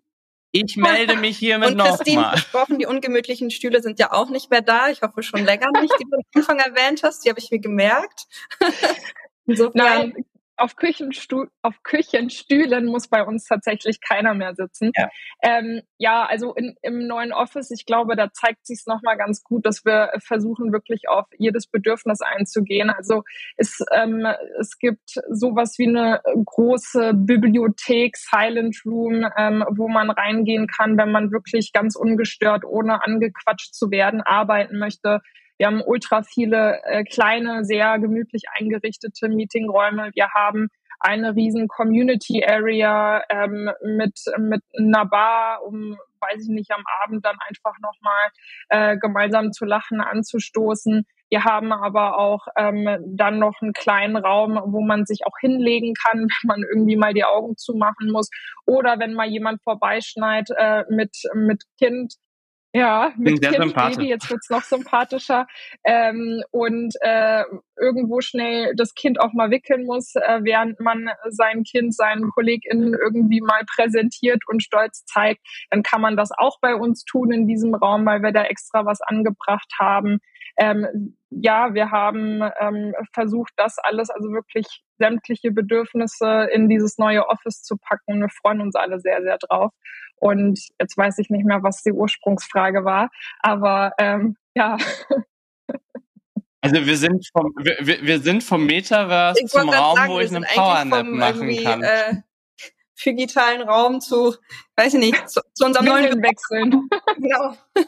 ich 0.52 0.78
melde 0.78 1.16
mich 1.16 1.38
hiermit 1.38 1.76
nochmal. 1.76 1.92
Und 1.92 1.98
Christine, 1.98 2.22
noch 2.22 2.30
versprochen, 2.30 2.80
die 2.80 2.86
ungemütlichen 2.86 3.52
Stühle 3.52 3.82
sind 3.82 4.00
ja 4.00 4.12
auch 4.12 4.30
nicht 4.30 4.50
mehr 4.50 4.62
da. 4.62 4.90
Ich 4.90 5.02
hoffe 5.02 5.24
schon 5.24 5.46
länger 5.46 5.70
nicht, 5.80 5.94
die 6.00 6.06
du 6.10 6.18
am 6.18 6.24
Anfang 6.36 6.60
erwähnt 6.60 7.04
hast. 7.04 7.26
Die 7.26 7.30
habe 7.30 7.40
ich 7.40 7.52
mir 7.52 7.60
gemerkt. 7.60 8.28
Insofern. 9.46 9.74
Nein, 10.14 10.26
auf, 10.58 10.76
Küchenstu 10.76 11.46
auf 11.62 11.82
Küchenstühlen 11.84 12.86
muss 12.86 13.08
bei 13.08 13.24
uns 13.24 13.46
tatsächlich 13.46 14.00
keiner 14.02 14.34
mehr 14.34 14.56
sitzen. 14.56 14.92
Ja, 14.96 15.10
ähm, 15.42 15.82
ja 15.98 16.26
also 16.26 16.54
in, 16.54 16.76
im 16.82 17.08
neuen 17.08 17.34
Office, 17.34 17.72
ich 17.72 17.86
glaube, 17.86 18.16
da 18.16 18.32
zeigt 18.32 18.66
sich 18.66 18.80
es 18.80 18.86
nochmal 18.86 19.18
ganz 19.18 19.44
gut, 19.44 19.66
dass 19.66 19.86
wir 19.86 20.12
versuchen, 20.20 20.72
wirklich 20.72 21.10
auf 21.10 21.26
jedes 21.38 21.68
Bedürfnis 21.68 22.22
einzugehen. 22.22 22.90
Also 22.90 23.24
es, 23.58 23.84
ähm, 23.94 24.28
es 24.60 24.78
gibt 24.78 25.20
sowas 25.30 25.76
wie 25.78 25.88
eine 25.88 26.22
große 26.46 27.14
Bibliothek, 27.16 28.18
Silent 28.18 28.78
Room, 28.86 29.26
ähm, 29.38 29.66
wo 29.72 29.88
man 29.88 30.10
reingehen 30.10 30.68
kann, 30.68 30.98
wenn 30.98 31.12
man 31.12 31.32
wirklich 31.32 31.72
ganz 31.74 31.96
ungestört, 31.96 32.66
ohne 32.66 33.04
angequatscht 33.04 33.74
zu 33.74 33.92
werden, 33.92 34.22
arbeiten 34.22 34.78
möchte. 34.78 35.22
Wir 35.62 35.68
haben 35.68 35.84
ultra 35.86 36.24
viele 36.24 36.82
äh, 36.86 37.04
kleine, 37.04 37.64
sehr 37.64 38.00
gemütlich 38.00 38.46
eingerichtete 38.52 39.30
Meetingräume. 39.30 40.10
Wir 40.16 40.32
haben 40.34 40.70
eine 41.00 41.36
riesen 41.36 41.68
Community 41.68 42.44
Area 42.44 43.22
ähm, 43.30 43.70
mit, 43.84 44.20
mit 44.40 44.64
einer 44.76 45.06
Bar, 45.06 45.64
um, 45.64 46.00
weiß 46.20 46.42
ich 46.42 46.50
nicht, 46.50 46.72
am 46.72 46.84
Abend 47.04 47.24
dann 47.24 47.38
einfach 47.48 47.76
nochmal 47.80 48.30
äh, 48.70 48.98
gemeinsam 48.98 49.52
zu 49.52 49.66
lachen, 49.66 50.02
anzustoßen. 50.02 51.06
Wir 51.30 51.44
haben 51.44 51.72
aber 51.72 52.18
auch 52.18 52.48
ähm, 52.58 52.98
dann 53.06 53.38
noch 53.38 53.62
einen 53.62 53.74
kleinen 53.74 54.18
Raum, 54.18 54.60
wo 54.66 54.82
man 54.82 55.06
sich 55.06 55.28
auch 55.28 55.38
hinlegen 55.40 55.94
kann, 55.94 56.22
wenn 56.42 56.48
man 56.48 56.64
irgendwie 56.64 56.96
mal 56.96 57.14
die 57.14 57.24
Augen 57.24 57.56
zumachen 57.56 58.10
muss. 58.12 58.32
Oder 58.66 58.98
wenn 58.98 59.14
mal 59.14 59.28
jemand 59.28 59.62
vorbeischneit 59.62 60.50
äh, 60.58 60.86
mit, 60.90 61.16
mit 61.36 61.66
Kind, 61.78 62.16
ja, 62.74 63.12
mit 63.18 63.42
Kind 63.42 63.76
Baby, 63.76 64.08
jetzt 64.08 64.30
wird's 64.30 64.50
noch 64.50 64.64
sympathischer. 64.64 65.46
Ähm, 65.84 66.42
und 66.52 66.94
äh, 67.02 67.44
irgendwo 67.80 68.22
schnell 68.22 68.74
das 68.76 68.94
Kind 68.94 69.20
auch 69.20 69.34
mal 69.34 69.52
wickeln 69.52 69.86
muss, 69.86 70.16
äh, 70.16 70.40
während 70.44 70.80
man 70.80 71.10
sein 71.30 71.64
Kind 71.64 71.94
seinen 71.94 72.30
KollegInnen 72.30 72.94
irgendwie 72.94 73.42
mal 73.42 73.62
präsentiert 73.66 74.44
und 74.48 74.64
stolz 74.64 75.04
zeigt, 75.06 75.42
dann 75.70 75.84
kann 75.84 76.02
man 76.02 76.16
das 76.16 76.30
auch 76.32 76.60
bei 76.62 76.76
uns 76.76 77.04
tun 77.04 77.32
in 77.32 77.48
diesem 77.48 77.76
Raum, 77.76 78.06
weil 78.06 78.22
wir 78.22 78.32
da 78.32 78.44
extra 78.44 78.86
was 78.86 79.02
angebracht 79.02 79.72
haben. 79.78 80.20
Ähm, 80.58 81.18
ja, 81.30 81.74
wir 81.74 81.92
haben 81.92 82.42
ähm, 82.60 82.94
versucht, 83.14 83.54
das 83.58 83.78
alles, 83.80 84.10
also 84.10 84.30
wirklich 84.32 84.84
sämtliche 85.02 85.52
Bedürfnisse 85.52 86.48
in 86.54 86.70
dieses 86.70 87.00
neue 87.00 87.28
Office 87.28 87.64
zu 87.64 87.78
packen. 87.78 88.22
Wir 88.22 88.30
freuen 88.30 88.62
uns 88.62 88.76
alle 88.76 89.00
sehr, 89.00 89.22
sehr 89.24 89.40
drauf. 89.40 89.72
Und 90.18 90.60
jetzt 90.80 90.96
weiß 90.96 91.18
ich 91.18 91.32
nicht 91.32 91.46
mehr, 91.46 91.64
was 91.64 91.82
die 91.82 91.92
Ursprungsfrage 91.92 92.86
war, 92.86 93.10
aber 93.40 93.94
ähm, 93.98 94.38
ja. 94.54 94.78
Also 96.62 96.86
wir 96.86 96.96
sind 96.96 97.28
vom 97.34 97.52
wir, 97.58 98.04
wir 98.04 98.20
sind 98.20 98.44
vom 98.44 98.68
Metaverse 98.68 99.44
zum 99.46 99.68
Raum, 99.70 99.96
sagen, 99.96 100.12
wo 100.12 100.20
ich 100.20 100.30
einen 100.30 100.46
Powernap 100.46 101.08
machen 101.08 101.64
kann. 101.64 101.82
Äh, 101.82 102.22
digitalen 103.04 103.68
Raum 103.68 104.00
zu, 104.00 104.36
weiß 104.76 104.94
ich 104.94 105.00
nicht, 105.00 105.28
zu, 105.28 105.42
zu 105.56 105.66
unserem 105.66 105.88
neuen 105.88 106.22
wechseln. 106.22 106.88
genau. 107.18 107.58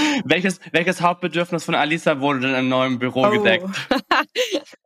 welches, 0.24 0.60
welches 0.72 1.00
Hauptbedürfnis 1.00 1.64
von 1.64 1.74
Alisa 1.74 2.20
wurde 2.20 2.40
denn 2.40 2.54
im 2.54 2.68
neuen 2.68 2.98
Büro 2.98 3.26
oh. 3.26 3.30
gedeckt? 3.30 3.66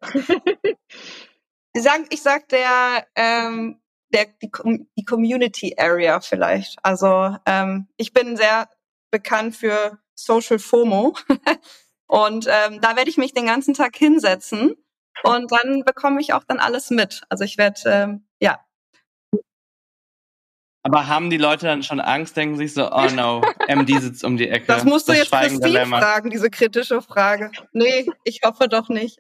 ich 1.73 1.83
sag, 1.83 2.03
ich 2.11 2.23
sag 2.23 2.49
der, 2.49 3.07
ähm, 3.17 3.81
der 4.13 4.27
die, 4.43 4.51
die 4.97 5.05
Community 5.05 5.75
Area 5.77 6.21
vielleicht. 6.21 6.79
Also 6.83 7.37
ähm, 7.47 7.89
ich 7.97 8.13
bin 8.13 8.37
sehr 8.37 8.69
bekannt 9.11 9.57
für 9.57 9.99
Social 10.15 10.59
FOMO 10.59 11.17
und 12.07 12.47
ähm, 12.47 12.81
da 12.81 12.97
werde 12.97 13.11
ich 13.11 13.17
mich 13.17 13.35
den 13.35 13.47
ganzen 13.47 13.75
Tag 13.75 13.97
hinsetzen 13.97 14.77
und 15.23 15.53
dann 15.53 15.85
bekomme 15.85 16.21
ich 16.21 16.33
auch 16.33 16.45
dann 16.45 16.59
alles 16.59 16.91
mit. 16.91 17.23
Also 17.29 17.45
ich 17.45 17.59
werde 17.59 17.81
ähm, 17.87 18.27
aber 20.85 21.09
haben 21.09 21.31
die 21.31 21.39
Leute 21.39 21.65
dann 21.67 21.83
schon 21.83 21.99
Angst, 21.99 22.37
denken 22.37 22.57
sich 22.59 22.75
so, 22.75 22.93
oh 22.93 23.07
no, 23.07 23.41
MD 23.69 24.01
sitzt 24.01 24.23
um 24.23 24.37
die 24.37 24.51
Ecke. 24.51 24.67
Das 24.67 24.85
musst 24.85 25.09
du 25.09 25.13
das 25.13 25.23
jetzt 25.23 25.33
Christine 25.33 25.87
fragen, 25.87 26.29
diese 26.29 26.51
kritische 26.51 27.01
Frage. 27.01 27.51
Nee, 27.73 28.07
ich 28.23 28.43
hoffe 28.45 28.69
doch 28.69 28.91
nicht. 28.91 29.19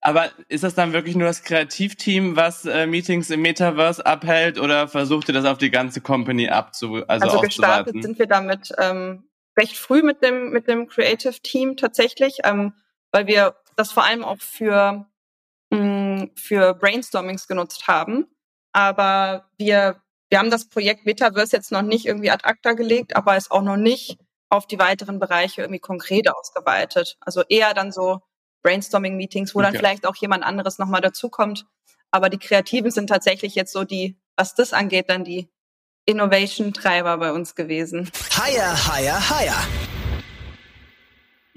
Aber 0.00 0.30
ist 0.48 0.64
das 0.64 0.74
dann 0.74 0.94
wirklich 0.94 1.16
nur 1.16 1.26
das 1.26 1.42
Kreativteam, 1.42 2.34
was 2.34 2.64
äh, 2.64 2.86
Meetings 2.86 3.28
im 3.28 3.42
Metaverse 3.42 4.06
abhält 4.06 4.58
oder 4.58 4.88
versucht 4.88 5.28
ihr 5.28 5.34
das 5.34 5.44
auf 5.44 5.58
die 5.58 5.70
ganze 5.70 6.00
Company 6.00 6.48
abzu 6.48 7.04
also, 7.08 7.26
also 7.26 7.40
gestartet 7.40 8.00
sind 8.00 8.18
wir 8.18 8.26
damit 8.26 8.72
ähm, 8.78 9.24
recht 9.58 9.76
früh 9.76 10.02
mit 10.02 10.22
dem 10.22 10.50
mit 10.50 10.66
dem 10.66 10.86
Creative 10.86 11.38
Team 11.42 11.76
tatsächlich, 11.76 12.38
ähm, 12.44 12.72
weil 13.10 13.26
wir 13.26 13.56
das 13.76 13.92
vor 13.92 14.04
allem 14.04 14.24
auch 14.24 14.38
für 14.40 15.04
für 16.36 16.74
Brainstormings 16.74 17.46
genutzt 17.46 17.88
haben. 17.88 18.26
Aber 18.72 19.50
wir, 19.56 20.02
wir 20.28 20.38
haben 20.38 20.50
das 20.50 20.68
Projekt 20.68 21.06
Metaverse 21.06 21.56
jetzt 21.56 21.72
noch 21.72 21.82
nicht 21.82 22.06
irgendwie 22.06 22.30
ad 22.30 22.44
acta 22.44 22.72
gelegt, 22.72 23.16
aber 23.16 23.36
ist 23.36 23.50
auch 23.50 23.62
noch 23.62 23.76
nicht 23.76 24.18
auf 24.50 24.66
die 24.66 24.78
weiteren 24.78 25.18
Bereiche 25.18 25.62
irgendwie 25.62 25.80
konkret 25.80 26.30
ausgeweitet. 26.30 27.16
Also 27.20 27.42
eher 27.48 27.74
dann 27.74 27.92
so 27.92 28.20
Brainstorming-Meetings, 28.62 29.54
wo 29.54 29.60
okay. 29.60 29.68
dann 29.68 29.76
vielleicht 29.76 30.06
auch 30.06 30.16
jemand 30.16 30.44
anderes 30.44 30.78
nochmal 30.78 31.00
dazukommt. 31.00 31.66
Aber 32.10 32.30
die 32.30 32.38
Kreativen 32.38 32.90
sind 32.90 33.08
tatsächlich 33.08 33.54
jetzt 33.54 33.72
so 33.72 33.84
die, 33.84 34.18
was 34.36 34.54
das 34.54 34.72
angeht, 34.72 35.10
dann 35.10 35.24
die 35.24 35.50
Innovation-Treiber 36.06 37.18
bei 37.18 37.32
uns 37.32 37.54
gewesen. 37.54 38.10
Higher, 38.36 38.86
higher, 38.86 39.30
higher. 39.30 39.97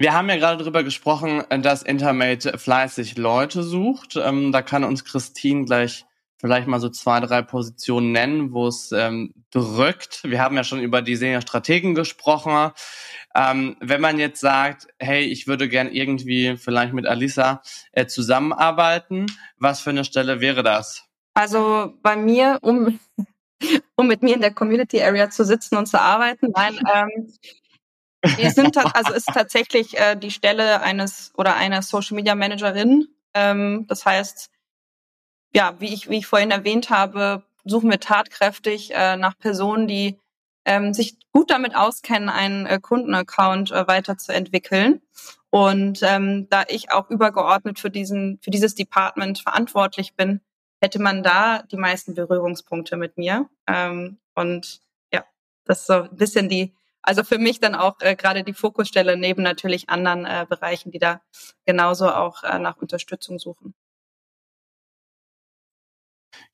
Wir 0.02 0.14
haben 0.14 0.28
ja 0.28 0.34
gerade 0.34 0.58
darüber 0.58 0.82
gesprochen, 0.82 1.44
dass 1.62 1.84
Intermate 1.84 2.58
fleißig 2.58 3.16
Leute 3.18 3.62
sucht. 3.62 4.16
Ähm, 4.16 4.50
da 4.50 4.60
kann 4.60 4.82
uns 4.82 5.04
Christine 5.04 5.64
gleich 5.64 6.06
vielleicht 6.40 6.66
mal 6.66 6.80
so 6.80 6.88
zwei, 6.88 7.20
drei 7.20 7.40
Positionen 7.42 8.10
nennen, 8.10 8.52
wo 8.52 8.66
es 8.66 8.90
ähm, 8.90 9.32
drückt. 9.52 10.24
Wir 10.24 10.40
haben 10.40 10.56
ja 10.56 10.64
schon 10.64 10.80
über 10.80 11.02
die 11.02 11.14
Senior-Strategen 11.14 11.94
gesprochen. 11.94 12.72
Ähm, 13.36 13.76
wenn 13.78 14.00
man 14.00 14.18
jetzt 14.18 14.40
sagt, 14.40 14.88
hey, 14.98 15.22
ich 15.22 15.46
würde 15.46 15.68
gern 15.68 15.92
irgendwie 15.92 16.56
vielleicht 16.56 16.94
mit 16.94 17.06
Alisa 17.06 17.62
äh, 17.92 18.06
zusammenarbeiten, 18.06 19.26
was 19.56 19.82
für 19.82 19.90
eine 19.90 20.04
Stelle 20.04 20.40
wäre 20.40 20.64
das? 20.64 21.04
Also 21.34 21.94
bei 22.02 22.16
mir, 22.16 22.58
um, 22.62 22.98
um 23.94 24.08
mit 24.08 24.24
mir 24.24 24.34
in 24.34 24.40
der 24.40 24.52
Community 24.52 25.00
Area 25.00 25.30
zu 25.30 25.44
sitzen 25.44 25.76
und 25.76 25.86
zu 25.86 26.00
arbeiten, 26.00 26.48
nein, 26.56 26.80
ähm, 26.92 27.28
wir 28.22 28.50
sind 28.50 28.76
also 28.76 29.12
ist 29.12 29.26
tatsächlich 29.26 29.98
äh, 29.98 30.16
die 30.16 30.30
Stelle 30.30 30.82
eines 30.82 31.32
oder 31.36 31.56
einer 31.56 31.82
Social 31.82 32.14
Media 32.16 32.34
Managerin. 32.34 33.08
Ähm, 33.34 33.86
das 33.88 34.06
heißt, 34.06 34.50
ja, 35.54 35.74
wie 35.78 35.92
ich 35.92 36.08
wie 36.08 36.18
ich 36.18 36.26
vorhin 36.26 36.50
erwähnt 36.50 36.90
habe, 36.90 37.42
suchen 37.64 37.90
wir 37.90 38.00
tatkräftig 38.00 38.92
äh, 38.94 39.16
nach 39.16 39.38
Personen, 39.38 39.88
die 39.88 40.18
ähm, 40.64 40.94
sich 40.94 41.16
gut 41.32 41.50
damit 41.50 41.74
auskennen, 41.74 42.28
einen 42.28 42.66
äh, 42.66 42.78
Kundenaccount 42.80 43.72
äh, 43.72 43.86
weiterzuentwickeln. 43.86 45.02
Und 45.50 46.00
ähm, 46.02 46.48
da 46.48 46.64
ich 46.68 46.92
auch 46.92 47.10
übergeordnet 47.10 47.78
für 47.78 47.90
diesen 47.90 48.38
für 48.42 48.50
dieses 48.50 48.74
Department 48.74 49.40
verantwortlich 49.40 50.14
bin, 50.14 50.40
hätte 50.80 51.00
man 51.00 51.22
da 51.22 51.62
die 51.62 51.76
meisten 51.76 52.14
Berührungspunkte 52.14 52.96
mit 52.96 53.18
mir. 53.18 53.48
Ähm, 53.66 54.18
und 54.34 54.80
ja, 55.12 55.24
das 55.64 55.80
ist 55.80 55.86
so 55.86 55.94
ein 55.94 56.16
bisschen 56.16 56.48
die 56.48 56.72
also 57.02 57.24
für 57.24 57.38
mich 57.38 57.60
dann 57.60 57.74
auch 57.74 57.96
äh, 58.00 58.14
gerade 58.14 58.44
die 58.44 58.54
Fokusstelle 58.54 59.16
neben 59.16 59.42
natürlich 59.42 59.88
anderen 59.88 60.24
äh, 60.24 60.46
Bereichen, 60.48 60.90
die 60.90 60.98
da 60.98 61.20
genauso 61.66 62.08
auch 62.08 62.44
äh, 62.44 62.58
nach 62.58 62.76
Unterstützung 62.76 63.38
suchen. 63.38 63.74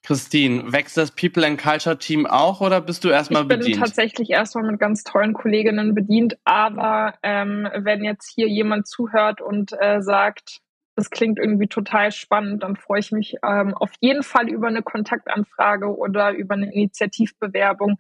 Christine, 0.03 0.73
wächst 0.73 0.97
das 0.97 1.11
People 1.11 1.47
and 1.47 1.61
Culture 1.61 1.99
Team 1.99 2.27
auch 2.27 2.61
oder 2.61 2.81
bist 2.81 3.05
du 3.05 3.11
erstmal 3.11 3.45
bedient? 3.45 3.69
Ich 3.69 3.75
bin 3.75 3.83
tatsächlich 3.83 4.31
erstmal 4.31 4.65
mit 4.65 4.81
ganz 4.81 5.05
tollen 5.05 5.35
Kolleginnen 5.35 5.95
bedient, 5.95 6.39
aber 6.45 7.15
ähm, 7.23 7.69
wenn 7.75 8.05
jetzt 8.05 8.33
hier 8.35 8.49
jemand 8.49 8.87
zuhört 8.87 9.41
und 9.41 9.73
äh, 9.79 10.01
sagt, 10.01 10.61
das 10.95 11.11
klingt 11.11 11.39
irgendwie 11.39 11.69
total 11.69 12.11
spannend, 12.11 12.63
dann 12.63 12.77
freue 12.77 13.01
ich 13.01 13.13
mich 13.13 13.37
ähm, 13.45 13.75
auf 13.75 13.91
jeden 14.01 14.23
Fall 14.23 14.49
über 14.49 14.69
eine 14.69 14.83
Kontaktanfrage 14.83 15.97
oder 15.97 16.33
über 16.33 16.55
eine 16.55 16.73
Initiativbewerbung 16.73 17.99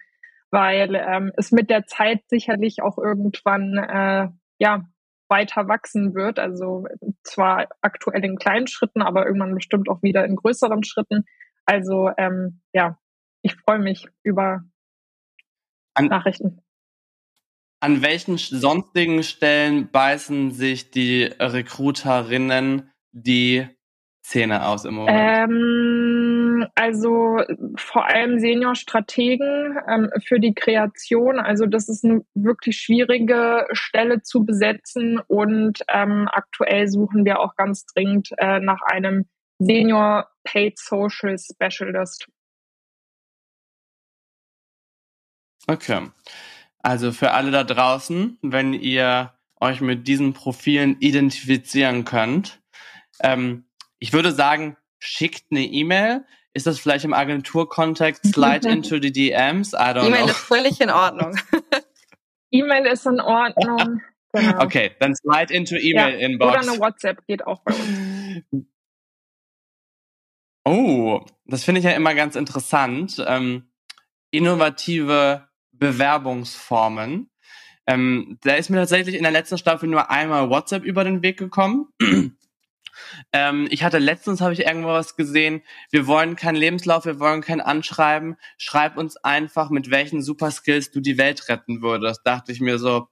weil 0.51 0.95
ähm, 0.95 1.33
es 1.37 1.53
mit 1.53 1.71
der 1.71 1.87
Zeit 1.87 2.23
sicherlich 2.29 2.83
auch 2.83 2.99
irgendwann 2.99 3.77
äh, 3.77 4.29
ja 4.59 4.89
weiter 5.29 5.69
wachsen 5.69 6.15
wird. 6.15 6.39
Also 6.39 6.87
zwar 7.23 7.69
aktuell 7.81 8.25
in 8.25 8.37
kleinen 8.37 8.67
Schritten, 8.67 9.03
aber 9.03 9.27
irgendwann 9.27 9.55
bestimmt 9.55 9.89
auch 9.89 10.03
wieder 10.03 10.25
in 10.25 10.37
größeren 10.37 10.83
Schritten. 10.85 11.25
Also 11.67 12.11
ähm, 12.17 12.61
ja, 12.73 12.99
ich 13.43 13.55
freue 13.57 13.79
mich 13.79 14.09
über 14.23 14.63
an, 15.95 16.07
Nachrichten. 16.07 16.63
An 17.81 18.03
welchen 18.03 18.39
sonstigen 18.39 19.23
Stellen 19.23 19.91
beißen 19.91 20.51
sich 20.51 20.91
die 20.91 21.25
Recruiterinnen 21.25 22.91
die 23.13 23.69
Zähne 24.23 24.67
aus 24.67 24.85
im 24.85 24.95
Moment? 24.95 25.19
Ähm, 25.19 26.18
also 26.75 27.39
vor 27.77 28.07
allem 28.07 28.39
Senior-Strategen 28.39 29.79
ähm, 29.89 30.11
für 30.25 30.41
die 30.41 30.55
Kreation. 30.55 31.39
Also 31.39 31.67
das 31.67 31.89
ist 31.89 32.05
eine 32.05 32.23
wirklich 32.35 32.79
schwierige 32.79 33.67
Stelle 33.73 34.23
zu 34.23 34.45
besetzen 34.45 35.21
und 35.27 35.81
ähm, 35.89 36.29
aktuell 36.31 36.89
suchen 36.89 37.25
wir 37.25 37.41
auch 37.41 37.57
ganz 37.57 37.87
dringend 37.87 38.31
äh, 38.39 38.61
nach 38.61 38.83
einem 38.83 39.27
Senior 39.59 40.29
Paid 40.45 40.79
Social 40.79 41.37
Specialist. 41.39 42.29
Okay. 45.67 46.09
Also 46.81 47.13
für 47.13 47.33
alle 47.33 47.51
da 47.51 47.65
draußen, 47.65 48.39
wenn 48.43 48.73
ihr 48.73 49.35
euch 49.61 49.81
mit 49.81 50.07
diesen 50.07 50.33
Profilen 50.33 50.97
identifizieren 51.01 52.05
könnt, 52.05 52.63
ähm, 53.21 53.67
ich 53.99 54.13
würde 54.13 54.33
sagen, 54.33 54.77
schickt 54.99 55.51
eine 55.51 55.65
E-Mail. 55.65 56.25
Ist 56.59 56.67
das 56.67 56.81
vielleicht 56.81 57.05
im 57.05 57.15
Agenturkontext 57.15 58.27
slide 58.35 58.69
into 58.69 58.99
the 59.01 59.13
DMs? 59.13 59.75
I 59.75 59.93
don't 59.95 60.09
E-Mail 60.09 60.23
know. 60.25 60.31
ist 60.31 60.39
völlig 60.39 60.81
in 60.81 60.91
Ordnung. 60.91 61.39
E-Mail 62.51 62.87
ist 62.87 63.07
in 63.07 63.21
Ordnung. 63.21 64.03
Genau. 64.31 64.63
Okay, 64.63 64.91
dann 65.01 65.17
slide 65.17 65.55
into 65.55 65.77
E-Mail 65.77 66.17
Oder 66.17 66.19
Inbox. 66.19 66.69
eine 66.69 66.79
WhatsApp 66.79 67.27
geht 67.27 67.47
auch 67.47 67.63
bei 67.65 67.73
uns. 67.73 68.67
Oh, 70.67 71.25
das 71.47 71.65
finde 71.65 71.79
ich 71.79 71.87
ja 71.87 71.93
immer 71.93 72.15
ganz 72.15 72.37
interessant. 72.37 73.25
Ähm, 73.27 73.71
innovative 74.31 75.49
Bewerbungsformen. 75.73 77.31
Ähm, 77.87 78.39
da 78.43 78.57
ist 78.57 78.69
mir 78.69 78.77
tatsächlich 78.77 79.15
in 79.15 79.23
der 79.23 79.33
letzten 79.33 79.57
Staffel 79.57 79.89
nur 79.89 80.11
einmal 80.11 80.51
WhatsApp 80.51 80.85
über 80.85 81.05
den 81.05 81.23
Weg 81.23 81.39
gekommen. 81.39 81.89
Ähm, 83.33 83.69
ich 83.71 83.85
hatte 83.85 83.99
letztens, 83.99 84.41
habe 84.41 84.53
ich 84.53 84.67
irgendwo 84.67 84.89
was 84.89 85.17
gesehen, 85.17 85.63
wir 85.91 86.07
wollen 86.07 86.37
keinen 86.37 86.57
Lebenslauf, 86.57 87.05
wir 87.05 87.21
wollen 87.21 87.41
kein 87.41 87.61
Anschreiben. 87.61 88.37
Schreib 88.57 88.97
uns 88.97 89.17
einfach, 89.17 89.71
mit 89.71 89.91
welchen 89.91 90.23
Superskills 90.23 90.91
du 90.91 91.01
die 91.01 91.19
Welt 91.19 91.49
retten 91.49 91.83
würdest. 91.83 92.21
Dachte 92.25 92.53
ich 92.53 92.61
mir 92.61 92.79
so, 92.79 93.09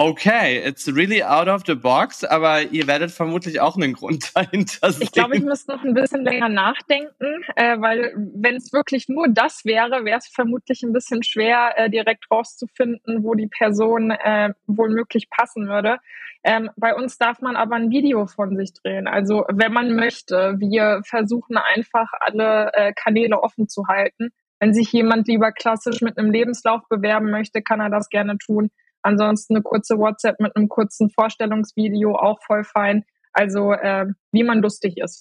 okay, 0.00 0.56
it's 0.56 0.88
really 0.88 1.22
out 1.22 1.46
of 1.46 1.62
the 1.66 1.74
box, 1.74 2.24
aber 2.24 2.62
ihr 2.62 2.86
werdet 2.86 3.10
vermutlich 3.10 3.60
auch 3.60 3.76
einen 3.76 3.92
Grund 3.92 4.30
dahinter 4.34 4.92
sehen. 4.92 5.02
Ich 5.02 5.12
glaube, 5.12 5.36
ich 5.36 5.42
müsste 5.42 5.72
noch 5.72 5.84
ein 5.84 5.92
bisschen 5.92 6.24
länger 6.24 6.48
nachdenken, 6.48 7.44
äh, 7.54 7.78
weil 7.78 8.14
wenn 8.16 8.56
es 8.56 8.72
wirklich 8.72 9.10
nur 9.10 9.28
das 9.28 9.66
wäre, 9.66 10.06
wäre 10.06 10.18
es 10.18 10.26
vermutlich 10.28 10.82
ein 10.82 10.94
bisschen 10.94 11.22
schwer, 11.22 11.74
äh, 11.76 11.90
direkt 11.90 12.30
rauszufinden, 12.30 13.24
wo 13.24 13.34
die 13.34 13.48
Person 13.48 14.10
äh, 14.10 14.54
wohl 14.66 14.88
möglich 14.88 15.28
passen 15.28 15.68
würde. 15.68 15.98
Ähm, 16.44 16.70
bei 16.76 16.94
uns 16.94 17.18
darf 17.18 17.42
man 17.42 17.54
aber 17.54 17.76
ein 17.76 17.90
Video 17.90 18.26
von 18.26 18.56
sich 18.56 18.72
drehen. 18.72 19.06
Also 19.06 19.44
wenn 19.52 19.74
man 19.74 19.94
möchte, 19.94 20.54
wir 20.58 21.02
versuchen 21.04 21.58
einfach 21.58 22.08
alle 22.20 22.70
äh, 22.72 22.94
Kanäle 22.94 23.42
offen 23.42 23.68
zu 23.68 23.86
halten. 23.86 24.30
Wenn 24.60 24.72
sich 24.72 24.90
jemand 24.92 25.28
lieber 25.28 25.52
klassisch 25.52 26.00
mit 26.00 26.16
einem 26.16 26.30
Lebenslauf 26.30 26.88
bewerben 26.88 27.30
möchte, 27.30 27.60
kann 27.60 27.80
er 27.80 27.90
das 27.90 28.08
gerne 28.08 28.38
tun. 28.38 28.70
Ansonsten 29.02 29.56
eine 29.56 29.62
kurze 29.62 29.98
WhatsApp 29.98 30.40
mit 30.40 30.54
einem 30.56 30.68
kurzen 30.68 31.10
Vorstellungsvideo 31.10 32.16
auch 32.16 32.38
voll 32.46 32.64
fein. 32.64 33.04
Also 33.32 33.72
äh, 33.72 34.06
wie 34.32 34.42
man 34.42 34.60
lustig 34.60 34.98
ist. 34.98 35.20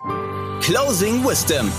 Closing 0.62 1.24
Wisdom. 1.24 1.72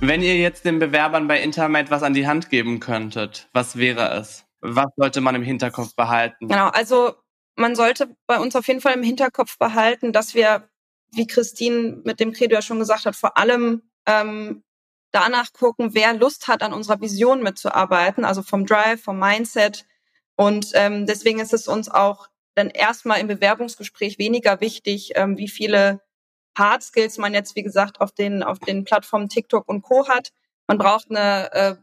Wenn 0.00 0.22
ihr 0.22 0.36
jetzt 0.36 0.64
den 0.64 0.78
Bewerbern 0.78 1.26
bei 1.26 1.40
Intermate 1.40 1.90
was 1.90 2.02
an 2.02 2.14
die 2.14 2.26
Hand 2.26 2.50
geben 2.50 2.78
könntet, 2.78 3.48
was 3.52 3.76
wäre 3.76 4.14
es? 4.18 4.44
Was 4.60 4.86
sollte 4.96 5.20
man 5.20 5.34
im 5.34 5.42
Hinterkopf 5.42 5.94
behalten? 5.94 6.48
Genau, 6.48 6.68
also 6.68 7.14
man 7.56 7.74
sollte 7.74 8.14
bei 8.26 8.38
uns 8.38 8.54
auf 8.54 8.68
jeden 8.68 8.80
Fall 8.80 8.94
im 8.94 9.02
Hinterkopf 9.02 9.58
behalten, 9.58 10.12
dass 10.12 10.34
wir, 10.34 10.68
wie 11.12 11.26
Christine 11.26 12.00
mit 12.04 12.20
dem 12.20 12.32
Credo 12.32 12.54
ja 12.54 12.62
schon 12.62 12.78
gesagt 12.78 13.06
hat, 13.06 13.16
vor 13.16 13.36
allem 13.36 13.82
ähm, 14.06 14.62
danach 15.10 15.52
gucken, 15.52 15.94
wer 15.94 16.14
Lust 16.14 16.48
hat, 16.48 16.62
an 16.62 16.72
unserer 16.72 17.00
Vision 17.00 17.42
mitzuarbeiten, 17.42 18.24
also 18.24 18.42
vom 18.42 18.66
Drive, 18.66 19.02
vom 19.02 19.18
Mindset. 19.18 19.84
Und 20.38 20.70
ähm, 20.74 21.04
deswegen 21.04 21.40
ist 21.40 21.52
es 21.52 21.66
uns 21.66 21.90
auch 21.90 22.28
dann 22.54 22.70
erstmal 22.70 23.20
im 23.20 23.26
Bewerbungsgespräch 23.26 24.18
weniger 24.18 24.60
wichtig, 24.60 25.12
ähm, 25.16 25.36
wie 25.36 25.48
viele 25.48 26.00
Hard 26.56 26.82
Skills 26.84 27.18
man 27.18 27.34
jetzt, 27.34 27.56
wie 27.56 27.64
gesagt, 27.64 28.00
auf 28.00 28.12
den, 28.12 28.44
auf 28.44 28.60
den 28.60 28.84
Plattformen 28.84 29.28
TikTok 29.28 29.68
und 29.68 29.82
Co. 29.82 30.08
hat. 30.08 30.30
Man 30.68 30.78
braucht 30.78 31.10
eine, 31.10 31.52
äh, 31.52 31.76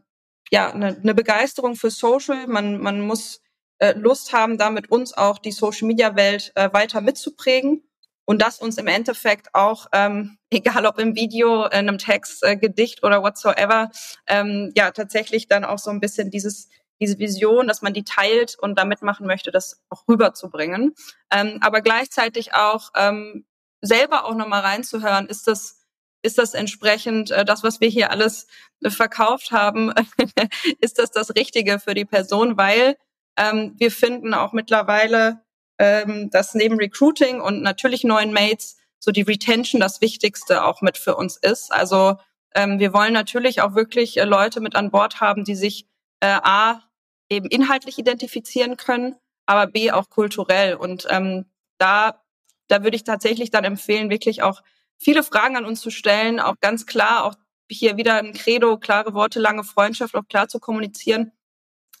ja, 0.50 0.72
eine, 0.72 0.96
eine 0.96 1.14
Begeisterung 1.14 1.76
für 1.76 1.90
Social. 1.90 2.46
Man, 2.46 2.80
man 2.80 3.00
muss 3.02 3.42
äh, 3.78 3.92
Lust 3.92 4.32
haben, 4.32 4.56
da 4.56 4.70
mit 4.70 4.90
uns 4.90 5.12
auch 5.12 5.38
die 5.38 5.52
Social 5.52 5.86
Media 5.86 6.16
Welt 6.16 6.52
äh, 6.54 6.72
weiter 6.72 7.02
mitzuprägen 7.02 7.82
und 8.24 8.40
das 8.40 8.58
uns 8.58 8.78
im 8.78 8.86
Endeffekt 8.86 9.54
auch, 9.54 9.86
ähm, 9.92 10.38
egal 10.50 10.86
ob 10.86 10.98
im 10.98 11.14
Video, 11.14 11.64
in 11.64 11.72
einem 11.72 11.98
Text, 11.98 12.42
äh, 12.42 12.56
Gedicht 12.56 13.02
oder 13.02 13.22
whatsoever, 13.22 13.90
ähm, 14.26 14.72
ja, 14.74 14.92
tatsächlich 14.92 15.46
dann 15.46 15.66
auch 15.66 15.78
so 15.78 15.90
ein 15.90 16.00
bisschen 16.00 16.30
dieses 16.30 16.68
diese 17.00 17.18
Vision, 17.18 17.66
dass 17.66 17.82
man 17.82 17.92
die 17.92 18.04
teilt 18.04 18.56
und 18.58 18.78
da 18.78 18.84
mitmachen 18.84 19.26
möchte, 19.26 19.50
das 19.50 19.82
auch 19.88 20.08
rüberzubringen. 20.08 20.94
Ähm, 21.30 21.58
aber 21.60 21.80
gleichzeitig 21.80 22.54
auch 22.54 22.90
ähm, 22.96 23.46
selber 23.80 24.24
auch 24.24 24.34
nochmal 24.34 24.62
reinzuhören, 24.62 25.26
ist 25.26 25.46
das, 25.46 25.78
ist 26.22 26.38
das 26.38 26.54
entsprechend 26.54 27.30
äh, 27.30 27.44
das, 27.44 27.62
was 27.62 27.80
wir 27.80 27.88
hier 27.88 28.10
alles 28.10 28.46
verkauft 28.88 29.52
haben, 29.52 29.92
ist 30.80 30.98
das 30.98 31.10
das 31.10 31.34
Richtige 31.34 31.78
für 31.78 31.94
die 31.94 32.04
Person, 32.04 32.56
weil 32.56 32.96
ähm, 33.36 33.74
wir 33.76 33.90
finden 33.90 34.34
auch 34.34 34.52
mittlerweile, 34.52 35.42
ähm, 35.78 36.30
dass 36.30 36.54
neben 36.54 36.76
Recruiting 36.76 37.40
und 37.40 37.62
natürlich 37.62 38.04
neuen 38.04 38.32
Mates 38.32 38.76
so 38.98 39.12
die 39.12 39.22
Retention 39.22 39.80
das 39.80 40.00
Wichtigste 40.00 40.64
auch 40.64 40.80
mit 40.80 40.96
für 40.96 41.16
uns 41.16 41.36
ist. 41.36 41.72
Also 41.72 42.16
ähm, 42.54 42.78
wir 42.78 42.94
wollen 42.94 43.12
natürlich 43.12 43.60
auch 43.60 43.74
wirklich 43.74 44.16
äh, 44.16 44.24
Leute 44.24 44.60
mit 44.60 44.74
an 44.74 44.90
Bord 44.90 45.20
haben, 45.20 45.44
die 45.44 45.54
sich 45.54 45.86
äh, 46.20 46.38
A, 46.42 46.82
eben 47.28 47.48
inhaltlich 47.48 47.98
identifizieren 47.98 48.76
können, 48.76 49.16
aber 49.46 49.66
B, 49.66 49.90
auch 49.92 50.10
kulturell. 50.10 50.74
Und 50.74 51.06
ähm, 51.10 51.46
da, 51.78 52.22
da 52.68 52.82
würde 52.82 52.96
ich 52.96 53.04
tatsächlich 53.04 53.50
dann 53.50 53.64
empfehlen, 53.64 54.10
wirklich 54.10 54.42
auch 54.42 54.62
viele 54.98 55.22
Fragen 55.22 55.56
an 55.56 55.64
uns 55.64 55.80
zu 55.80 55.90
stellen, 55.90 56.40
auch 56.40 56.56
ganz 56.60 56.86
klar, 56.86 57.24
auch 57.24 57.34
hier 57.70 57.96
wieder 57.96 58.18
ein 58.18 58.32
Credo, 58.32 58.78
klare 58.78 59.14
Worte, 59.14 59.40
lange 59.40 59.64
Freundschaft, 59.64 60.14
auch 60.14 60.26
klar 60.28 60.48
zu 60.48 60.60
kommunizieren, 60.60 61.32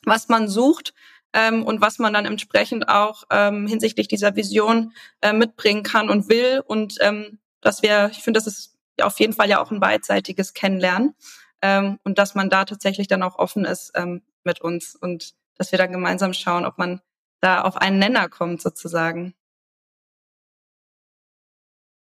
was 0.04 0.28
man 0.28 0.48
sucht 0.48 0.94
ähm, 1.32 1.64
und 1.64 1.80
was 1.80 1.98
man 1.98 2.12
dann 2.12 2.24
entsprechend 2.24 2.88
auch 2.88 3.24
ähm, 3.30 3.66
hinsichtlich 3.66 4.08
dieser 4.08 4.36
Vision 4.36 4.92
äh, 5.20 5.32
mitbringen 5.32 5.82
kann 5.82 6.08
und 6.08 6.28
will. 6.28 6.62
Und 6.64 6.98
ähm, 7.00 7.38
dass 7.60 7.82
wir, 7.82 8.10
ich 8.12 8.22
finde, 8.22 8.38
das 8.38 8.46
ist 8.46 8.78
auf 9.00 9.18
jeden 9.18 9.32
Fall 9.32 9.48
ja 9.48 9.60
auch 9.60 9.70
ein 9.70 9.80
beidseitiges 9.80 10.54
Kennenlernen 10.54 11.14
ähm, 11.62 11.98
und 12.04 12.18
dass 12.18 12.34
man 12.34 12.50
da 12.50 12.64
tatsächlich 12.64 13.08
dann 13.08 13.22
auch 13.22 13.38
offen 13.38 13.64
ist 13.64 13.92
ähm, 13.94 14.22
mit 14.44 14.60
uns 14.60 14.94
und 14.94 15.34
dass 15.56 15.72
wir 15.72 15.78
dann 15.78 15.92
gemeinsam 15.92 16.32
schauen, 16.32 16.64
ob 16.64 16.78
man 16.78 17.00
da 17.40 17.62
auf 17.62 17.76
einen 17.76 17.98
Nenner 17.98 18.28
kommt 18.28 18.60
sozusagen. 18.60 19.34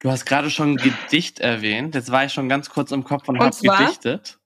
Du 0.01 0.11
hast 0.11 0.25
gerade 0.25 0.51
schon 0.51 0.77
Gedicht 0.77 1.39
erwähnt. 1.39 1.95
Jetzt 1.95 2.11
war 2.11 2.25
ich 2.25 2.33
schon 2.33 2.49
ganz 2.49 2.71
kurz 2.71 2.91
im 2.91 3.05
Kopf 3.05 3.29
und, 3.29 3.39
Und 3.39 3.45
habe 3.45 3.85
gedichtet. 3.85 4.41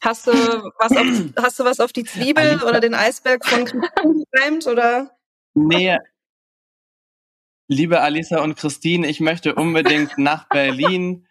Hast 0.00 0.26
du 0.26 0.32
was 0.32 0.92
auf, 0.92 1.44
hast 1.44 1.60
du 1.60 1.64
was 1.64 1.80
auf 1.80 1.92
die 1.92 2.04
Zwiebel 2.04 2.44
Alisa. 2.44 2.66
oder 2.66 2.80
den 2.80 2.94
Eisberg 2.94 3.44
von 3.44 3.64
Christine 3.64 4.24
gereimt 4.32 4.66
oder? 4.66 5.16
Nee. 5.54 5.98
Liebe 7.68 8.00
Alisa 8.00 8.40
und 8.40 8.56
Christine, 8.56 9.06
ich 9.06 9.20
möchte 9.20 9.54
unbedingt 9.54 10.18
nach 10.18 10.48
Berlin 10.48 11.27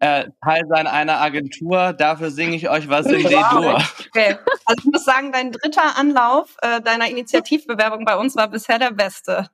äh, 0.00 0.28
Teil 0.42 0.62
sein 0.68 0.86
einer 0.86 1.20
Agentur. 1.20 1.92
Dafür 1.92 2.30
singe 2.30 2.56
ich 2.56 2.68
euch 2.68 2.88
was 2.88 3.06
in 3.06 3.22
D-Dur. 3.22 3.82
Okay. 4.08 4.38
Also 4.64 4.78
ich 4.78 4.92
muss 4.92 5.04
sagen, 5.04 5.30
dein 5.30 5.52
dritter 5.52 5.96
Anlauf 5.96 6.56
äh, 6.62 6.80
deiner 6.80 7.08
Initiativbewerbung 7.08 8.04
bei 8.04 8.16
uns 8.16 8.34
war 8.34 8.48
bisher 8.48 8.78
der 8.78 8.90
beste. 8.90 9.48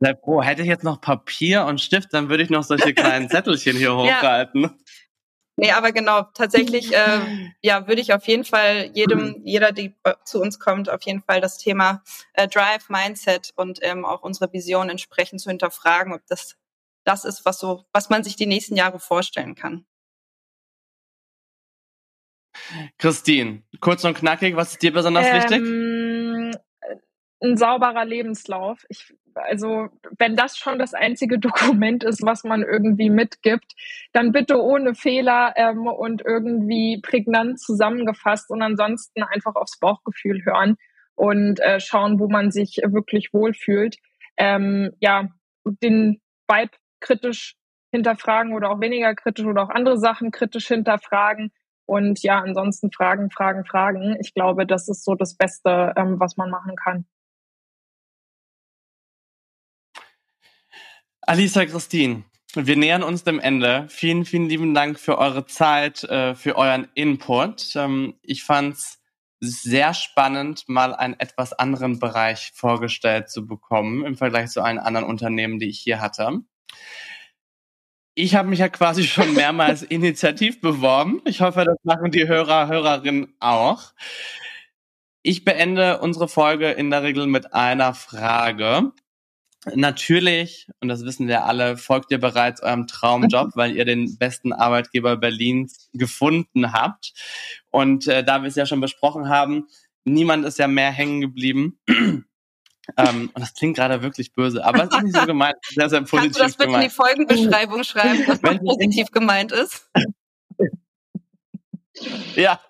Sei 0.00 0.14
froh, 0.22 0.42
hätte 0.42 0.62
ich 0.62 0.68
jetzt 0.68 0.84
noch 0.84 1.00
Papier 1.00 1.64
und 1.64 1.80
Stift, 1.80 2.12
dann 2.12 2.28
würde 2.28 2.42
ich 2.42 2.50
noch 2.50 2.62
solche 2.62 2.92
kleinen 2.94 3.28
Zettelchen 3.30 3.76
hier 3.76 3.96
hochhalten. 3.96 4.76
Nee, 5.56 5.72
aber 5.72 5.92
genau, 5.92 6.22
tatsächlich, 6.34 6.94
äh, 6.94 7.20
ja, 7.60 7.86
würde 7.86 8.00
ich 8.00 8.14
auf 8.14 8.26
jeden 8.26 8.44
Fall 8.44 8.90
jedem, 8.94 9.40
jeder, 9.44 9.72
die 9.72 9.94
zu 10.24 10.40
uns 10.40 10.58
kommt, 10.58 10.88
auf 10.88 11.02
jeden 11.02 11.22
Fall 11.22 11.40
das 11.40 11.58
Thema 11.58 12.02
äh, 12.32 12.48
Drive, 12.48 12.88
Mindset 12.88 13.52
und 13.56 13.78
ähm, 13.82 14.04
auch 14.04 14.22
unsere 14.22 14.52
Vision 14.52 14.88
entsprechend 14.88 15.40
zu 15.40 15.50
hinterfragen, 15.50 16.14
ob 16.14 16.22
das 16.28 16.56
das 17.10 17.24
ist, 17.24 17.44
was 17.44 17.58
so, 17.58 17.84
was 17.92 18.08
man 18.08 18.22
sich 18.22 18.36
die 18.36 18.46
nächsten 18.46 18.76
Jahre 18.76 19.00
vorstellen 19.00 19.56
kann. 19.56 19.84
Christine, 22.98 23.62
kurz 23.80 24.04
und 24.04 24.16
knackig, 24.16 24.54
was 24.54 24.72
ist 24.72 24.82
dir 24.82 24.92
besonders 24.92 25.26
wichtig? 25.32 25.58
Ähm, 25.58 26.52
ein 27.42 27.56
sauberer 27.56 28.04
Lebenslauf. 28.04 28.84
Ich, 28.88 29.12
also, 29.34 29.88
wenn 30.18 30.36
das 30.36 30.56
schon 30.56 30.78
das 30.78 30.94
einzige 30.94 31.38
Dokument 31.48 32.04
ist, 32.04 32.22
was 32.22 32.44
man 32.44 32.62
irgendwie 32.62 33.10
mitgibt, 33.10 33.72
dann 34.12 34.30
bitte 34.30 34.62
ohne 34.62 34.94
Fehler 34.94 35.54
ähm, 35.56 35.86
und 35.86 36.22
irgendwie 36.24 37.00
prägnant 37.02 37.58
zusammengefasst 37.60 38.50
und 38.50 38.62
ansonsten 38.62 39.22
einfach 39.22 39.56
aufs 39.56 39.78
Bauchgefühl 39.80 40.44
hören 40.44 40.76
und 41.16 41.58
äh, 41.60 41.80
schauen, 41.80 42.20
wo 42.20 42.28
man 42.28 42.52
sich 42.52 42.76
wirklich 42.84 43.32
wohlfühlt. 43.32 43.96
Ähm, 44.36 44.92
ja, 45.00 45.28
den 45.64 46.20
Vibe 46.48 46.76
kritisch 47.00 47.56
hinterfragen 47.92 48.54
oder 48.54 48.70
auch 48.70 48.80
weniger 48.80 49.14
kritisch 49.14 49.44
oder 49.44 49.62
auch 49.62 49.70
andere 49.70 49.98
Sachen 49.98 50.30
kritisch 50.30 50.68
hinterfragen. 50.68 51.52
Und 51.86 52.22
ja, 52.22 52.38
ansonsten 52.38 52.92
Fragen, 52.92 53.30
Fragen, 53.30 53.64
Fragen. 53.64 54.16
Ich 54.20 54.32
glaube, 54.32 54.64
das 54.64 54.88
ist 54.88 55.04
so 55.04 55.16
das 55.16 55.34
Beste, 55.36 55.92
ähm, 55.96 56.20
was 56.20 56.36
man 56.36 56.48
machen 56.48 56.76
kann. 56.76 57.04
Alisa 61.22 61.66
Christine, 61.66 62.24
wir 62.54 62.76
nähern 62.76 63.02
uns 63.02 63.24
dem 63.24 63.40
Ende. 63.40 63.86
Vielen, 63.88 64.24
vielen 64.24 64.48
lieben 64.48 64.72
Dank 64.72 64.98
für 64.98 65.18
eure 65.18 65.46
Zeit, 65.46 66.04
äh, 66.04 66.34
für 66.34 66.56
euren 66.56 66.88
Input. 66.94 67.74
Ähm, 67.76 68.14
ich 68.22 68.44
fand's 68.44 69.00
sehr 69.40 69.94
spannend, 69.94 70.68
mal 70.68 70.94
einen 70.94 71.18
etwas 71.18 71.52
anderen 71.52 71.98
Bereich 71.98 72.52
vorgestellt 72.54 73.30
zu 73.30 73.46
bekommen 73.46 74.04
im 74.04 74.16
Vergleich 74.16 74.50
zu 74.50 74.62
allen 74.62 74.78
anderen 74.78 75.06
Unternehmen, 75.06 75.58
die 75.58 75.68
ich 75.68 75.80
hier 75.80 76.00
hatte. 76.00 76.40
Ich 78.14 78.34
habe 78.34 78.48
mich 78.48 78.58
ja 78.58 78.68
quasi 78.68 79.04
schon 79.04 79.34
mehrmals 79.34 79.82
initiativ 79.82 80.60
beworben. 80.60 81.22
Ich 81.24 81.40
hoffe, 81.40 81.64
das 81.64 81.76
machen 81.84 82.10
die 82.10 82.28
Hörer, 82.28 82.68
Hörerinnen 82.68 83.34
auch. 83.40 83.92
Ich 85.22 85.44
beende 85.44 86.00
unsere 86.00 86.28
Folge 86.28 86.70
in 86.70 86.90
der 86.90 87.02
Regel 87.02 87.26
mit 87.26 87.52
einer 87.52 87.94
Frage. 87.94 88.92
Natürlich, 89.74 90.68
und 90.80 90.88
das 90.88 91.04
wissen 91.04 91.28
wir 91.28 91.44
alle, 91.44 91.76
folgt 91.76 92.10
ihr 92.10 92.18
bereits 92.18 92.62
eurem 92.62 92.86
Traumjob, 92.86 93.50
weil 93.54 93.76
ihr 93.76 93.84
den 93.84 94.16
besten 94.16 94.52
Arbeitgeber 94.52 95.16
Berlins 95.16 95.90
gefunden 95.92 96.72
habt. 96.72 97.12
Und 97.70 98.06
äh, 98.06 98.24
da 98.24 98.42
wir 98.42 98.48
es 98.48 98.54
ja 98.54 98.64
schon 98.64 98.80
besprochen 98.80 99.28
haben, 99.28 99.66
niemand 100.04 100.46
ist 100.46 100.58
ja 100.58 100.66
mehr 100.66 100.90
hängen 100.90 101.20
geblieben. 101.20 101.78
Ähm, 102.96 103.30
und 103.32 103.40
das 103.40 103.54
klingt 103.54 103.76
gerade 103.76 104.02
wirklich 104.02 104.32
böse, 104.32 104.64
aber 104.64 104.84
es 104.84 104.90
ist 104.90 105.02
nicht 105.02 105.16
so 105.16 105.26
gemeint. 105.26 105.56
Sehr, 105.62 105.88
sehr 105.88 106.00
positiv 106.02 106.20
Kannst 106.20 106.38
du 106.38 106.42
das 106.42 106.52
bitte 106.52 106.66
gemeint. 106.66 106.84
in 106.84 106.90
die 106.90 106.94
Folgenbeschreibung 106.94 107.84
schreiben, 107.84 108.26
dass 108.26 108.40
das 108.40 108.58
positiv 108.58 109.10
gemeint 109.10 109.52
ist? 109.52 109.88
ja. 112.36 112.60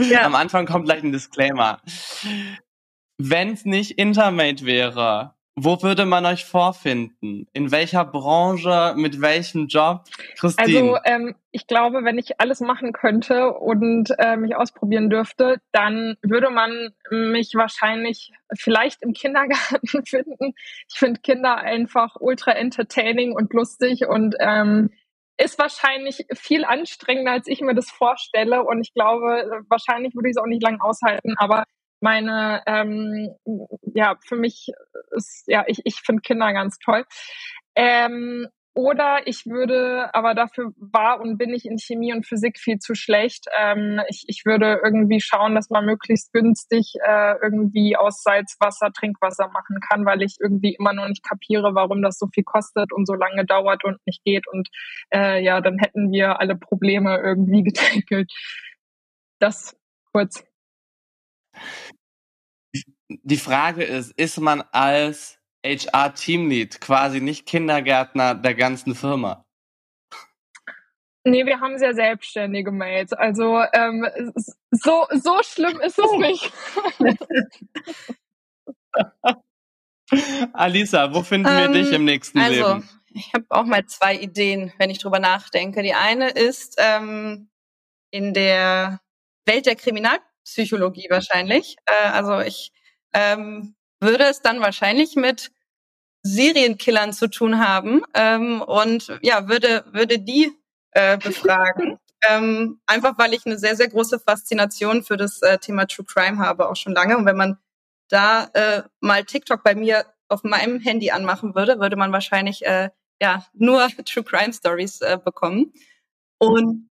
ja. 0.00 0.22
Am 0.24 0.34
Anfang 0.34 0.66
kommt 0.66 0.86
gleich 0.86 1.02
ein 1.02 1.12
Disclaimer. 1.12 1.80
Wenn 3.18 3.52
es 3.52 3.64
nicht 3.64 3.92
Intermate 3.92 4.64
wäre, 4.64 5.34
wo 5.54 5.82
würde 5.82 6.06
man 6.06 6.24
euch 6.24 6.46
vorfinden? 6.46 7.46
In 7.52 7.70
welcher 7.70 8.04
Branche, 8.06 8.94
mit 8.96 9.20
welchem 9.20 9.66
Job? 9.66 10.04
Christine? 10.38 10.66
Also 10.66 10.98
ähm, 11.04 11.34
ich 11.50 11.66
glaube, 11.66 12.04
wenn 12.04 12.18
ich 12.18 12.40
alles 12.40 12.60
machen 12.60 12.92
könnte 12.92 13.52
und 13.52 14.14
äh, 14.18 14.36
mich 14.36 14.56
ausprobieren 14.56 15.10
dürfte, 15.10 15.60
dann 15.72 16.16
würde 16.22 16.48
man 16.48 16.94
mich 17.10 17.54
wahrscheinlich 17.54 18.32
vielleicht 18.54 19.02
im 19.02 19.12
Kindergarten 19.12 20.04
finden. 20.06 20.54
Ich 20.88 20.98
finde 20.98 21.20
Kinder 21.20 21.58
einfach 21.58 22.16
ultra 22.18 22.52
entertaining 22.52 23.32
und 23.32 23.52
lustig 23.52 24.06
und 24.06 24.34
ähm, 24.38 24.90
ist 25.36 25.58
wahrscheinlich 25.58 26.26
viel 26.32 26.64
anstrengender, 26.64 27.32
als 27.32 27.46
ich 27.46 27.60
mir 27.60 27.74
das 27.74 27.90
vorstelle. 27.90 28.64
Und 28.64 28.80
ich 28.80 28.94
glaube, 28.94 29.62
wahrscheinlich 29.68 30.14
würde 30.14 30.28
ich 30.30 30.36
es 30.36 30.42
auch 30.42 30.46
nicht 30.46 30.62
lange 30.62 30.80
aushalten, 30.80 31.34
aber 31.36 31.64
meine, 32.02 32.62
ähm, 32.66 33.34
ja, 33.94 34.16
für 34.26 34.36
mich 34.36 34.68
ist, 35.12 35.44
ja, 35.46 35.64
ich, 35.66 35.80
ich 35.84 36.00
finde 36.04 36.22
Kinder 36.22 36.52
ganz 36.52 36.78
toll. 36.78 37.04
Ähm, 37.74 38.48
oder 38.74 39.26
ich 39.26 39.44
würde, 39.44 40.14
aber 40.14 40.34
dafür 40.34 40.72
war 40.78 41.20
und 41.20 41.36
bin 41.36 41.52
ich 41.52 41.66
in 41.66 41.78
Chemie 41.78 42.14
und 42.14 42.26
Physik 42.26 42.58
viel 42.58 42.78
zu 42.78 42.94
schlecht. 42.94 43.44
Ähm, 43.58 44.00
ich, 44.08 44.24
ich 44.28 44.46
würde 44.46 44.80
irgendwie 44.82 45.20
schauen, 45.20 45.54
dass 45.54 45.68
man 45.68 45.84
möglichst 45.84 46.32
günstig 46.32 46.94
äh, 47.06 47.34
irgendwie 47.42 47.96
aus 47.96 48.22
Salzwasser 48.22 48.90
Trinkwasser 48.92 49.48
machen 49.48 49.78
kann, 49.86 50.06
weil 50.06 50.22
ich 50.22 50.36
irgendwie 50.40 50.74
immer 50.78 50.94
noch 50.94 51.06
nicht 51.06 51.22
kapiere, 51.22 51.74
warum 51.74 52.00
das 52.00 52.18
so 52.18 52.28
viel 52.32 52.44
kostet 52.44 52.94
und 52.94 53.06
so 53.06 53.12
lange 53.12 53.44
dauert 53.44 53.84
und 53.84 53.98
nicht 54.06 54.24
geht. 54.24 54.48
Und 54.48 54.68
äh, 55.14 55.42
ja, 55.44 55.60
dann 55.60 55.78
hätten 55.78 56.10
wir 56.10 56.40
alle 56.40 56.56
Probleme 56.56 57.18
irgendwie 57.18 57.62
getackelt. 57.64 58.32
Das 59.38 59.76
kurz 60.12 60.44
die 63.08 63.36
Frage 63.36 63.84
ist, 63.84 64.12
ist 64.12 64.38
man 64.38 64.62
als 64.72 65.38
HR-Teamlead 65.64 66.80
quasi 66.80 67.20
nicht 67.20 67.46
Kindergärtner 67.46 68.34
der 68.34 68.54
ganzen 68.54 68.94
Firma? 68.94 69.44
Nee, 71.24 71.46
wir 71.46 71.60
haben 71.60 71.78
sehr 71.78 71.94
selbstständige 71.94 72.72
Mails. 72.72 73.12
Also 73.12 73.62
ähm, 73.72 74.08
so, 74.70 75.06
so 75.10 75.40
schlimm 75.42 75.78
ist 75.80 75.98
es 75.98 76.04
oh. 76.04 76.18
nicht. 76.18 76.52
Alisa, 80.52 81.14
wo 81.14 81.22
finden 81.22 81.48
wir 81.48 81.66
ähm, 81.66 81.72
dich 81.72 81.92
im 81.92 82.04
nächsten 82.04 82.38
also, 82.38 82.54
Leben? 82.54 82.64
Also, 82.64 82.86
ich 83.14 83.32
habe 83.34 83.46
auch 83.50 83.64
mal 83.64 83.86
zwei 83.86 84.16
Ideen, 84.16 84.72
wenn 84.78 84.90
ich 84.90 84.98
drüber 84.98 85.20
nachdenke. 85.20 85.82
Die 85.82 85.94
eine 85.94 86.30
ist 86.30 86.76
ähm, 86.78 87.48
in 88.10 88.34
der 88.34 89.00
Welt 89.46 89.66
der 89.66 89.76
Kriminalpsychologie 90.44 91.06
wahrscheinlich. 91.10 91.76
Äh, 91.86 92.08
also 92.10 92.40
ich 92.40 92.72
ähm, 93.12 93.74
würde 94.00 94.24
es 94.24 94.40
dann 94.42 94.60
wahrscheinlich 94.60 95.16
mit 95.16 95.50
Serienkillern 96.22 97.12
zu 97.12 97.28
tun 97.28 97.58
haben 97.58 98.02
ähm, 98.14 98.62
und 98.62 99.18
ja, 99.22 99.48
würde, 99.48 99.84
würde 99.92 100.18
die 100.18 100.52
äh, 100.92 101.18
befragen. 101.18 101.98
ähm, 102.28 102.80
einfach 102.86 103.18
weil 103.18 103.34
ich 103.34 103.44
eine 103.46 103.58
sehr, 103.58 103.76
sehr 103.76 103.88
große 103.88 104.20
Faszination 104.20 105.02
für 105.02 105.16
das 105.16 105.42
äh, 105.42 105.58
Thema 105.58 105.86
True 105.86 106.06
Crime 106.06 106.38
habe, 106.38 106.68
auch 106.68 106.76
schon 106.76 106.92
lange. 106.92 107.16
Und 107.16 107.26
wenn 107.26 107.36
man 107.36 107.58
da 108.08 108.44
äh, 108.54 108.82
mal 109.00 109.24
TikTok 109.24 109.64
bei 109.64 109.74
mir 109.74 110.06
auf 110.28 110.44
meinem 110.44 110.80
Handy 110.80 111.10
anmachen 111.10 111.54
würde, 111.54 111.80
würde 111.80 111.96
man 111.96 112.12
wahrscheinlich 112.12 112.64
äh, 112.64 112.90
ja 113.20 113.44
nur 113.52 113.88
True 114.04 114.24
Crime 114.24 114.52
Stories 114.52 115.00
äh, 115.00 115.18
bekommen. 115.22 115.72
Und 116.38 116.88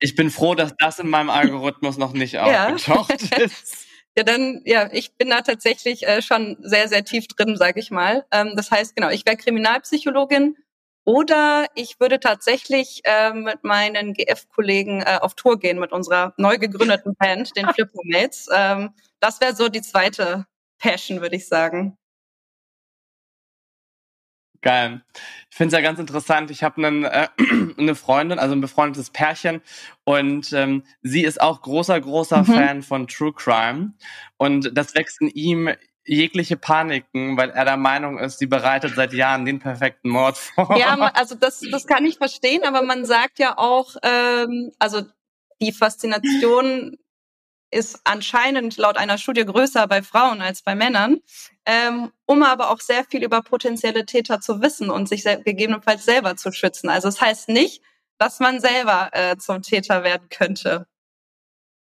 ich 0.00 0.14
bin 0.16 0.30
froh, 0.30 0.54
dass 0.54 0.74
das 0.78 0.98
in 0.98 1.08
meinem 1.08 1.30
Algorithmus 1.30 1.98
noch 1.98 2.12
nicht 2.12 2.38
aufgetaucht 2.38 3.30
ja. 3.30 3.38
ist. 3.44 3.86
Ja, 4.16 4.24
dann, 4.24 4.62
ja, 4.64 4.88
ich 4.92 5.16
bin 5.16 5.30
da 5.30 5.42
tatsächlich 5.42 6.06
äh, 6.06 6.20
schon 6.20 6.56
sehr, 6.60 6.88
sehr 6.88 7.04
tief 7.04 7.28
drin, 7.28 7.56
sage 7.56 7.78
ich 7.78 7.90
mal. 7.90 8.26
Ähm, 8.32 8.54
das 8.56 8.70
heißt, 8.70 8.96
genau, 8.96 9.08
ich 9.10 9.24
wäre 9.24 9.36
Kriminalpsychologin 9.36 10.56
oder 11.04 11.66
ich 11.74 12.00
würde 12.00 12.18
tatsächlich 12.18 13.02
äh, 13.04 13.32
mit 13.32 13.62
meinen 13.62 14.14
GF-Kollegen 14.14 15.02
äh, 15.02 15.18
auf 15.20 15.34
Tour 15.34 15.58
gehen 15.58 15.78
mit 15.78 15.92
unserer 15.92 16.34
neu 16.36 16.58
gegründeten 16.58 17.14
Band, 17.14 17.56
den 17.56 17.68
Flippo-Mates. 17.74 18.48
Ähm, 18.52 18.90
das 19.20 19.40
wäre 19.40 19.54
so 19.54 19.68
die 19.68 19.82
zweite 19.82 20.46
Passion, 20.78 21.20
würde 21.20 21.36
ich 21.36 21.46
sagen. 21.46 21.96
Geil. 24.62 25.00
Ich 25.50 25.56
finde 25.56 25.74
es 25.74 25.80
ja 25.80 25.86
ganz 25.86 25.98
interessant. 25.98 26.50
Ich 26.50 26.62
habe 26.62 26.82
äh, 26.82 27.28
eine 27.78 27.94
Freundin, 27.94 28.38
also 28.38 28.54
ein 28.54 28.60
befreundetes 28.60 29.10
Pärchen, 29.10 29.62
und 30.04 30.52
ähm, 30.52 30.82
sie 31.02 31.24
ist 31.24 31.40
auch 31.40 31.62
großer, 31.62 32.00
großer 32.00 32.38
mhm. 32.40 32.44
Fan 32.44 32.82
von 32.82 33.06
True 33.06 33.32
Crime. 33.32 33.94
Und 34.36 34.76
das 34.76 34.94
wächst 34.94 35.20
in 35.20 35.28
ihm 35.28 35.70
jegliche 36.04 36.56
Paniken, 36.56 37.36
weil 37.36 37.50
er 37.50 37.64
der 37.64 37.76
Meinung 37.76 38.18
ist, 38.18 38.38
sie 38.38 38.46
bereitet 38.46 38.94
seit 38.96 39.12
Jahren 39.12 39.44
den 39.44 39.60
perfekten 39.60 40.10
Mord 40.10 40.36
vor. 40.36 40.76
Ja, 40.76 40.94
also 41.14 41.34
das, 41.34 41.60
das 41.70 41.86
kann 41.86 42.04
ich 42.04 42.18
verstehen, 42.18 42.62
aber 42.64 42.82
man 42.82 43.04
sagt 43.04 43.38
ja 43.38 43.56
auch, 43.56 43.96
ähm, 44.02 44.72
also 44.78 45.02
die 45.60 45.72
Faszination 45.72 46.96
ist 47.70 48.00
anscheinend 48.04 48.76
laut 48.76 48.96
einer 48.96 49.18
Studie 49.18 49.44
größer 49.44 49.86
bei 49.86 50.02
Frauen 50.02 50.42
als 50.42 50.62
bei 50.62 50.74
Männern, 50.74 51.20
ähm, 51.66 52.12
um 52.26 52.42
aber 52.42 52.70
auch 52.70 52.80
sehr 52.80 53.04
viel 53.04 53.22
über 53.22 53.42
potenzielle 53.42 54.06
Täter 54.06 54.40
zu 54.40 54.60
wissen 54.60 54.90
und 54.90 55.08
sich 55.08 55.24
gegebenenfalls 55.24 56.04
selber 56.04 56.36
zu 56.36 56.52
schützen. 56.52 56.88
Also 56.88 57.08
es 57.08 57.16
das 57.16 57.26
heißt 57.26 57.48
nicht, 57.48 57.82
dass 58.18 58.40
man 58.40 58.60
selber 58.60 59.10
äh, 59.12 59.36
zum 59.36 59.62
Täter 59.62 60.02
werden 60.04 60.28
könnte. 60.28 60.86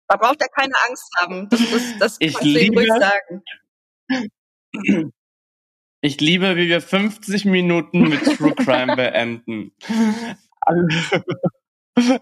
Da 0.08 0.18
braucht 0.18 0.42
er 0.42 0.50
keine 0.50 0.74
Angst 0.88 1.08
haben. 1.18 1.50
Das, 1.50 1.60
das, 1.72 1.98
das 2.00 2.18
ich 2.20 2.34
kannst 2.34 2.46
liebe, 2.46 2.84
du 2.84 2.92
ruhig 2.92 3.04
sagen. 4.10 5.12
Ich 6.02 6.22
liebe, 6.22 6.56
wie 6.56 6.70
wir 6.70 6.80
50 6.80 7.44
Minuten 7.44 8.08
mit 8.08 8.24
True 8.24 8.56
Crime 8.56 8.96
beenden. 8.96 9.74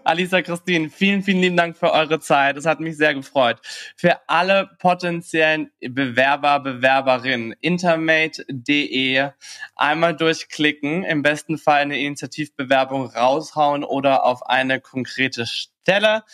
Alisa 0.04 0.42
Christine, 0.42 0.90
vielen, 0.90 1.22
vielen 1.22 1.40
lieben 1.40 1.56
Dank 1.56 1.76
für 1.76 1.92
eure 1.92 2.20
Zeit. 2.20 2.56
Es 2.56 2.66
hat 2.66 2.80
mich 2.80 2.96
sehr 2.96 3.14
gefreut. 3.14 3.60
Für 3.96 4.28
alle 4.28 4.70
potenziellen 4.78 5.70
Bewerber, 5.80 6.60
Bewerberinnen, 6.60 7.54
intermate.de 7.60 9.30
einmal 9.76 10.16
durchklicken, 10.16 11.04
im 11.04 11.22
besten 11.22 11.58
Fall 11.58 11.82
eine 11.82 11.98
Initiativbewerbung 11.98 13.06
raushauen 13.06 13.84
oder 13.84 14.24
auf 14.24 14.46
eine 14.46 14.80
konkrete 14.80 15.46
Stelle. 15.46 16.24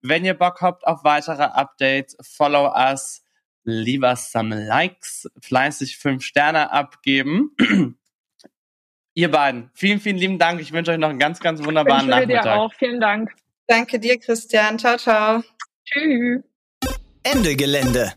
Wenn 0.00 0.24
ihr 0.24 0.34
Bock 0.34 0.60
habt 0.60 0.86
auf 0.86 1.04
weitere 1.04 1.42
Updates, 1.42 2.16
follow 2.20 2.72
us, 2.74 3.24
lieber 3.64 4.16
some 4.16 4.66
likes, 4.66 5.28
fleißig 5.40 5.98
fünf 5.98 6.24
Sterne 6.24 6.72
abgeben. 6.72 7.54
Ihr 9.18 9.32
beiden, 9.32 9.68
vielen, 9.74 9.98
vielen 9.98 10.16
lieben 10.16 10.38
Dank. 10.38 10.60
Ich 10.60 10.70
wünsche 10.70 10.92
euch 10.92 10.98
noch 10.98 11.08
einen 11.08 11.18
ganz, 11.18 11.40
ganz 11.40 11.64
wunderbaren 11.64 12.02
ich 12.02 12.08
Nachmittag. 12.08 12.44
dir 12.44 12.54
auch. 12.54 12.72
Vielen 12.74 13.00
Dank. 13.00 13.32
Danke 13.66 13.98
dir, 13.98 14.16
Christian. 14.16 14.78
Ciao, 14.78 14.96
ciao. 14.96 15.42
Tschüss. 15.84 16.44
Ende 17.24 17.56
Gelände. 17.56 18.12